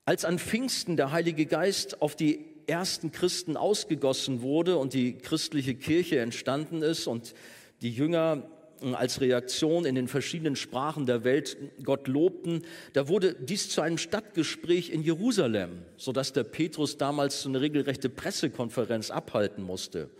Als 0.04 0.24
an 0.24 0.38
Pfingsten 0.38 0.96
der 0.96 1.10
Heilige 1.10 1.46
Geist 1.46 2.00
auf 2.00 2.14
die 2.14 2.44
ersten 2.68 3.10
Christen 3.10 3.56
ausgegossen 3.56 4.42
wurde 4.42 4.76
und 4.76 4.94
die 4.94 5.18
christliche 5.18 5.74
Kirche 5.74 6.20
entstanden 6.20 6.82
ist 6.82 7.06
und 7.06 7.34
die 7.82 7.90
Jünger 7.90 8.48
als 8.94 9.20
Reaktion 9.20 9.84
in 9.84 9.94
den 9.94 10.08
verschiedenen 10.08 10.56
Sprachen 10.56 11.06
der 11.06 11.24
Welt 11.24 11.56
Gott 11.82 12.08
lobten, 12.08 12.62
da 12.92 13.08
wurde 13.08 13.34
dies 13.34 13.68
zu 13.70 13.80
einem 13.80 13.98
Stadtgespräch 13.98 14.90
in 14.90 15.02
Jerusalem, 15.02 15.82
sodass 15.96 16.32
der 16.32 16.44
Petrus 16.44 16.96
damals 16.96 17.42
so 17.42 17.48
eine 17.48 17.60
regelrechte 17.60 18.08
Pressekonferenz 18.08 19.10
abhalten 19.10 19.62
musste. 19.62 20.10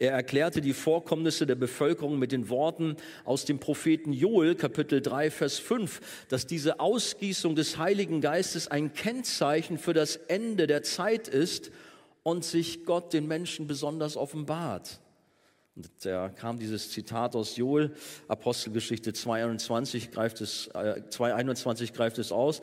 Er 0.00 0.12
erklärte 0.12 0.60
die 0.60 0.74
Vorkommnisse 0.74 1.44
der 1.44 1.56
Bevölkerung 1.56 2.20
mit 2.20 2.30
den 2.30 2.48
Worten 2.48 2.96
aus 3.24 3.44
dem 3.44 3.58
Propheten 3.58 4.12
Joel, 4.12 4.54
Kapitel 4.54 5.00
3, 5.02 5.30
Vers 5.32 5.58
5, 5.58 6.26
dass 6.28 6.46
diese 6.46 6.78
Ausgießung 6.78 7.56
des 7.56 7.78
Heiligen 7.78 8.20
Geistes 8.20 8.68
ein 8.68 8.92
Kennzeichen 8.92 9.76
für 9.76 9.94
das 9.94 10.14
Ende 10.14 10.68
der 10.68 10.84
Zeit 10.84 11.26
ist 11.26 11.72
und 12.22 12.44
sich 12.44 12.84
Gott 12.84 13.12
den 13.12 13.26
Menschen 13.26 13.66
besonders 13.66 14.16
offenbart. 14.16 15.00
Und 15.78 15.90
da 16.04 16.28
kam 16.28 16.58
dieses 16.58 16.90
Zitat 16.90 17.36
aus 17.36 17.56
Joel, 17.56 17.92
Apostelgeschichte 18.26 19.12
221 19.12 20.10
greift 20.10 20.40
es, 20.40 20.66
äh, 20.74 21.02
221 21.08 21.92
greift 21.92 22.18
es 22.18 22.32
aus. 22.32 22.60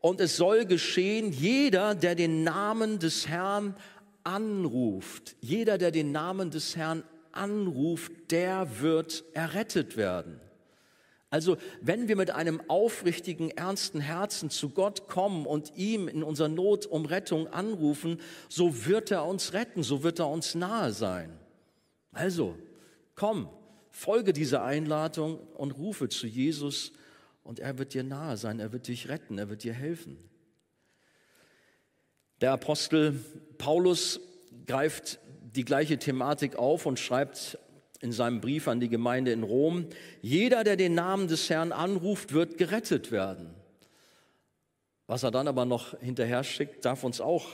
Und 0.00 0.20
es 0.20 0.36
soll 0.36 0.64
geschehen, 0.64 1.32
jeder, 1.32 1.96
der 1.96 2.14
den 2.14 2.44
Namen 2.44 3.00
des 3.00 3.26
Herrn 3.26 3.74
anruft, 4.22 5.34
jeder, 5.40 5.78
der 5.78 5.90
den 5.90 6.12
Namen 6.12 6.52
des 6.52 6.76
Herrn 6.76 7.02
anruft, 7.32 8.12
der 8.30 8.80
wird 8.80 9.24
errettet 9.32 9.96
werden. 9.96 10.38
Also 11.30 11.56
wenn 11.80 12.06
wir 12.06 12.14
mit 12.14 12.30
einem 12.30 12.62
aufrichtigen, 12.68 13.50
ernsten 13.50 13.98
Herzen 13.98 14.48
zu 14.48 14.70
Gott 14.70 15.08
kommen 15.08 15.44
und 15.44 15.72
ihm 15.74 16.06
in 16.06 16.22
unserer 16.22 16.46
Not 16.46 16.86
um 16.86 17.04
Rettung 17.04 17.48
anrufen, 17.48 18.20
so 18.48 18.86
wird 18.86 19.10
er 19.10 19.24
uns 19.24 19.54
retten, 19.54 19.82
so 19.82 20.04
wird 20.04 20.20
er 20.20 20.28
uns 20.28 20.54
nahe 20.54 20.92
sein. 20.92 21.36
Also, 22.14 22.56
komm, 23.14 23.48
folge 23.90 24.32
dieser 24.32 24.64
Einladung 24.64 25.38
und 25.54 25.72
rufe 25.72 26.08
zu 26.08 26.26
Jesus 26.26 26.92
und 27.42 27.60
er 27.60 27.78
wird 27.78 27.94
dir 27.94 28.02
nahe 28.02 28.36
sein, 28.36 28.60
er 28.60 28.72
wird 28.72 28.88
dich 28.88 29.08
retten, 29.08 29.38
er 29.38 29.48
wird 29.48 29.64
dir 29.64 29.74
helfen. 29.74 30.18
Der 32.40 32.52
Apostel 32.52 33.20
Paulus 33.58 34.20
greift 34.66 35.18
die 35.42 35.64
gleiche 35.64 35.98
Thematik 35.98 36.56
auf 36.56 36.86
und 36.86 36.98
schreibt 36.98 37.58
in 38.00 38.12
seinem 38.12 38.40
Brief 38.40 38.68
an 38.68 38.80
die 38.80 38.88
Gemeinde 38.88 39.32
in 39.32 39.42
Rom, 39.42 39.86
jeder, 40.20 40.64
der 40.64 40.76
den 40.76 40.94
Namen 40.94 41.28
des 41.28 41.48
Herrn 41.48 41.72
anruft, 41.72 42.32
wird 42.32 42.58
gerettet 42.58 43.12
werden. 43.12 43.54
Was 45.06 45.22
er 45.22 45.30
dann 45.30 45.48
aber 45.48 45.64
noch 45.64 45.98
hinterher 46.00 46.44
schickt, 46.44 46.84
darf 46.84 47.04
uns 47.04 47.20
auch 47.20 47.46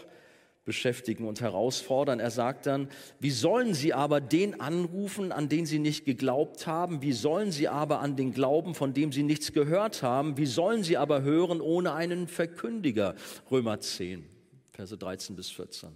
beschäftigen 0.64 1.26
und 1.26 1.40
herausfordern. 1.40 2.20
Er 2.20 2.30
sagt 2.30 2.66
dann, 2.66 2.88
wie 3.18 3.30
sollen 3.30 3.74
sie 3.74 3.94
aber 3.94 4.20
den 4.20 4.60
anrufen, 4.60 5.32
an 5.32 5.48
den 5.48 5.66
sie 5.66 5.78
nicht 5.78 6.04
geglaubt 6.04 6.66
haben? 6.66 7.02
Wie 7.02 7.12
sollen 7.12 7.50
sie 7.50 7.68
aber 7.68 8.00
an 8.00 8.16
den 8.16 8.32
glauben, 8.32 8.74
von 8.74 8.92
dem 8.92 9.12
sie 9.12 9.22
nichts 9.22 9.52
gehört 9.52 10.02
haben? 10.02 10.36
Wie 10.36 10.46
sollen 10.46 10.82
sie 10.84 10.96
aber 10.96 11.22
hören 11.22 11.60
ohne 11.60 11.94
einen 11.94 12.28
Verkündiger? 12.28 13.14
Römer 13.50 13.80
10, 13.80 14.24
Verse 14.72 14.96
13 14.96 15.34
bis 15.36 15.50
14. 15.50 15.90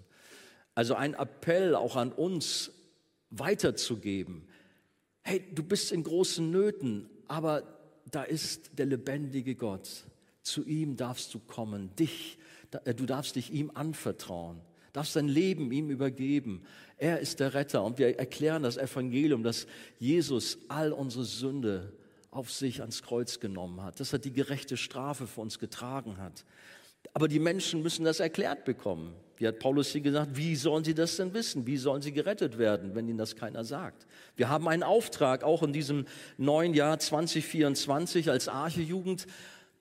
Also 0.75 0.95
ein 0.95 1.15
Appell 1.15 1.75
auch 1.75 1.97
an 1.97 2.11
uns 2.11 2.73
weiterzugeben. 3.31 4.49
Hey, 5.23 5.45
du 5.55 5.63
bist 5.63 5.93
in 5.93 6.03
großen 6.03 6.51
Nöten, 6.51 7.09
aber 7.29 7.63
da 8.11 8.23
ist 8.23 8.79
der 8.79 8.87
lebendige 8.87 9.55
Gott. 9.55 10.05
Zu 10.43 10.65
ihm 10.65 10.97
darfst 10.97 11.33
du 11.35 11.39
kommen, 11.39 11.95
dich 11.97 12.39
du 12.85 13.07
darfst 13.07 13.37
dich 13.37 13.53
ihm 13.53 13.71
anvertrauen, 13.75 14.61
darfst 14.93 15.17
dein 15.17 15.29
Leben 15.29 15.71
ihm 15.73 15.91
übergeben. 15.91 16.63
Er 16.97 17.21
ist 17.21 17.41
der 17.41 17.55
Retter 17.55 17.83
und 17.83 17.99
wir 17.99 18.19
erklären 18.19 18.63
das 18.63 18.77
Evangelium, 18.77 19.43
dass 19.43 19.67
Jesus 19.99 20.59
all 20.69 20.93
unsere 20.93 21.25
Sünde 21.25 21.93
auf 22.31 22.51
sich 22.51 22.81
ans 22.81 23.03
Kreuz 23.03 23.41
genommen 23.41 23.83
hat, 23.83 24.01
dass 24.01 24.13
er 24.13 24.19
die 24.19 24.33
gerechte 24.33 24.77
Strafe 24.77 25.27
für 25.27 25.41
uns 25.41 25.59
getragen 25.59 26.19
hat. 26.19 26.45
Aber 27.13 27.29
die 27.29 27.39
Menschen 27.39 27.83
müssen 27.83 28.05
das 28.05 28.21
erklärt 28.21 28.65
bekommen. 28.65 29.15
Wie 29.37 29.47
hat 29.49 29.59
Paulus 29.59 29.89
hier 29.91 30.01
gesagt, 30.01 30.37
wie 30.37 30.55
sollen 30.57 30.85
sie 30.85 30.95
das 30.95 31.17
denn 31.17 31.35
wissen? 31.35 31.67
Wie 31.67 31.77
sollen 31.77 32.03
sie 32.03 32.13
gerettet 32.13 32.57
werden, 32.57 32.95
wenn 32.95 33.09
ihnen 33.09 33.19
das 33.19 33.35
keiner 33.35 33.65
sagt? 33.65 34.07
Wir 34.37 34.49
haben 34.49 34.69
einen 34.69 34.85
Auftrag, 34.85 35.43
auch 35.43 35.63
in 35.63 35.73
diesem 35.73 36.07
neuen 36.39 36.73
Jahr 36.73 36.99
2024 36.99 38.31
als 38.31 38.49
Archejugend, 38.49 39.27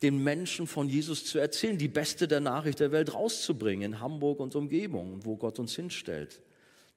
den 0.03 0.21
Menschen 0.21 0.67
von 0.67 0.89
Jesus 0.89 1.25
zu 1.25 1.39
erzählen, 1.39 1.77
die 1.77 1.87
beste 1.87 2.27
der 2.27 2.41
Nachricht 2.41 2.81
der 2.81 2.91
Welt 2.91 3.13
rauszubringen 3.13 3.93
in 3.93 3.99
Hamburg 4.01 4.39
und 4.39 4.55
Umgebung, 4.55 5.21
wo 5.23 5.37
Gott 5.37 5.59
uns 5.59 5.75
hinstellt, 5.75 6.41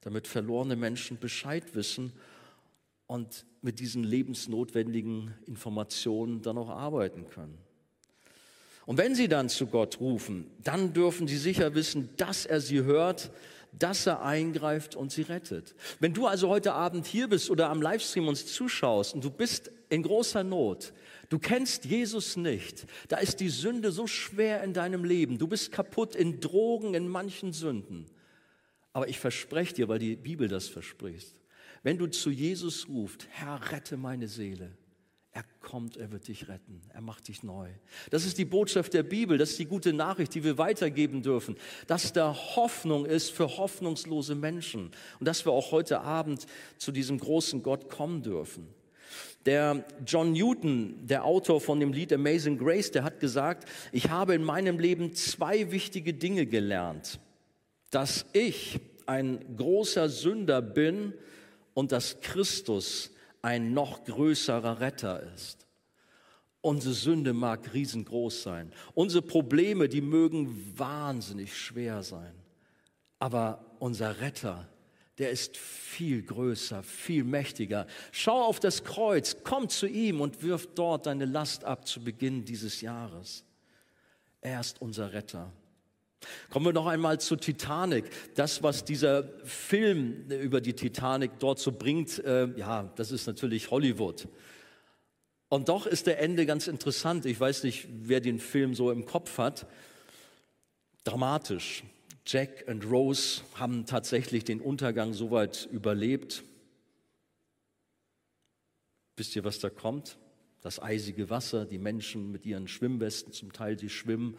damit 0.01 0.27
verlorene 0.27 0.75
Menschen 0.75 1.17
Bescheid 1.17 1.73
wissen 1.73 2.11
und 3.07 3.45
mit 3.61 3.79
diesen 3.79 4.03
lebensnotwendigen 4.03 5.33
Informationen 5.45 6.41
dann 6.41 6.57
auch 6.57 6.69
arbeiten 6.69 7.27
können. 7.29 7.57
Und 8.85 8.97
wenn 8.97 9.15
sie 9.15 9.27
dann 9.27 9.49
zu 9.49 9.67
Gott 9.67 9.99
rufen, 9.99 10.49
dann 10.63 10.93
dürfen 10.93 11.27
sie 11.27 11.37
sicher 11.37 11.75
wissen, 11.75 12.09
dass 12.17 12.45
er 12.45 12.61
sie 12.61 12.83
hört, 12.83 13.31
dass 13.77 14.05
er 14.05 14.21
eingreift 14.21 14.95
und 14.95 15.11
sie 15.11 15.23
rettet. 15.23 15.75
Wenn 15.99 16.13
du 16.13 16.25
also 16.25 16.49
heute 16.49 16.73
Abend 16.73 17.05
hier 17.05 17.27
bist 17.27 17.49
oder 17.49 17.69
am 17.69 17.81
Livestream 17.81 18.27
uns 18.27 18.45
zuschaust 18.45 19.13
und 19.13 19.23
du 19.23 19.29
bist 19.29 19.71
in 19.89 20.03
großer 20.03 20.43
Not, 20.43 20.93
Du 21.29 21.39
kennst 21.39 21.85
Jesus 21.85 22.37
nicht. 22.37 22.85
Da 23.09 23.17
ist 23.17 23.39
die 23.39 23.49
Sünde 23.49 23.91
so 23.91 24.07
schwer 24.07 24.63
in 24.63 24.73
deinem 24.73 25.03
Leben. 25.03 25.37
Du 25.37 25.47
bist 25.47 25.71
kaputt 25.71 26.15
in 26.15 26.39
Drogen, 26.39 26.93
in 26.93 27.07
manchen 27.07 27.51
Sünden. 27.51 28.05
Aber 28.93 29.09
ich 29.09 29.19
verspreche 29.19 29.75
dir, 29.75 29.87
weil 29.89 29.99
die 29.99 30.15
Bibel 30.15 30.47
das 30.47 30.69
verspricht, 30.69 31.33
wenn 31.83 31.97
du 31.97 32.07
zu 32.07 32.31
Jesus 32.31 32.87
rufst, 32.87 33.27
Herr, 33.29 33.71
rette 33.71 33.97
meine 33.97 34.27
Seele, 34.27 34.75
er 35.31 35.43
kommt, 35.59 35.97
er 35.97 36.11
wird 36.11 36.27
dich 36.27 36.47
retten, 36.47 36.81
er 36.93 37.01
macht 37.01 37.27
dich 37.27 37.43
neu. 37.43 37.69
Das 38.09 38.25
ist 38.25 38.39
die 38.39 38.45
Botschaft 38.45 38.93
der 38.93 39.03
Bibel, 39.03 39.37
das 39.37 39.51
ist 39.51 39.59
die 39.59 39.65
gute 39.65 39.93
Nachricht, 39.93 40.33
die 40.33 40.43
wir 40.43 40.57
weitergeben 40.57 41.21
dürfen, 41.21 41.55
dass 41.85 42.11
da 42.13 42.33
Hoffnung 42.33 43.05
ist 43.05 43.29
für 43.29 43.57
hoffnungslose 43.57 44.33
Menschen 44.33 44.91
und 45.19 45.27
dass 45.27 45.45
wir 45.45 45.51
auch 45.51 45.71
heute 45.71 46.01
Abend 46.01 46.47
zu 46.77 46.91
diesem 46.91 47.19
großen 47.19 47.61
Gott 47.61 47.89
kommen 47.89 48.23
dürfen. 48.23 48.67
Der 49.45 49.85
John 50.05 50.33
Newton, 50.33 51.07
der 51.07 51.23
Autor 51.23 51.61
von 51.61 51.79
dem 51.79 51.93
Lied 51.93 52.11
Amazing 52.11 52.57
Grace, 52.57 52.91
der 52.91 53.03
hat 53.03 53.19
gesagt, 53.19 53.67
ich 53.91 54.09
habe 54.09 54.35
in 54.35 54.43
meinem 54.43 54.79
Leben 54.79 55.13
zwei 55.13 55.71
wichtige 55.71 56.13
Dinge 56.13 56.45
gelernt. 56.45 57.19
Dass 57.91 58.25
ich 58.33 58.79
ein 59.05 59.55
großer 59.55 60.09
Sünder 60.09 60.61
bin 60.61 61.13
und 61.73 61.91
dass 61.91 62.19
Christus 62.19 63.11
ein 63.41 63.73
noch 63.73 64.03
größerer 64.03 64.81
Retter 64.81 65.23
ist. 65.33 65.65
Unsere 66.61 66.93
Sünde 66.93 67.33
mag 67.33 67.73
riesengroß 67.73 68.43
sein. 68.43 68.73
Unsere 68.93 69.21
Probleme, 69.21 69.87
die 69.87 70.01
mögen 70.01 70.73
wahnsinnig 70.75 71.55
schwer 71.55 72.03
sein. 72.03 72.33
Aber 73.19 73.63
unser 73.79 74.19
Retter, 74.19 74.67
der 75.17 75.31
ist 75.31 75.57
viel 75.57 76.21
größer, 76.21 76.83
viel 76.83 77.23
mächtiger. 77.23 77.87
Schau 78.11 78.43
auf 78.43 78.59
das 78.59 78.83
Kreuz, 78.83 79.37
komm 79.43 79.69
zu 79.69 79.87
ihm 79.87 80.21
und 80.21 80.43
wirf 80.43 80.67
dort 80.75 81.07
deine 81.07 81.25
Last 81.25 81.63
ab 81.63 81.87
zu 81.87 82.03
Beginn 82.03 82.45
dieses 82.45 82.81
Jahres. 82.81 83.43
Er 84.41 84.59
ist 84.59 84.81
unser 84.81 85.13
Retter. 85.13 85.51
Kommen 86.49 86.65
wir 86.65 86.73
noch 86.73 86.87
einmal 86.87 87.19
zu 87.19 87.35
Titanic. 87.35 88.05
Das, 88.35 88.63
was 88.63 88.83
dieser 88.85 89.23
Film 89.43 90.29
über 90.29 90.61
die 90.61 90.73
Titanic 90.73 91.39
dort 91.39 91.59
so 91.59 91.71
bringt, 91.71 92.23
äh, 92.23 92.47
ja, 92.57 92.91
das 92.95 93.11
ist 93.11 93.27
natürlich 93.27 93.71
Hollywood. 93.71 94.27
Und 95.49 95.69
doch 95.69 95.85
ist 95.85 96.07
der 96.07 96.19
Ende 96.19 96.45
ganz 96.45 96.67
interessant. 96.67 97.25
Ich 97.25 97.39
weiß 97.39 97.63
nicht, 97.63 97.87
wer 97.89 98.19
den 98.19 98.39
Film 98.39 98.73
so 98.73 98.91
im 98.91 99.05
Kopf 99.05 99.37
hat. 99.37 99.67
Dramatisch. 101.03 101.83
Jack 102.29 102.65
und 102.67 102.83
Rose 102.83 103.41
haben 103.55 103.85
tatsächlich 103.85 104.43
den 104.43 104.59
Untergang 104.59 105.13
soweit 105.13 105.65
überlebt. 105.71 106.43
Wisst 109.15 109.33
ihr, 109.37 109.45
was 109.45 109.59
da 109.59 109.69
kommt? 109.69 110.17
Das 110.59 110.81
eisige 110.81 111.29
Wasser, 111.29 111.65
die 111.65 111.77
Menschen 111.77 112.33
mit 112.33 112.45
ihren 112.45 112.67
Schwimmwesten 112.67 113.31
zum 113.31 113.53
Teil, 113.53 113.77
die 113.77 113.89
schwimmen. 113.89 114.37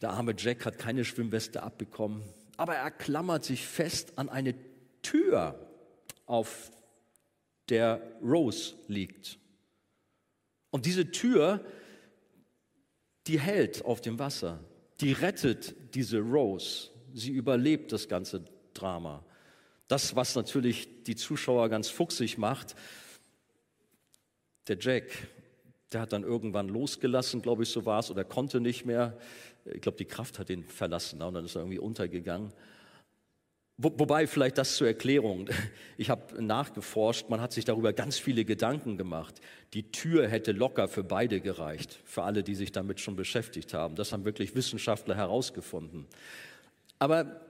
Der 0.00 0.10
arme 0.10 0.34
Jack 0.36 0.64
hat 0.64 0.76
keine 0.76 1.04
Schwimmweste 1.04 1.62
abbekommen, 1.62 2.24
aber 2.56 2.74
er 2.74 2.90
klammert 2.90 3.44
sich 3.44 3.64
fest 3.64 4.18
an 4.18 4.28
eine 4.28 4.56
Tür, 5.02 5.68
auf 6.26 6.72
der 7.68 8.02
Rose 8.20 8.74
liegt. 8.88 9.38
Und 10.70 10.86
diese 10.86 11.12
Tür, 11.12 11.64
die 13.28 13.38
hält 13.38 13.84
auf 13.84 14.00
dem 14.00 14.18
Wasser 14.18 14.58
die 15.02 15.12
rettet 15.12 15.94
diese 15.94 16.20
Rose. 16.20 16.90
Sie 17.12 17.32
überlebt 17.32 17.92
das 17.92 18.08
ganze 18.08 18.44
Drama. 18.72 19.24
Das, 19.88 20.16
was 20.16 20.34
natürlich 20.36 21.04
die 21.04 21.16
Zuschauer 21.16 21.68
ganz 21.68 21.90
fuchsig 21.90 22.38
macht, 22.38 22.74
der 24.68 24.78
Jack, 24.80 25.10
der 25.92 26.02
hat 26.02 26.12
dann 26.12 26.22
irgendwann 26.22 26.68
losgelassen, 26.68 27.42
glaube 27.42 27.64
ich, 27.64 27.68
so 27.68 27.84
war 27.84 27.98
es, 27.98 28.10
oder 28.10 28.24
konnte 28.24 28.60
nicht 28.60 28.86
mehr. 28.86 29.18
Ich 29.64 29.80
glaube, 29.80 29.98
die 29.98 30.04
Kraft 30.04 30.38
hat 30.38 30.48
ihn 30.50 30.64
verlassen 30.64 31.20
und 31.20 31.34
dann 31.34 31.44
ist 31.44 31.56
er 31.56 31.62
irgendwie 31.62 31.80
untergegangen. 31.80 32.52
Wo, 33.82 33.92
wobei 33.96 34.28
vielleicht 34.28 34.58
das 34.58 34.76
zur 34.76 34.86
Erklärung. 34.86 35.48
Ich 35.98 36.10
habe 36.10 36.42
nachgeforscht, 36.42 37.28
man 37.28 37.40
hat 37.40 37.52
sich 37.52 37.64
darüber 37.64 37.92
ganz 37.92 38.18
viele 38.18 38.44
Gedanken 38.44 38.96
gemacht. 38.96 39.40
Die 39.72 39.92
Tür 39.92 40.26
hätte 40.26 40.50
locker 40.50 40.88
für 40.88 41.04
beide 41.04 41.40
gereicht, 41.40 42.00
für 42.04 42.24
alle, 42.24 42.42
die 42.42 42.56
sich 42.56 42.72
damit 42.72 42.98
schon 42.98 43.14
beschäftigt 43.14 43.72
haben. 43.72 43.94
Das 43.94 44.12
haben 44.12 44.24
wirklich 44.24 44.56
Wissenschaftler 44.56 45.14
herausgefunden. 45.14 46.06
Aber 46.98 47.40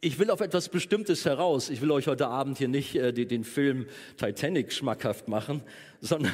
ich 0.00 0.18
will 0.18 0.30
auf 0.30 0.40
etwas 0.40 0.68
Bestimmtes 0.68 1.24
heraus. 1.24 1.70
Ich 1.70 1.80
will 1.80 1.90
euch 1.90 2.06
heute 2.06 2.28
Abend 2.28 2.58
hier 2.58 2.68
nicht 2.68 2.94
äh, 2.94 3.12
den 3.12 3.42
Film 3.42 3.86
Titanic 4.16 4.72
schmackhaft 4.72 5.26
machen, 5.26 5.62
sondern 6.00 6.32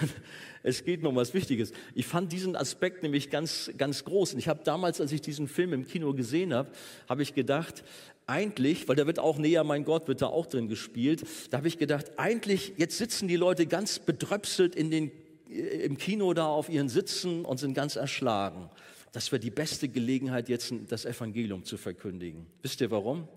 es 0.63 0.85
geht 0.85 1.03
um 1.05 1.17
was 1.17 1.33
Wichtiges. 1.33 1.73
Ich 1.95 2.07
fand 2.07 2.31
diesen 2.31 2.57
Aspekt 2.57 3.03
nämlich 3.03 3.31
ganz, 3.31 3.71
ganz 3.79 4.05
groß. 4.05 4.35
Und 4.35 4.39
ich 4.39 4.49
habe 4.49 4.61
damals, 4.65 5.01
als 5.01 5.13
ich 5.13 5.23
diesen 5.23 5.49
Film 5.49 5.73
im 5.73 5.87
Kino 5.87 6.13
gesehen 6.13 6.53
habe, 6.53 6.71
habe 7.09 7.23
ich 7.23 7.35
gedacht, 7.35 7.85
eigentlich, 8.27 8.89
weil 8.89 8.97
da 8.97 9.07
wird 9.07 9.19
auch 9.19 9.39
näher, 9.39 9.65
mein 9.65 9.85
Gott, 9.85 10.09
wird 10.09 10.23
da 10.23 10.27
auch 10.27 10.47
drin 10.47 10.69
gespielt, 10.69 11.25
da 11.51 11.59
habe 11.59 11.69
ich 11.69 11.79
gedacht, 11.79 12.13
eigentlich, 12.17 12.75
jetzt 12.77 12.99
sitzen 12.99 13.29
die 13.29 13.37
Leute 13.37 13.67
ganz 13.67 13.99
bedröpselt 13.99 14.75
in 14.75 14.91
den, 14.91 15.11
äh, 15.51 15.85
im 15.85 15.99
Kino 15.99 16.33
da 16.33 16.47
auf 16.47 16.69
ihren 16.69 16.89
Sitzen 16.89 17.45
und 17.45 17.59
sind 17.59 17.75
ganz 17.75 17.97
erschlagen. 17.97 18.71
Das 19.13 19.31
wäre 19.31 19.41
die 19.41 19.51
beste 19.51 19.89
Gelegenheit, 19.89 20.49
jetzt 20.49 20.73
das 20.89 21.05
Evangelium 21.05 21.65
zu 21.65 21.77
verkündigen. 21.77 22.47
Wisst 22.63 22.81
ihr 22.81 22.91
warum? 22.91 23.29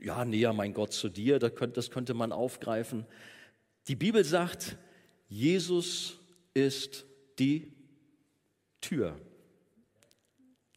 Ja, 0.00 0.24
näher, 0.24 0.52
mein 0.52 0.74
Gott, 0.74 0.92
zu 0.92 1.08
dir, 1.08 1.38
das 1.38 1.54
könnte, 1.54 1.76
das 1.76 1.90
könnte 1.90 2.12
man 2.12 2.32
aufgreifen. 2.32 3.06
Die 3.88 3.96
Bibel 3.96 4.24
sagt, 4.24 4.76
Jesus 5.28 6.18
ist 6.52 7.06
die 7.38 7.72
Tür. 8.80 9.18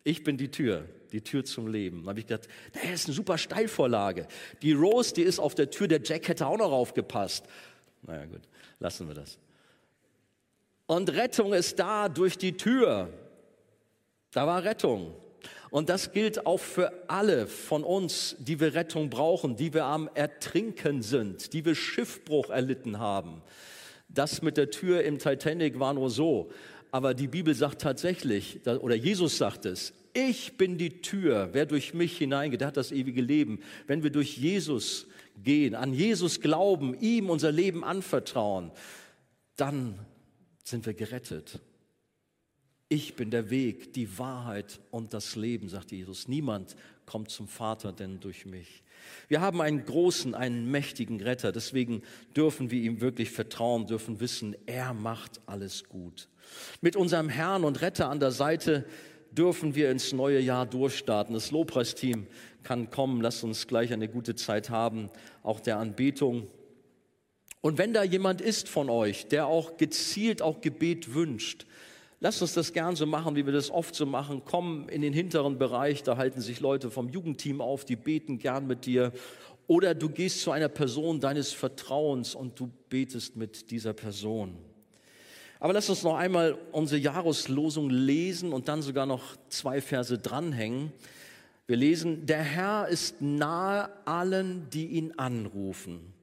Ich 0.03 0.23
bin 0.23 0.37
die 0.37 0.49
Tür 0.49 0.87
die 1.11 1.21
Tür 1.21 1.43
zum 1.43 1.67
Leben. 1.67 2.03
Da 2.03 2.09
habe 2.09 2.19
ich 2.19 2.27
gedacht, 2.27 2.47
das 2.73 2.83
ist 2.91 3.07
eine 3.07 3.15
super 3.15 3.37
Steilvorlage. 3.37 4.27
Die 4.61 4.73
Rose, 4.73 5.13
die 5.13 5.23
ist 5.23 5.39
auf 5.39 5.55
der 5.55 5.69
Tür, 5.69 5.87
der 5.87 6.01
Jack 6.03 6.27
hätte 6.27 6.47
auch 6.47 6.57
noch 6.57 6.71
aufgepasst. 6.71 7.45
Naja 8.03 8.25
gut, 8.25 8.41
lassen 8.79 9.07
wir 9.07 9.15
das. 9.15 9.37
Und 10.85 11.11
Rettung 11.11 11.53
ist 11.53 11.77
da 11.79 12.09
durch 12.09 12.37
die 12.37 12.57
Tür. 12.57 13.09
Da 14.31 14.47
war 14.47 14.63
Rettung. 14.63 15.13
Und 15.69 15.89
das 15.89 16.11
gilt 16.11 16.45
auch 16.47 16.59
für 16.59 16.91
alle 17.07 17.45
von 17.45 17.83
uns, 17.83 18.35
die 18.39 18.59
wir 18.59 18.73
Rettung 18.73 19.09
brauchen, 19.09 19.55
die 19.55 19.73
wir 19.73 19.85
am 19.85 20.09
Ertrinken 20.15 21.03
sind, 21.03 21.53
die 21.53 21.63
wir 21.63 21.75
Schiffbruch 21.75 22.49
erlitten 22.49 22.99
haben. 22.99 23.41
Das 24.07 24.41
mit 24.41 24.57
der 24.57 24.71
Tür 24.71 25.03
im 25.03 25.19
Titanic 25.19 25.79
war 25.79 25.93
nur 25.93 26.09
so. 26.09 26.49
Aber 26.91 27.13
die 27.13 27.27
Bibel 27.27 27.53
sagt 27.53 27.81
tatsächlich, 27.81 28.65
oder 28.65 28.95
Jesus 28.95 29.37
sagt 29.37 29.65
es, 29.65 29.93
ich 30.27 30.57
bin 30.57 30.77
die 30.77 31.01
Tür. 31.01 31.49
Wer 31.53 31.65
durch 31.65 31.93
mich 31.93 32.17
hineingeht, 32.17 32.61
der 32.61 32.69
hat 32.69 32.77
das 32.77 32.91
ewige 32.91 33.21
Leben. 33.21 33.59
Wenn 33.87 34.03
wir 34.03 34.09
durch 34.09 34.37
Jesus 34.37 35.07
gehen, 35.43 35.75
an 35.75 35.93
Jesus 35.93 36.41
glauben, 36.41 36.99
ihm 36.99 37.29
unser 37.29 37.51
Leben 37.51 37.83
anvertrauen, 37.83 38.71
dann 39.55 39.97
sind 40.63 40.85
wir 40.85 40.93
gerettet. 40.93 41.59
Ich 42.89 43.15
bin 43.15 43.29
der 43.29 43.49
Weg, 43.49 43.93
die 43.93 44.17
Wahrheit 44.17 44.79
und 44.89 45.13
das 45.13 45.35
Leben, 45.35 45.69
sagt 45.69 45.91
Jesus. 45.91 46.27
Niemand 46.27 46.75
kommt 47.05 47.29
zum 47.29 47.47
Vater 47.47 47.93
denn 47.93 48.19
durch 48.19 48.45
mich. 48.45 48.83
Wir 49.27 49.41
haben 49.41 49.61
einen 49.61 49.85
großen, 49.85 50.35
einen 50.35 50.69
mächtigen 50.69 51.21
Retter. 51.21 51.51
Deswegen 51.51 52.01
dürfen 52.35 52.71
wir 52.71 52.81
ihm 52.81 52.99
wirklich 52.99 53.31
vertrauen, 53.31 53.85
dürfen 53.85 54.19
wissen, 54.19 54.55
er 54.65 54.93
macht 54.93 55.39
alles 55.45 55.87
gut. 55.87 56.29
Mit 56.81 56.95
unserem 56.95 57.29
Herrn 57.29 57.63
und 57.63 57.81
Retter 57.81 58.09
an 58.09 58.19
der 58.19 58.31
Seite 58.31 58.85
dürfen 59.31 59.75
wir 59.75 59.91
ins 59.91 60.13
neue 60.13 60.39
Jahr 60.39 60.65
durchstarten. 60.65 61.33
Das 61.33 61.51
Lobpreisteam 61.51 62.27
kann 62.63 62.89
kommen. 62.89 63.21
Lasst 63.21 63.43
uns 63.43 63.67
gleich 63.67 63.93
eine 63.93 64.07
gute 64.07 64.35
Zeit 64.35 64.69
haben, 64.69 65.09
auch 65.43 65.59
der 65.59 65.77
Anbetung. 65.77 66.47
Und 67.61 67.77
wenn 67.77 67.93
da 67.93 68.03
jemand 68.03 68.41
ist 68.41 68.69
von 68.69 68.89
euch, 68.89 69.27
der 69.27 69.47
auch 69.47 69.77
gezielt 69.77 70.41
auch 70.41 70.61
Gebet 70.61 71.13
wünscht, 71.13 71.65
lasst 72.19 72.41
uns 72.41 72.53
das 72.53 72.71
gern 72.73 72.95
so 72.95 73.05
machen, 73.05 73.35
wie 73.35 73.45
wir 73.45 73.53
das 73.53 73.69
oft 73.69 73.95
so 73.95 74.05
machen. 74.05 74.43
Komm 74.45 74.87
in 74.89 75.01
den 75.01 75.13
hinteren 75.13 75.57
Bereich, 75.57 76.03
da 76.03 76.15
halten 76.17 76.41
sich 76.41 76.61
Leute 76.61 76.89
vom 76.89 77.09
Jugendteam 77.09 77.59
auf, 77.59 77.83
die 77.83 77.97
beten 77.97 78.39
gern 78.39 78.65
mit 78.65 78.85
dir. 78.85 79.11
Oder 79.67 79.93
du 79.93 80.09
gehst 80.09 80.41
zu 80.41 80.51
einer 80.51 80.69
Person 80.69 81.19
deines 81.19 81.51
Vertrauens 81.51 82.33
und 82.33 82.59
du 82.59 82.71
betest 82.89 83.35
mit 83.35 83.71
dieser 83.71 83.93
Person. 83.93 84.57
Aber 85.59 85.73
lass 85.73 85.89
uns 85.89 86.03
noch 86.03 86.15
einmal 86.15 86.57
unsere 86.71 87.01
Jahreslosung 87.01 87.89
lesen 87.89 88.53
und 88.53 88.69
dann 88.69 88.81
sogar 88.81 89.05
noch 89.05 89.35
zwei 89.49 89.81
Verse 89.81 90.17
dranhängen. 90.17 90.93
Wir 91.67 91.75
lesen, 91.75 92.25
der 92.25 92.41
Herr 92.41 92.87
ist 92.87 93.21
nahe 93.21 93.89
allen, 94.05 94.69
die 94.71 94.87
ihn 94.87 95.13
anrufen, 95.17 96.13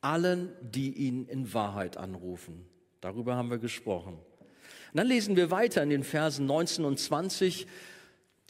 allen, 0.00 0.50
die 0.62 0.92
ihn 0.92 1.26
in 1.26 1.52
Wahrheit 1.52 1.96
anrufen. 1.96 2.64
Darüber 3.00 3.34
haben 3.34 3.50
wir 3.50 3.58
gesprochen. 3.58 4.14
Und 4.14 4.98
dann 4.98 5.08
lesen 5.08 5.34
wir 5.34 5.50
weiter 5.50 5.82
in 5.82 5.90
den 5.90 6.04
Versen 6.04 6.46
19 6.46 6.84
und 6.84 6.98
20. 6.98 7.66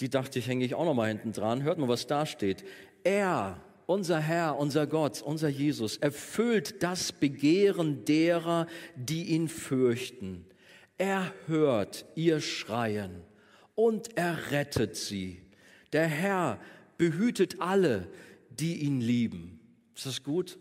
Die 0.00 0.10
dachte 0.10 0.38
ich, 0.38 0.46
hänge 0.46 0.64
ich 0.64 0.74
auch 0.74 0.84
noch 0.84 0.94
mal 0.94 1.08
hinten 1.08 1.32
dran. 1.32 1.62
Hört 1.62 1.78
mal, 1.78 1.88
was 1.88 2.06
da 2.06 2.26
steht. 2.26 2.64
Er, 3.02 3.60
unser 3.86 4.20
Herr, 4.20 4.56
unser 4.58 4.86
Gott, 4.86 5.22
unser 5.22 5.48
Jesus 5.48 5.96
erfüllt 5.96 6.82
das 6.82 7.12
Begehren 7.12 8.04
derer, 8.04 8.66
die 8.96 9.24
ihn 9.24 9.48
fürchten. 9.48 10.46
Er 10.98 11.32
hört 11.46 12.06
ihr 12.14 12.40
Schreien 12.40 13.22
und 13.74 14.16
er 14.16 14.50
rettet 14.50 14.96
sie. 14.96 15.42
Der 15.92 16.06
Herr 16.06 16.60
behütet 16.98 17.60
alle, 17.60 18.08
die 18.50 18.82
ihn 18.82 19.00
lieben. 19.00 19.60
Ist 19.94 20.06
das 20.06 20.22
gut? 20.22 20.58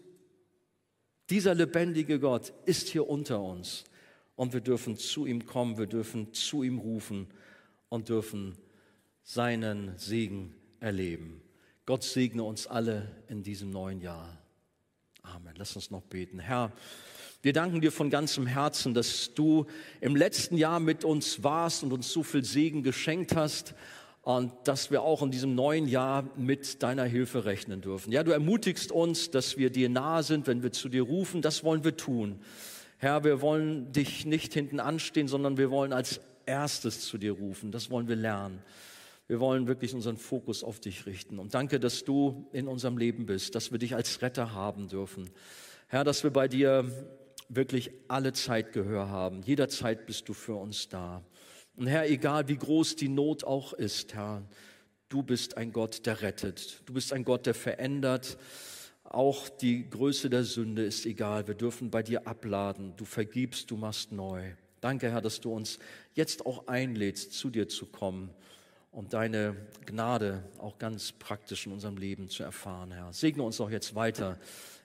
Dieser 1.30 1.56
lebendige 1.56 2.20
Gott 2.20 2.54
ist 2.66 2.90
hier 2.90 3.08
unter 3.08 3.42
uns 3.42 3.86
und 4.36 4.54
wir 4.54 4.62
dürfen 4.62 4.98
zu 4.98 5.26
ihm 5.26 5.46
kommen, 5.46 5.78
wir 5.78 5.88
dürfen 5.88 6.34
zu 6.34 6.64
ihm 6.64 6.80
rufen 6.80 7.28
und 7.90 8.10
dürfen 8.10 8.58
seinen 9.24 9.98
Segen 9.98 10.54
erleben. 10.80 11.42
Gott 11.86 12.04
segne 12.04 12.44
uns 12.44 12.66
alle 12.66 13.12
in 13.28 13.44
diesem 13.44 13.70
neuen 13.70 14.00
Jahr. 14.00 14.38
Amen. 15.22 15.54
Lass 15.58 15.76
uns 15.76 15.92
noch 15.92 16.02
beten. 16.04 16.40
Herr, 16.40 16.72
wir 17.42 17.52
danken 17.52 17.82
dir 17.82 17.92
von 17.92 18.10
ganzem 18.10 18.48
Herzen, 18.48 18.94
dass 18.94 19.34
du 19.34 19.66
im 20.00 20.16
letzten 20.16 20.56
Jahr 20.56 20.80
mit 20.80 21.04
uns 21.04 21.44
warst 21.44 21.84
und 21.84 21.92
uns 21.92 22.12
so 22.12 22.24
viel 22.24 22.46
Segen 22.46 22.84
geschenkt 22.84 23.36
hast 23.36 23.76
und 24.22 24.54
dass 24.64 24.92
wir 24.92 25.02
auch 25.02 25.22
in 25.22 25.32
diesem 25.32 25.56
neuen 25.56 25.86
Jahr 25.86 26.24
mit 26.38 26.82
deiner 26.84 27.04
Hilfe 27.04 27.44
rechnen 27.44 27.82
dürfen. 27.82 28.14
Ja, 28.14 28.24
du 28.24 28.32
ermutigst 28.32 28.94
uns, 28.94 29.30
dass 29.32 29.58
wir 29.58 29.70
dir 29.70 29.90
nahe 29.90 30.24
sind, 30.24 30.48
wenn 30.48 30.64
wir 30.64 30.72
zu 30.72 30.88
dir 30.88 31.04
rufen. 31.04 31.42
Das 31.42 31.66
wollen 31.66 31.84
wir 31.84 31.98
tun. 31.98 32.40
Herr, 32.98 33.26
wir 33.26 33.42
wollen 33.42 33.92
dich 33.92 34.26
nicht 34.26 34.54
hinten 34.54 34.80
anstehen, 34.80 35.28
sondern 35.28 35.58
wir 35.58 35.70
wollen 35.70 35.92
als 35.92 36.22
erstes 36.46 37.02
zu 37.02 37.18
dir 37.18 37.34
rufen. 37.34 37.74
Das 37.74 37.90
wollen 37.90 38.08
wir 38.08 38.16
lernen. 38.16 38.62
Wir 39.28 39.40
wollen 39.40 39.68
wirklich 39.68 39.94
unseren 39.94 40.18
Fokus 40.18 40.64
auf 40.64 40.80
dich 40.80 41.06
richten. 41.06 41.40
Und 41.40 41.54
danke, 41.54 41.80
dass 41.80 42.04
du 42.04 42.50
in 42.52 42.68
unserem 42.68 42.98
Leben 42.98 43.26
bist, 43.26 43.56
dass 43.56 43.72
wir 43.72 43.80
dich 43.80 43.96
als 43.96 44.22
Retter 44.22 44.54
haben 44.54 44.90
dürfen. 44.90 45.30
Herr, 45.88 46.04
dass 46.04 46.24
wir 46.24 46.32
bei 46.32 46.48
dir 46.48 46.92
wirklich 47.48 47.92
alle 48.10 48.34
Zeit 48.34 48.74
Gehör 48.74 49.10
haben. 49.10 49.42
Jederzeit 49.44 50.06
bist 50.06 50.28
du 50.28 50.34
für 50.34 50.56
uns 50.56 50.90
da. 50.90 51.24
Und 51.76 51.88
Herr, 51.88 52.10
egal 52.10 52.50
wie 52.50 52.58
groß 52.58 52.98
die 52.98 53.08
Not 53.08 53.46
auch 53.46 53.74
ist, 53.74 54.14
Herr, 54.14 54.44
du 55.08 55.24
bist 55.24 55.56
ein 55.56 55.72
Gott, 55.72 56.06
der 56.06 56.22
rettet. 56.22 56.82
Du 56.86 56.94
bist 56.94 57.14
ein 57.14 57.24
Gott, 57.24 57.46
der 57.46 57.54
verändert. 57.54 58.38
Auch 59.04 59.48
die 59.48 59.90
Größe 59.90 60.30
der 60.30 60.44
Sünde 60.44 60.84
ist 60.84 61.06
egal. 61.06 61.48
Wir 61.48 61.56
dürfen 61.56 61.92
bei 61.92 62.04
dir 62.04 62.28
abladen. 62.28 62.94
Du 62.98 63.06
vergibst, 63.06 63.72
du 63.72 63.78
machst 63.78 64.12
neu. 64.12 64.52
Danke, 64.82 65.12
Herr, 65.12 65.22
dass 65.22 65.40
du 65.40 65.54
uns 65.54 65.80
jetzt 66.14 66.46
auch 66.46 66.68
einlädst, 66.68 67.32
zu 67.32 67.50
dir 67.50 67.70
zu 67.70 67.86
kommen 67.86 68.32
und 68.94 69.14
deine 69.14 69.56
Gnade 69.86 70.44
auch 70.60 70.78
ganz 70.78 71.12
praktisch 71.12 71.66
in 71.66 71.74
unserem 71.74 71.98
Leben 71.98 72.30
zu 72.30 72.44
erfahren, 72.44 72.92
Herr. 72.92 73.12
Segne 73.12 73.44
uns 73.44 73.60
auch 73.60 73.70
jetzt 73.70 73.96
weiter 73.96 74.40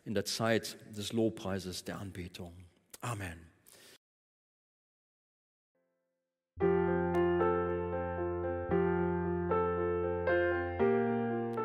in 0.05 0.15
der 0.15 0.25
Zeit 0.25 0.77
des 0.97 1.13
Lobpreises, 1.13 1.85
der 1.85 1.99
Anbetung. 1.99 2.53
Amen. 3.01 3.39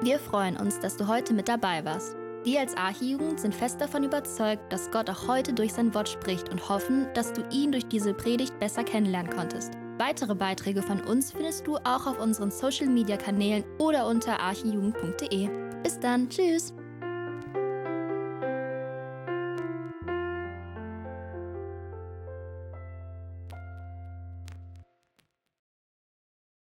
Wir 0.03 0.19
freuen 0.19 0.57
uns, 0.57 0.79
dass 0.81 0.97
du 0.97 1.07
heute 1.07 1.33
mit 1.33 1.47
dabei 1.47 1.85
warst. 1.85 2.17
Wir 2.43 2.59
als 2.59 2.75
Archijugend 2.75 3.39
sind 3.39 3.55
fest 3.55 3.79
davon 3.79 4.03
überzeugt, 4.03 4.71
dass 4.73 4.91
Gott 4.91 5.09
auch 5.09 5.29
heute 5.29 5.53
durch 5.53 5.71
sein 5.71 5.93
Wort 5.93 6.09
spricht 6.09 6.49
und 6.49 6.67
hoffen, 6.67 7.07
dass 7.13 7.31
du 7.31 7.41
ihn 7.51 7.71
durch 7.71 7.85
diese 7.87 8.13
Predigt 8.13 8.59
besser 8.59 8.83
kennenlernen 8.83 9.31
konntest. 9.31 9.71
Weitere 9.97 10.33
Beiträge 10.33 10.81
von 10.81 11.01
uns 11.01 11.31
findest 11.31 11.67
du 11.67 11.77
auch 11.77 12.07
auf 12.07 12.19
unseren 12.19 12.49
Social-Media-Kanälen 12.49 13.63
oder 13.77 14.07
unter 14.07 14.39
archijugend.de. 14.39 15.49
Bis 15.83 15.99
dann, 15.99 16.29
tschüss! 16.29 16.73